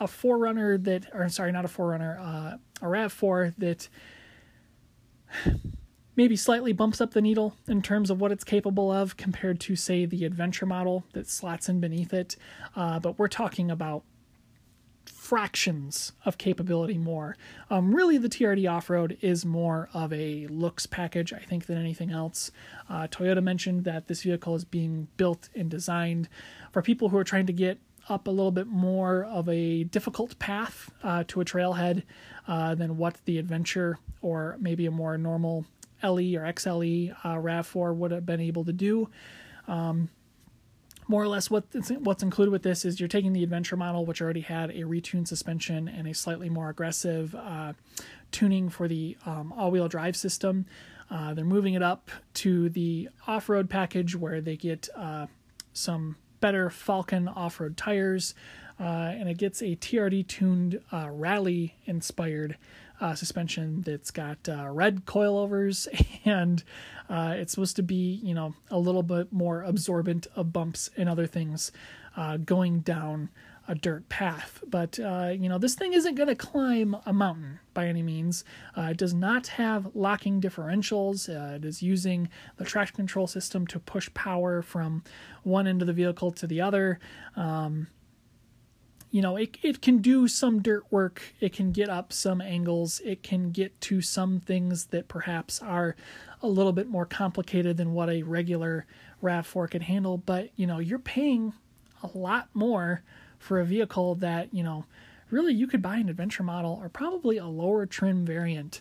a 0.00 0.06
4Runner 0.06 0.82
that, 0.82 1.06
or 1.14 1.28
sorry, 1.28 1.52
not 1.52 1.64
a 1.64 1.68
4Runner, 1.68 2.18
uh, 2.18 2.56
a 2.82 2.84
RAV4 2.84 3.54
that 3.58 3.88
maybe 6.16 6.36
slightly 6.36 6.72
bumps 6.72 7.00
up 7.00 7.12
the 7.12 7.20
needle 7.20 7.56
in 7.66 7.82
terms 7.82 8.10
of 8.10 8.20
what 8.20 8.32
it's 8.32 8.44
capable 8.44 8.90
of 8.90 9.16
compared 9.16 9.60
to, 9.60 9.76
say, 9.76 10.06
the 10.06 10.24
adventure 10.24 10.66
model 10.66 11.04
that 11.12 11.28
slots 11.28 11.68
in 11.68 11.80
beneath 11.80 12.12
it. 12.12 12.36
Uh, 12.76 12.98
but 12.98 13.18
we're 13.18 13.28
talking 13.28 13.70
about 13.70 14.04
fractions 15.06 16.12
of 16.24 16.38
capability 16.38 16.98
more. 16.98 17.36
Um, 17.70 17.94
really, 17.94 18.18
the 18.18 18.28
TRD 18.28 18.70
off 18.70 18.90
road 18.90 19.16
is 19.20 19.44
more 19.44 19.88
of 19.94 20.12
a 20.12 20.46
looks 20.48 20.86
package, 20.86 21.32
I 21.32 21.38
think, 21.38 21.66
than 21.66 21.78
anything 21.78 22.10
else. 22.10 22.50
Uh, 22.88 23.06
Toyota 23.06 23.42
mentioned 23.42 23.84
that 23.84 24.06
this 24.06 24.22
vehicle 24.22 24.54
is 24.54 24.64
being 24.64 25.08
built 25.16 25.48
and 25.54 25.70
designed 25.70 26.28
for 26.72 26.82
people 26.82 27.08
who 27.08 27.16
are 27.16 27.24
trying 27.24 27.46
to 27.46 27.52
get 27.52 27.78
up 28.08 28.26
a 28.26 28.30
little 28.30 28.52
bit 28.52 28.66
more 28.66 29.24
of 29.24 29.48
a 29.48 29.84
difficult 29.84 30.38
path 30.38 30.90
uh, 31.02 31.24
to 31.26 31.40
a 31.40 31.44
trailhead 31.44 32.02
uh, 32.46 32.74
than 32.74 32.98
what 32.98 33.16
the 33.24 33.38
adventure 33.38 33.98
or 34.20 34.56
maybe 34.60 34.84
a 34.84 34.90
more 34.90 35.16
normal 35.16 35.64
LE 36.04 36.36
or 36.36 36.44
XLE 36.44 37.14
uh, 37.24 37.34
RAV4 37.34 37.94
would 37.94 38.10
have 38.10 38.26
been 38.26 38.40
able 38.40 38.64
to 38.64 38.72
do. 38.72 39.08
Um, 39.66 40.10
more 41.06 41.22
or 41.22 41.28
less, 41.28 41.50
what 41.50 41.64
what's 42.00 42.22
included 42.22 42.50
with 42.50 42.62
this 42.62 42.84
is 42.84 42.98
you're 42.98 43.08
taking 43.08 43.32
the 43.32 43.42
adventure 43.42 43.76
model, 43.76 44.06
which 44.06 44.22
already 44.22 44.40
had 44.40 44.70
a 44.70 44.82
retuned 44.82 45.28
suspension 45.28 45.86
and 45.86 46.08
a 46.08 46.14
slightly 46.14 46.48
more 46.48 46.70
aggressive 46.70 47.34
uh, 47.34 47.74
tuning 48.32 48.68
for 48.70 48.88
the 48.88 49.16
um, 49.26 49.52
all-wheel 49.52 49.88
drive 49.88 50.16
system. 50.16 50.64
Uh, 51.10 51.34
they're 51.34 51.44
moving 51.44 51.74
it 51.74 51.82
up 51.82 52.10
to 52.32 52.70
the 52.70 53.08
off-road 53.26 53.68
package 53.68 54.16
where 54.16 54.40
they 54.40 54.56
get 54.56 54.88
uh, 54.96 55.26
some 55.74 56.16
better 56.40 56.70
Falken 56.70 57.34
off 57.36 57.60
road 57.60 57.76
tires, 57.76 58.34
uh, 58.80 58.82
and 58.82 59.28
it 59.28 59.36
gets 59.36 59.60
a 59.62 59.76
TRD 59.76 60.26
tuned 60.26 60.80
uh, 63.04 63.14
suspension 63.14 63.82
that's 63.82 64.10
got 64.10 64.48
uh, 64.48 64.66
red 64.70 65.04
coilovers 65.04 65.86
and 66.24 66.64
uh, 67.10 67.34
it's 67.36 67.52
supposed 67.52 67.76
to 67.76 67.82
be, 67.82 68.18
you 68.22 68.32
know, 68.32 68.54
a 68.70 68.78
little 68.78 69.02
bit 69.02 69.30
more 69.30 69.62
absorbent 69.62 70.26
of 70.34 70.54
bumps 70.54 70.88
and 70.96 71.06
other 71.06 71.26
things 71.26 71.70
uh, 72.16 72.38
going 72.38 72.80
down 72.80 73.28
a 73.68 73.74
dirt 73.74 74.08
path. 74.08 74.64
But, 74.66 74.98
uh, 74.98 75.32
you 75.38 75.50
know, 75.50 75.58
this 75.58 75.74
thing 75.74 75.92
isn't 75.92 76.14
going 76.14 76.30
to 76.30 76.34
climb 76.34 76.96
a 77.04 77.12
mountain 77.12 77.60
by 77.74 77.88
any 77.88 78.02
means. 78.02 78.42
Uh, 78.74 78.88
it 78.92 78.96
does 78.96 79.12
not 79.12 79.48
have 79.48 79.90
locking 79.94 80.40
differentials. 80.40 81.28
It 81.28 81.66
is 81.66 81.82
using 81.82 82.30
the 82.56 82.64
traction 82.64 82.96
control 82.96 83.26
system 83.26 83.66
to 83.66 83.78
push 83.78 84.08
power 84.14 84.62
from 84.62 85.02
one 85.42 85.66
end 85.66 85.82
of 85.82 85.86
the 85.86 85.92
vehicle 85.92 86.32
to 86.32 86.46
the 86.46 86.62
other. 86.62 86.98
Um, 87.36 87.88
you 89.14 89.22
know, 89.22 89.36
it, 89.36 89.56
it 89.62 89.80
can 89.80 89.98
do 89.98 90.26
some 90.26 90.60
dirt 90.60 90.82
work. 90.90 91.22
It 91.38 91.52
can 91.52 91.70
get 91.70 91.88
up 91.88 92.12
some 92.12 92.40
angles. 92.40 93.00
It 93.04 93.22
can 93.22 93.52
get 93.52 93.80
to 93.82 94.00
some 94.00 94.40
things 94.40 94.86
that 94.86 95.06
perhaps 95.06 95.62
are 95.62 95.94
a 96.42 96.48
little 96.48 96.72
bit 96.72 96.88
more 96.88 97.06
complicated 97.06 97.76
than 97.76 97.94
what 97.94 98.10
a 98.10 98.24
regular 98.24 98.86
RAV4 99.22 99.70
can 99.70 99.82
handle. 99.82 100.18
But, 100.18 100.50
you 100.56 100.66
know, 100.66 100.80
you're 100.80 100.98
paying 100.98 101.52
a 102.02 102.10
lot 102.12 102.48
more 102.54 103.04
for 103.38 103.60
a 103.60 103.64
vehicle 103.64 104.16
that, 104.16 104.52
you 104.52 104.64
know, 104.64 104.84
really 105.30 105.54
you 105.54 105.68
could 105.68 105.80
buy 105.80 105.98
an 105.98 106.08
adventure 106.08 106.42
model 106.42 106.80
or 106.82 106.88
probably 106.88 107.38
a 107.38 107.46
lower 107.46 107.86
trim 107.86 108.26
variant, 108.26 108.80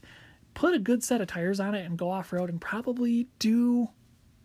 put 0.56 0.74
a 0.74 0.80
good 0.80 1.04
set 1.04 1.22
of 1.22 1.28
tires 1.28 1.60
on 1.60 1.76
it 1.76 1.86
and 1.86 1.96
go 1.96 2.10
off 2.10 2.34
road 2.34 2.50
and 2.50 2.60
probably 2.60 3.28
do 3.38 3.88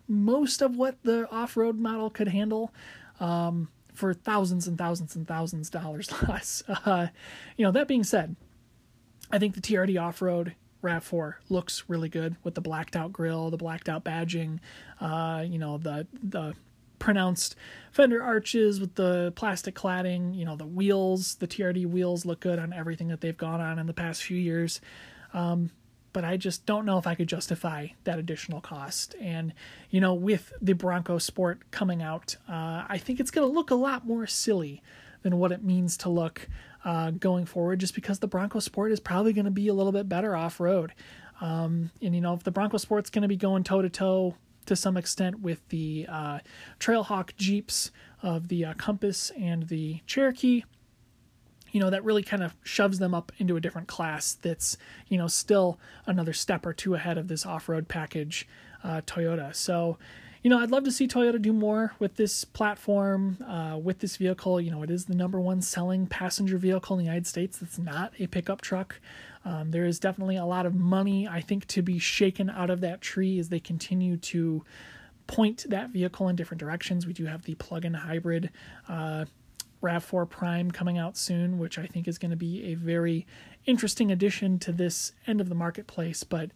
most 0.07 0.61
of 0.61 0.75
what 0.75 1.01
the 1.01 1.27
off 1.31 1.57
road 1.57 1.79
model 1.79 2.11
could 2.11 2.27
handle. 2.27 2.71
Um, 3.19 3.69
for 3.99 4.13
thousands 4.13 4.65
and 4.65 4.77
thousands 4.77 5.17
and 5.17 5.27
thousands 5.27 5.67
of 5.67 5.81
dollars 5.81 6.09
less. 6.27 6.63
Uh, 6.67 7.07
you 7.57 7.65
know, 7.65 7.71
that 7.71 7.87
being 7.87 8.05
said, 8.05 8.37
I 9.29 9.37
think 9.37 9.55
the 9.55 9.61
TRD 9.61 10.01
off 10.01 10.21
road 10.21 10.55
RAV4 10.81 11.33
looks 11.49 11.83
really 11.89 12.07
good 12.07 12.37
with 12.43 12.55
the 12.55 12.61
blacked 12.61 12.95
out 12.95 13.11
grill, 13.11 13.49
the 13.49 13.57
blacked 13.57 13.89
out 13.89 14.05
badging, 14.05 14.59
uh, 15.01 15.43
you 15.45 15.59
know, 15.59 15.77
the 15.77 16.07
the 16.23 16.53
pronounced 16.97 17.55
fender 17.91 18.23
arches 18.23 18.79
with 18.79 18.95
the 18.95 19.33
plastic 19.35 19.75
cladding. 19.75 20.33
You 20.33 20.45
know, 20.45 20.55
the 20.55 20.65
wheels, 20.65 21.35
the 21.35 21.47
TRD 21.47 21.85
wheels 21.85 22.25
look 22.25 22.39
good 22.39 22.57
on 22.57 22.71
everything 22.71 23.09
that 23.09 23.19
they've 23.19 23.35
gone 23.35 23.59
on 23.59 23.79
in 23.79 23.85
the 23.85 23.93
past 23.93 24.23
few 24.23 24.37
years. 24.37 24.79
Um, 25.33 25.71
but 26.13 26.23
I 26.23 26.37
just 26.37 26.65
don't 26.65 26.85
know 26.85 26.97
if 26.97 27.07
I 27.07 27.15
could 27.15 27.27
justify 27.27 27.87
that 28.03 28.19
additional 28.19 28.61
cost. 28.61 29.15
And, 29.21 29.53
you 29.89 30.01
know, 30.01 30.13
with 30.13 30.53
the 30.61 30.73
Bronco 30.73 31.17
Sport 31.17 31.71
coming 31.71 32.01
out, 32.01 32.35
uh, 32.47 32.85
I 32.87 32.97
think 32.97 33.19
it's 33.19 33.31
going 33.31 33.47
to 33.47 33.53
look 33.53 33.71
a 33.71 33.75
lot 33.75 34.05
more 34.05 34.27
silly 34.27 34.81
than 35.21 35.37
what 35.37 35.51
it 35.51 35.63
means 35.63 35.97
to 35.97 36.09
look 36.09 36.47
uh, 36.85 37.11
going 37.11 37.45
forward, 37.45 37.79
just 37.79 37.95
because 37.95 38.19
the 38.19 38.27
Bronco 38.27 38.59
Sport 38.59 38.91
is 38.91 38.99
probably 38.99 39.33
going 39.33 39.45
to 39.45 39.51
be 39.51 39.67
a 39.67 39.73
little 39.73 39.91
bit 39.91 40.07
better 40.07 40.35
off 40.35 40.59
road. 40.59 40.93
Um, 41.41 41.91
and, 42.01 42.15
you 42.15 42.21
know, 42.21 42.33
if 42.33 42.43
the 42.43 42.51
Bronco 42.51 42.77
Sport's 42.77 43.09
going 43.09 43.21
to 43.23 43.27
be 43.27 43.37
going 43.37 43.63
toe 43.63 43.81
to 43.81 43.89
toe 43.89 44.35
to 44.65 44.75
some 44.75 44.97
extent 44.97 45.39
with 45.39 45.67
the 45.69 46.05
uh, 46.07 46.39
Trailhawk 46.79 47.35
Jeeps 47.35 47.91
of 48.21 48.49
the 48.49 48.65
uh, 48.65 48.73
Compass 48.75 49.31
and 49.31 49.67
the 49.67 50.01
Cherokee. 50.05 50.63
You 51.71 51.79
know, 51.79 51.89
that 51.89 52.03
really 52.03 52.23
kind 52.23 52.43
of 52.43 52.55
shoves 52.63 52.99
them 52.99 53.13
up 53.13 53.31
into 53.37 53.55
a 53.55 53.61
different 53.61 53.87
class 53.87 54.33
that's, 54.41 54.77
you 55.07 55.17
know, 55.17 55.27
still 55.27 55.79
another 56.05 56.33
step 56.33 56.65
or 56.65 56.73
two 56.73 56.95
ahead 56.95 57.17
of 57.17 57.27
this 57.27 57.45
off 57.45 57.69
road 57.69 57.87
package 57.87 58.47
uh, 58.83 59.01
Toyota. 59.05 59.53
So, 59.55 59.97
you 60.41 60.49
know, 60.49 60.59
I'd 60.59 60.71
love 60.71 60.85
to 60.85 60.91
see 60.91 61.07
Toyota 61.07 61.41
do 61.41 61.51
more 61.51 61.93
with 61.99 62.15
this 62.15 62.45
platform, 62.45 63.37
uh, 63.45 63.77
with 63.77 63.99
this 63.99 64.15
vehicle. 64.15 64.61
You 64.61 64.71
know, 64.71 64.83
it 64.83 64.89
is 64.89 65.05
the 65.05 65.15
number 65.15 65.39
one 65.39 65.61
selling 65.61 66.07
passenger 66.07 66.57
vehicle 66.57 66.95
in 66.95 66.99
the 66.99 67.05
United 67.05 67.27
States 67.27 67.57
that's 67.57 67.77
not 67.77 68.13
a 68.19 68.27
pickup 68.27 68.61
truck. 68.61 68.99
Um, 69.43 69.71
there 69.71 69.85
is 69.85 69.99
definitely 69.99 70.37
a 70.37 70.45
lot 70.45 70.65
of 70.65 70.75
money, 70.75 71.27
I 71.27 71.41
think, 71.41 71.67
to 71.67 71.81
be 71.81 71.99
shaken 71.99 72.49
out 72.49 72.69
of 72.69 72.81
that 72.81 73.01
tree 73.01 73.39
as 73.39 73.49
they 73.49 73.59
continue 73.59 74.17
to 74.17 74.63
point 75.27 75.65
that 75.69 75.89
vehicle 75.89 76.27
in 76.27 76.35
different 76.35 76.59
directions. 76.59 77.05
We 77.05 77.13
do 77.13 77.25
have 77.25 77.43
the 77.43 77.55
plug 77.55 77.85
in 77.85 77.93
hybrid 77.93 78.49
uh, 78.87 79.25
RAV4 79.81 80.29
Prime 80.29 80.71
coming 80.71 80.97
out 80.97 81.17
soon, 81.17 81.57
which 81.57 81.77
I 81.77 81.85
think 81.85 82.07
is 82.07 82.17
going 82.17 82.31
to 82.31 82.37
be 82.37 82.65
a 82.65 82.73
very 82.75 83.25
interesting 83.65 84.11
addition 84.11 84.59
to 84.59 84.71
this 84.71 85.13
end 85.27 85.41
of 85.41 85.49
the 85.49 85.55
marketplace. 85.55 86.23
But 86.23 86.51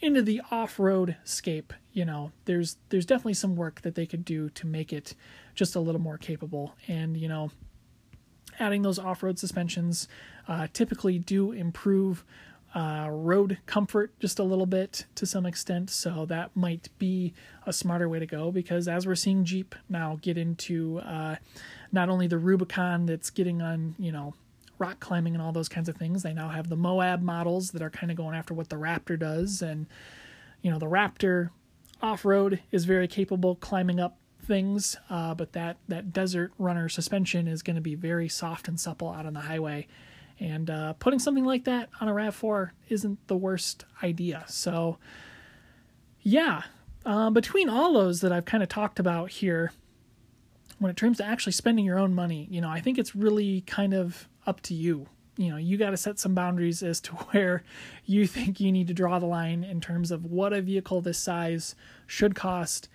into 0.00 0.22
the 0.22 0.42
off-road 0.50 1.16
scape, 1.24 1.72
you 1.92 2.04
know, 2.04 2.32
there's 2.44 2.76
there's 2.88 3.06
definitely 3.06 3.34
some 3.34 3.56
work 3.56 3.82
that 3.82 3.94
they 3.94 4.06
could 4.06 4.24
do 4.24 4.50
to 4.50 4.66
make 4.66 4.92
it 4.92 5.14
just 5.54 5.76
a 5.76 5.80
little 5.80 6.00
more 6.00 6.18
capable. 6.18 6.74
And 6.88 7.16
you 7.16 7.28
know, 7.28 7.50
adding 8.58 8.82
those 8.82 8.98
off-road 8.98 9.38
suspensions 9.38 10.08
uh, 10.48 10.66
typically 10.72 11.18
do 11.18 11.52
improve 11.52 12.24
uh, 12.74 13.06
road 13.08 13.58
comfort 13.66 14.18
just 14.18 14.40
a 14.40 14.42
little 14.42 14.66
bit 14.66 15.06
to 15.14 15.26
some 15.26 15.46
extent. 15.46 15.90
So 15.90 16.26
that 16.26 16.56
might 16.56 16.88
be 16.98 17.32
a 17.66 17.72
smarter 17.72 18.08
way 18.08 18.18
to 18.18 18.26
go 18.26 18.50
because 18.50 18.88
as 18.88 19.06
we're 19.06 19.14
seeing 19.14 19.44
Jeep 19.44 19.74
now 19.88 20.18
get 20.20 20.36
into 20.36 20.98
uh, 20.98 21.36
not 21.94 22.08
only 22.08 22.26
the 22.26 22.38
Rubicon 22.38 23.06
that's 23.06 23.30
getting 23.30 23.62
on, 23.62 23.94
you 23.98 24.12
know, 24.12 24.34
rock 24.78 25.00
climbing 25.00 25.34
and 25.34 25.42
all 25.42 25.52
those 25.52 25.68
kinds 25.68 25.88
of 25.88 25.96
things, 25.96 26.22
they 26.22 26.34
now 26.34 26.48
have 26.48 26.68
the 26.68 26.76
Moab 26.76 27.22
models 27.22 27.70
that 27.70 27.82
are 27.82 27.90
kind 27.90 28.10
of 28.10 28.16
going 28.16 28.36
after 28.36 28.52
what 28.52 28.68
the 28.68 28.76
Raptor 28.76 29.18
does. 29.18 29.62
And, 29.62 29.86
you 30.60 30.70
know, 30.70 30.78
the 30.78 30.86
Raptor 30.86 31.50
off 32.02 32.24
road 32.24 32.60
is 32.70 32.84
very 32.84 33.08
capable 33.08 33.54
climbing 33.56 34.00
up 34.00 34.18
things, 34.42 34.96
uh, 35.08 35.34
but 35.34 35.52
that, 35.52 35.78
that 35.88 36.12
desert 36.12 36.52
runner 36.58 36.88
suspension 36.88 37.48
is 37.48 37.62
going 37.62 37.76
to 37.76 37.82
be 37.82 37.94
very 37.94 38.28
soft 38.28 38.68
and 38.68 38.78
supple 38.78 39.10
out 39.10 39.24
on 39.24 39.32
the 39.32 39.40
highway 39.40 39.86
and 40.40 40.68
uh, 40.68 40.92
putting 40.94 41.18
something 41.18 41.44
like 41.44 41.64
that 41.64 41.88
on 42.00 42.08
a 42.08 42.12
RAV4 42.12 42.70
isn't 42.88 43.26
the 43.28 43.36
worst 43.36 43.84
idea. 44.02 44.44
So, 44.48 44.98
yeah, 46.20 46.62
uh, 47.06 47.30
between 47.30 47.68
all 47.68 47.92
those 47.92 48.20
that 48.20 48.32
I've 48.32 48.44
kind 48.44 48.62
of 48.62 48.68
talked 48.68 48.98
about 48.98 49.30
here, 49.30 49.72
when 50.78 50.90
it 50.90 50.96
comes 50.96 51.18
to 51.18 51.24
actually 51.24 51.52
spending 51.52 51.84
your 51.84 51.98
own 51.98 52.14
money, 52.14 52.48
you 52.50 52.60
know, 52.60 52.68
I 52.68 52.80
think 52.80 52.98
it's 52.98 53.14
really 53.14 53.62
kind 53.62 53.94
of 53.94 54.28
up 54.46 54.60
to 54.62 54.74
you. 54.74 55.06
You 55.36 55.50
know, 55.50 55.56
you 55.56 55.76
got 55.76 55.90
to 55.90 55.96
set 55.96 56.18
some 56.18 56.34
boundaries 56.34 56.82
as 56.82 57.00
to 57.02 57.12
where 57.30 57.62
you 58.04 58.26
think 58.26 58.60
you 58.60 58.70
need 58.72 58.88
to 58.88 58.94
draw 58.94 59.18
the 59.18 59.26
line 59.26 59.64
in 59.64 59.80
terms 59.80 60.10
of 60.10 60.24
what 60.24 60.52
a 60.52 60.60
vehicle 60.60 61.00
this 61.00 61.18
size 61.18 61.74
should 62.06 62.34
cost, 62.34 62.88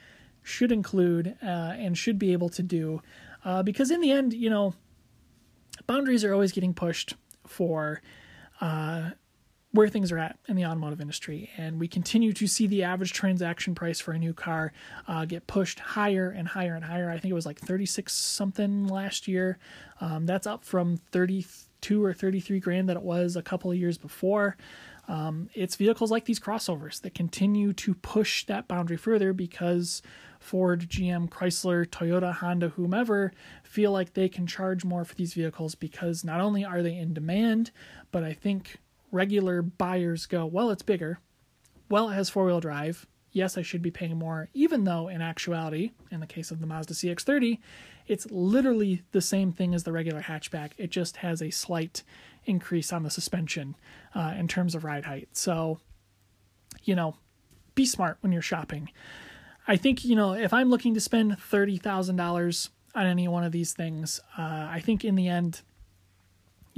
should 0.43 0.71
include, 0.71 1.35
uh, 1.43 1.73
and 1.77 1.97
should 1.97 2.19
be 2.19 2.33
able 2.33 2.49
to 2.49 2.63
do. 2.63 3.01
Uh, 3.43 3.63
because 3.63 3.91
in 3.91 4.01
the 4.01 4.11
end, 4.11 4.33
you 4.33 4.49
know, 4.49 4.73
boundaries 5.87 6.23
are 6.23 6.33
always 6.33 6.51
getting 6.51 6.73
pushed 6.73 7.15
for 7.47 8.01
uh, 8.61 9.11
where 9.71 9.87
things 9.87 10.11
are 10.11 10.17
at 10.17 10.37
in 10.47 10.55
the 10.55 10.65
automotive 10.65 10.99
industry. 10.99 11.49
And 11.55 11.79
we 11.79 11.87
continue 11.87 12.33
to 12.33 12.47
see 12.47 12.65
the 12.65 12.83
average 12.83 13.13
transaction 13.13 13.75
price 13.75 13.99
for 13.99 14.13
a 14.13 14.19
new 14.19 14.33
car 14.33 14.73
uh, 15.07 15.25
get 15.25 15.45
pushed 15.45 15.79
higher 15.79 16.31
and 16.31 16.47
higher 16.47 16.75
and 16.75 16.83
higher. 16.83 17.09
I 17.09 17.19
think 17.19 17.31
it 17.31 17.35
was 17.35 17.45
like 17.45 17.59
36 17.59 18.11
something 18.11 18.87
last 18.87 19.27
year. 19.27 19.59
Um, 20.01 20.25
that's 20.25 20.47
up 20.47 20.63
from 20.65 20.97
32 21.11 22.03
or 22.03 22.13
33 22.13 22.59
grand 22.59 22.89
that 22.89 22.97
it 22.97 23.03
was 23.03 23.35
a 23.35 23.43
couple 23.43 23.69
of 23.69 23.77
years 23.77 23.97
before. 23.97 24.57
Um, 25.07 25.49
it's 25.53 25.75
vehicles 25.75 26.11
like 26.11 26.25
these 26.25 26.39
crossovers 26.39 27.01
that 27.01 27.15
continue 27.15 27.73
to 27.73 27.93
push 27.95 28.45
that 28.45 28.67
boundary 28.67 28.97
further 28.97 29.33
because 29.33 30.01
Ford, 30.39 30.87
GM, 30.87 31.29
Chrysler, 31.29 31.85
Toyota, 31.85 32.33
Honda, 32.33 32.69
whomever 32.69 33.33
feel 33.63 33.91
like 33.91 34.13
they 34.13 34.29
can 34.29 34.47
charge 34.47 34.85
more 34.85 35.03
for 35.03 35.15
these 35.15 35.33
vehicles 35.33 35.75
because 35.75 36.23
not 36.23 36.39
only 36.39 36.63
are 36.63 36.81
they 36.81 36.95
in 36.95 37.13
demand, 37.13 37.71
but 38.11 38.23
I 38.23 38.33
think 38.33 38.77
regular 39.11 39.61
buyers 39.61 40.25
go, 40.25 40.45
well, 40.45 40.69
it's 40.69 40.83
bigger. 40.83 41.19
Well, 41.89 42.09
it 42.09 42.15
has 42.15 42.29
four 42.29 42.45
wheel 42.45 42.59
drive. 42.59 43.07
Yes, 43.31 43.57
I 43.57 43.61
should 43.61 43.81
be 43.81 43.91
paying 43.91 44.17
more, 44.17 44.49
even 44.53 44.85
though 44.85 45.07
in 45.07 45.21
actuality, 45.21 45.91
in 46.11 46.19
the 46.19 46.27
case 46.27 46.49
of 46.49 46.59
the 46.59 46.67
Mazda 46.67 46.95
CX30, 46.95 47.59
it's 48.07 48.25
literally 48.31 49.03
the 49.11 49.21
same 49.21 49.51
thing 49.51 49.75
as 49.75 49.83
the 49.83 49.91
regular 49.91 50.21
hatchback. 50.21 50.71
It 50.77 50.89
just 50.89 51.17
has 51.17 51.41
a 51.41 51.51
slight 51.51 52.01
increase 52.45 52.91
on 52.91 53.03
the 53.03 53.11
suspension 53.11 53.75
uh, 54.15 54.33
in 54.37 54.47
terms 54.47 54.73
of 54.73 54.83
ride 54.83 55.05
height. 55.05 55.29
So, 55.33 55.79
you 56.83 56.95
know, 56.95 57.15
be 57.75 57.85
smart 57.85 58.17
when 58.21 58.31
you're 58.31 58.41
shopping. 58.41 58.89
I 59.67 59.77
think, 59.77 60.03
you 60.03 60.15
know, 60.15 60.33
if 60.33 60.51
I'm 60.51 60.71
looking 60.71 60.95
to 60.95 60.99
spend 60.99 61.37
$30,000 61.37 62.69
on 62.95 63.05
any 63.05 63.27
one 63.27 63.43
of 63.43 63.51
these 63.51 63.73
things, 63.73 64.19
uh, 64.37 64.67
I 64.71 64.81
think 64.83 65.05
in 65.05 65.13
the 65.13 65.27
end, 65.27 65.61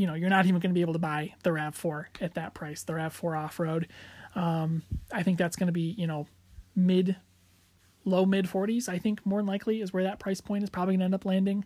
you 0.02 0.08
know, 0.08 0.16
you're 0.16 0.32
not 0.32 0.48
even 0.48 0.60
going 0.60 0.72
to 0.72 0.74
be 0.74 0.82
able 0.82 0.94
to 0.94 1.00
buy 1.00 1.32
the 1.44 1.52
RAV4 1.52 2.06
at 2.22 2.34
that 2.34 2.56
price, 2.56 2.82
the 2.82 2.94
RAV4 2.94 3.38
off 3.38 3.60
road. 3.60 3.88
Um, 4.34 4.82
I 5.12 5.22
think 5.22 5.38
that's 5.38 5.56
going 5.56 5.68
to 5.68 5.74
be, 5.74 5.94
you 5.96 6.08
know, 6.08 6.26
mid, 6.76 7.18
low 8.04 8.26
mid 8.26 8.48
40s. 8.48 8.90
I 8.90 8.98
think 8.98 9.24
more 9.28 9.38
than 9.38 9.46
likely 9.46 9.80
is 9.80 9.94
where 9.94 10.02
that 10.02 10.18
price 10.18 10.42
point 10.42 10.64
is 10.64 10.72
probably 10.72 10.94
going 10.94 11.02
to 11.02 11.06
end 11.06 11.14
up 11.14 11.24
landing. 11.24 11.66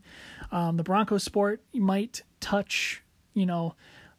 Um, 0.52 0.76
the 0.76 0.84
Bronco 0.84 1.18
Sport 1.18 1.62
might 1.74 2.24
touch, 2.42 3.02
you 3.34 3.46
know, 3.46 3.76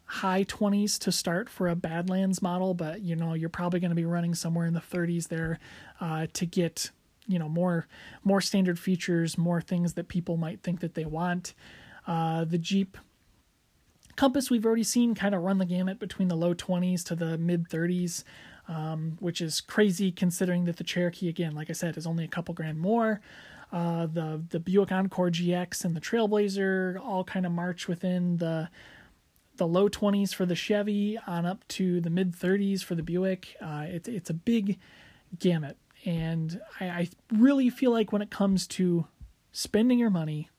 high 0.07 0.45
20s 0.45 0.99
to 1.01 1.12
start 1.12 1.51
for 1.51 1.69
a 1.69 1.77
Badlands 1.77 2.41
model, 2.41 2.73
but 2.73 3.03
you 3.03 3.17
know, 3.17 3.35
you're 3.35 3.51
probably 3.51 3.81
going 3.81 3.91
to 3.91 3.97
be 3.97 4.07
running 4.07 4.35
somewhere 4.35 4.64
in 4.64 4.73
the 4.73 4.81
30s 4.81 5.29
there 5.29 5.59
uh, 6.01 6.27
to 6.33 6.47
get 6.47 6.91
you 7.29 7.39
know 7.39 7.51
more 7.51 7.87
more 8.25 8.41
standard 8.41 8.79
features, 8.79 9.37
more 9.37 9.61
things 9.61 9.93
that 9.93 10.09
people 10.09 10.39
might 10.39 10.62
think 10.62 10.81
that 10.81 10.95
they 10.95 11.05
want. 11.05 11.53
Uh, 12.07 12.45
the 12.45 12.57
Jeep 12.57 12.97
Compass 14.17 14.51
we've 14.51 14.67
already 14.67 14.83
seen 14.83 15.14
kind 15.14 15.35
of 15.35 15.43
run 15.43 15.59
the 15.59 15.67
gamut 15.67 15.99
between 15.99 16.29
the 16.29 16.37
low 16.37 16.55
20s 16.55 17.05
to 17.05 17.14
the 17.14 17.39
mid 17.39 17.69
30s, 17.69 18.25
um, 18.69 19.17
which 19.21 19.41
is 19.41 19.61
crazy 19.61 20.11
considering 20.11 20.64
that 20.64 20.77
the 20.77 20.85
Cherokee 20.85 21.29
again, 21.29 21.55
like 21.55 21.71
I 21.71 21.75
said, 21.75 21.97
is 21.97 22.07
only 22.07 22.25
a 22.25 22.29
couple 22.29 22.55
grand 22.55 22.79
more. 22.79 23.21
Uh, 23.73 24.07
the 24.07 24.43
the 24.51 24.61
Buick 24.61 24.93
Encore 24.93 25.31
GX 25.31 25.85
and 25.85 25.95
the 25.97 26.01
Trailblazer 26.01 26.99
all 27.01 27.25
kind 27.25 27.45
of 27.45 27.53
march 27.53 27.89
within 27.89 28.37
the 28.39 28.69
the 29.57 29.67
low 29.67 29.89
20s 29.89 30.35
for 30.35 30.45
the 30.45 30.55
Chevy 30.55 31.19
on 31.27 31.47
up 31.47 31.67
to 31.69 32.01
the 32.01 32.11
mid 32.11 32.33
30s 32.33 32.83
for 32.83 32.95
the 32.95 33.03
Buick. 33.03 33.57
Uh, 33.61 33.85
it's 33.87 34.09
it's 34.09 34.31
a 34.31 34.35
big 34.35 34.79
gamut 35.39 35.77
and 36.07 36.61
I, 36.81 36.85
I 36.87 37.09
really 37.33 37.69
feel 37.69 37.91
like 37.91 38.12
when 38.12 38.23
it 38.23 38.31
comes 38.31 38.67
to 38.69 39.07
spending 39.53 39.99
your 39.99 40.11
money, 40.11 40.51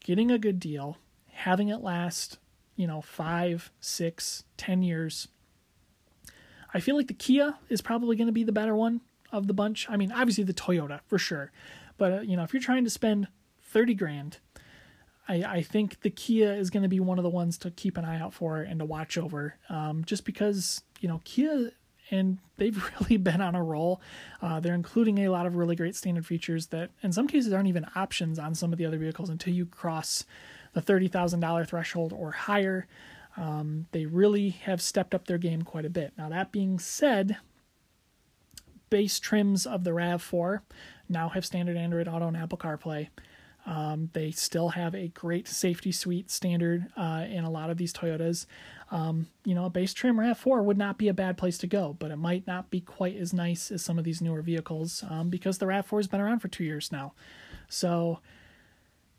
getting 0.00 0.30
a 0.30 0.38
good 0.38 0.60
deal, 0.60 0.98
having 1.32 1.68
it 1.68 1.80
last, 1.80 2.38
you 2.76 2.86
know, 2.86 3.00
five, 3.00 3.70
six, 3.80 4.44
ten 4.56 4.82
years, 4.82 5.28
I 6.72 6.80
feel 6.80 6.96
like 6.96 7.08
the 7.08 7.14
Kia 7.14 7.54
is 7.68 7.80
probably 7.80 8.16
going 8.16 8.26
to 8.26 8.32
be 8.32 8.44
the 8.44 8.52
better 8.52 8.74
one 8.74 9.00
of 9.32 9.46
the 9.46 9.54
bunch. 9.54 9.88
I 9.88 9.96
mean, 9.96 10.12
obviously 10.12 10.44
the 10.44 10.54
Toyota 10.54 11.00
for 11.06 11.18
sure, 11.18 11.52
but 11.96 12.12
uh, 12.12 12.20
you 12.20 12.36
know, 12.36 12.42
if 12.42 12.52
you're 12.52 12.62
trying 12.62 12.84
to 12.84 12.90
spend 12.90 13.28
thirty 13.62 13.94
grand, 13.94 14.38
I, 15.28 15.42
I 15.42 15.62
think 15.62 16.00
the 16.00 16.10
Kia 16.10 16.52
is 16.52 16.70
going 16.70 16.82
to 16.82 16.88
be 16.88 17.00
one 17.00 17.18
of 17.18 17.22
the 17.24 17.30
ones 17.30 17.58
to 17.58 17.70
keep 17.70 17.96
an 17.96 18.04
eye 18.04 18.20
out 18.20 18.34
for 18.34 18.58
and 18.58 18.78
to 18.80 18.84
watch 18.84 19.16
over, 19.16 19.56
um, 19.68 20.04
just 20.04 20.24
because 20.24 20.82
you 21.00 21.08
know 21.08 21.20
Kia 21.24 21.70
and 22.10 22.38
they've 22.56 22.90
really 23.00 23.16
been 23.16 23.40
on 23.40 23.54
a 23.54 23.62
roll. 23.62 24.00
Uh, 24.42 24.60
they're 24.60 24.74
including 24.74 25.18
a 25.20 25.28
lot 25.28 25.46
of 25.46 25.56
really 25.56 25.76
great 25.76 25.96
standard 25.96 26.26
features 26.26 26.68
that, 26.68 26.90
in 27.02 27.12
some 27.12 27.26
cases, 27.26 27.52
aren't 27.52 27.68
even 27.68 27.86
options 27.94 28.38
on 28.38 28.54
some 28.54 28.72
of 28.72 28.78
the 28.78 28.86
other 28.86 28.98
vehicles 28.98 29.30
until 29.30 29.54
you 29.54 29.66
cross 29.66 30.24
the 30.74 30.82
$30,000 30.82 31.68
threshold 31.68 32.12
or 32.12 32.30
higher. 32.30 32.86
Um, 33.36 33.86
they 33.92 34.06
really 34.06 34.50
have 34.50 34.80
stepped 34.80 35.14
up 35.14 35.26
their 35.26 35.38
game 35.38 35.62
quite 35.62 35.84
a 35.84 35.90
bit. 35.90 36.12
Now, 36.16 36.28
that 36.28 36.52
being 36.52 36.78
said, 36.78 37.36
base 38.90 39.18
trims 39.18 39.66
of 39.66 39.82
the 39.84 39.90
RAV4 39.90 40.60
now 41.08 41.28
have 41.30 41.44
standard 41.44 41.76
Android 41.76 42.06
Auto 42.06 42.28
and 42.28 42.36
Apple 42.36 42.58
CarPlay. 42.58 43.08
Um, 43.66 44.10
they 44.12 44.30
still 44.30 44.70
have 44.70 44.94
a 44.94 45.08
great 45.08 45.48
safety 45.48 45.90
suite 45.90 46.30
standard 46.30 46.86
uh, 46.96 47.24
in 47.28 47.44
a 47.44 47.50
lot 47.50 47.70
of 47.70 47.78
these 47.78 47.94
Toyotas. 47.94 48.46
Um, 48.90 49.28
you 49.44 49.54
know, 49.54 49.64
a 49.64 49.70
base 49.70 49.94
trim 49.94 50.16
RAV4 50.16 50.62
would 50.62 50.76
not 50.76 50.98
be 50.98 51.08
a 51.08 51.14
bad 51.14 51.38
place 51.38 51.56
to 51.58 51.66
go, 51.66 51.96
but 51.98 52.10
it 52.10 52.16
might 52.16 52.46
not 52.46 52.70
be 52.70 52.80
quite 52.80 53.16
as 53.16 53.32
nice 53.32 53.70
as 53.70 53.82
some 53.82 53.98
of 53.98 54.04
these 54.04 54.20
newer 54.20 54.42
vehicles 54.42 55.02
um, 55.08 55.30
because 55.30 55.58
the 55.58 55.66
RAV4 55.66 55.98
has 55.98 56.08
been 56.08 56.20
around 56.20 56.40
for 56.40 56.48
two 56.48 56.64
years 56.64 56.92
now. 56.92 57.14
So, 57.68 58.20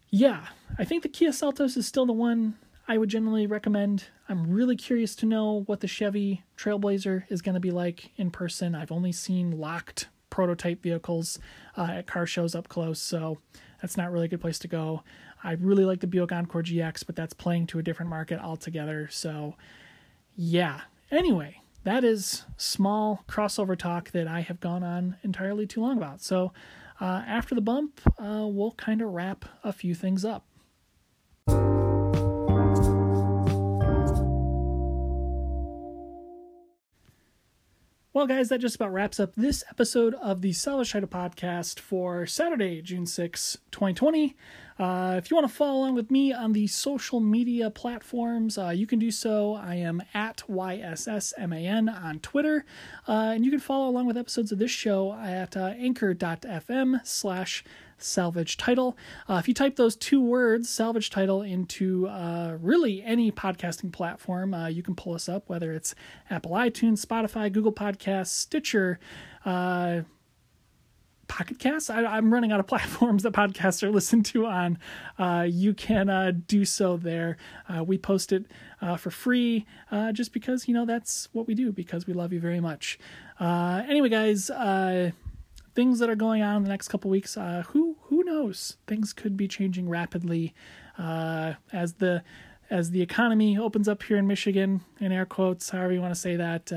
yeah, 0.09 0.47
I 0.77 0.85
think 0.85 1.03
the 1.03 1.09
Kia 1.09 1.29
Seltos 1.29 1.77
is 1.77 1.87
still 1.87 2.05
the 2.05 2.13
one 2.13 2.55
I 2.87 2.97
would 2.97 3.09
generally 3.09 3.47
recommend. 3.47 4.05
I'm 4.29 4.51
really 4.51 4.75
curious 4.75 5.15
to 5.17 5.25
know 5.25 5.63
what 5.65 5.79
the 5.79 5.87
Chevy 5.87 6.43
Trailblazer 6.57 7.23
is 7.29 7.41
going 7.41 7.55
to 7.55 7.59
be 7.59 7.71
like 7.71 8.11
in 8.15 8.31
person. 8.31 8.75
I've 8.75 8.91
only 8.91 9.11
seen 9.11 9.59
locked 9.59 10.07
prototype 10.29 10.83
vehicles 10.83 11.39
uh, 11.77 11.89
at 11.91 12.07
car 12.07 12.25
shows 12.25 12.55
up 12.55 12.67
close, 12.67 12.99
so 12.99 13.39
that's 13.81 13.97
not 13.97 14.11
really 14.11 14.25
a 14.25 14.29
good 14.29 14.41
place 14.41 14.59
to 14.59 14.67
go. 14.67 15.03
I 15.43 15.53
really 15.53 15.85
like 15.85 15.99
the 15.99 16.07
Buick 16.07 16.31
Encore 16.31 16.63
GX, 16.63 17.05
but 17.05 17.15
that's 17.15 17.33
playing 17.33 17.67
to 17.67 17.79
a 17.79 17.83
different 17.83 18.09
market 18.09 18.39
altogether. 18.39 19.07
So, 19.11 19.55
yeah. 20.35 20.81
Anyway, 21.11 21.61
that 21.83 22.03
is 22.03 22.45
small 22.57 23.23
crossover 23.27 23.77
talk 23.77 24.11
that 24.11 24.27
I 24.27 24.41
have 24.41 24.59
gone 24.59 24.83
on 24.83 25.17
entirely 25.23 25.67
too 25.67 25.81
long 25.81 25.97
about. 25.97 26.21
So, 26.21 26.51
uh, 26.99 27.23
after 27.27 27.55
the 27.55 27.61
bump, 27.61 27.99
uh, 28.17 28.47
we'll 28.49 28.71
kind 28.71 29.01
of 29.01 29.09
wrap 29.11 29.45
a 29.63 29.73
few 29.73 29.93
things 29.95 30.23
up. 30.23 30.45
Well, 38.15 38.27
guys, 38.27 38.47
that 38.47 38.59
just 38.59 38.77
about 38.77 38.93
wraps 38.93 39.19
up 39.19 39.35
this 39.35 39.61
episode 39.69 40.13
of 40.15 40.41
the 40.41 40.53
Salvage 40.53 40.93
Podcast 40.93 41.81
for 41.81 42.25
Saturday, 42.25 42.81
June 42.81 43.05
6, 43.05 43.57
2020. 43.71 44.37
Uh, 44.77 45.15
if 45.17 45.31
you 45.31 45.35
want 45.35 45.47
to 45.47 45.53
follow 45.53 45.79
along 45.79 45.95
with 45.95 46.11
me 46.11 46.33
on 46.33 46.51
the 46.51 46.67
social 46.67 47.19
media 47.19 47.69
platforms, 47.69 48.57
uh, 48.57 48.69
you 48.69 48.85
can 48.85 48.99
do 48.99 49.09
so. 49.09 49.53
I 49.53 49.75
am 49.75 50.03
at 50.13 50.43
YSSMAN 50.49 52.03
on 52.03 52.19
Twitter. 52.19 52.65
Uh, 53.07 53.31
and 53.35 53.45
you 53.45 53.51
can 53.51 53.59
follow 53.59 53.87
along 53.87 54.05
with 54.05 54.17
episodes 54.17 54.51
of 54.51 54.59
this 54.59 54.71
show 54.71 55.13
at 55.13 55.55
uh, 55.55 55.73
anchor.fm 55.77 57.05
slash 57.05 57.63
salvage 57.97 58.57
title. 58.57 58.97
Uh, 59.29 59.35
if 59.35 59.47
you 59.47 59.53
type 59.53 59.77
those 59.77 59.95
two 59.95 60.21
words, 60.21 60.69
salvage 60.69 61.09
title, 61.09 61.41
into 61.41 62.07
uh, 62.07 62.57
really 62.61 63.01
any 63.03 63.31
podcasting 63.31 63.91
platform, 63.91 64.53
uh, 64.53 64.67
you 64.67 64.83
can 64.83 64.95
pull 64.95 65.13
us 65.13 65.29
up, 65.29 65.47
whether 65.47 65.71
it's 65.71 65.95
Apple 66.29 66.51
iTunes, 66.51 67.05
Spotify, 67.05 67.51
Google 67.51 67.73
Podcasts, 67.73 68.27
Stitcher. 68.27 68.99
Pocket. 71.27 71.65
I, 71.89 72.17
am 72.17 72.33
running 72.33 72.51
out 72.51 72.59
of 72.59 72.67
platforms 72.75 73.23
that 73.23 73.33
podcasts 73.33 73.83
are 73.83 73.89
listened 73.89 74.25
to 74.27 74.45
on. 74.45 74.77
Uh, 75.17 75.45
you 75.49 75.73
can 75.73 76.09
uh, 76.09 76.31
do 76.47 76.65
so 76.65 76.97
there. 76.97 77.37
Uh, 77.67 77.83
we 77.83 77.97
post 77.97 78.31
it 78.31 78.45
uh, 78.81 78.97
for 78.97 79.09
free 79.09 79.65
uh, 79.91 80.11
just 80.11 80.33
because, 80.33 80.67
you 80.67 80.73
know, 80.73 80.85
that's 80.85 81.29
what 81.33 81.47
we 81.47 81.55
do 81.55 81.71
because 81.71 82.05
we 82.07 82.13
love 82.13 82.31
you 82.31 82.39
very 82.39 82.59
much. 82.59 82.99
Uh, 83.39 83.83
anyway, 83.87 84.09
guys, 84.09 84.51
things 85.73 85.99
that 85.99 86.09
are 86.09 86.15
going 86.15 86.41
on 86.41 86.57
in 86.57 86.63
the 86.63 86.69
next 86.69 86.87
couple 86.87 87.09
weeks. 87.11 87.35
Who 87.67 87.97
who 88.03 88.23
knows? 88.23 88.77
Things 88.87 89.11
could 89.11 89.35
be 89.35 89.47
changing 89.47 89.89
rapidly 89.89 90.53
as 90.97 91.93
the 91.93 92.23
as 92.69 92.91
the 92.91 93.01
economy 93.01 93.57
opens 93.57 93.87
up 93.87 94.03
here 94.03 94.17
in 94.17 94.27
Michigan. 94.27 94.81
In 94.99 95.11
air 95.11 95.25
quotes, 95.25 95.69
however 95.69 95.93
you 95.93 96.01
want 96.01 96.13
to 96.13 96.19
say 96.19 96.35
that. 96.35 96.71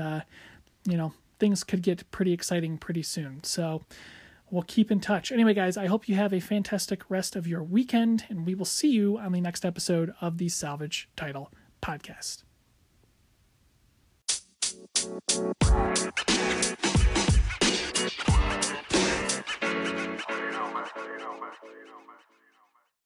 You 0.85 0.97
know, 0.97 1.13
things 1.39 1.63
could 1.63 1.83
get 1.83 2.09
pretty 2.11 2.33
exciting 2.33 2.77
pretty 2.77 3.03
soon. 3.03 3.43
So. 3.43 3.83
We'll 4.51 4.63
keep 4.63 4.89
in 4.91 4.99
touch. 4.99 5.31
Anyway, 5.31 5.53
guys, 5.53 5.77
I 5.77 5.85
hope 5.85 6.09
you 6.09 6.15
have 6.15 6.33
a 6.33 6.39
fantastic 6.39 7.09
rest 7.09 7.35
of 7.35 7.45
your 7.45 7.63
weekend, 7.63 8.25
and 8.29 8.45
we 8.45 8.55
will 8.55 8.65
see 8.65 8.89
you 8.89 9.17
on 9.17 9.31
the 9.31 9.41
next 9.41 9.63
episode 9.63 10.13
of 10.21 10.37
the 10.37 10.49
Salvage 10.49 11.09
Title 11.15 11.51
Podcast. 11.81 12.43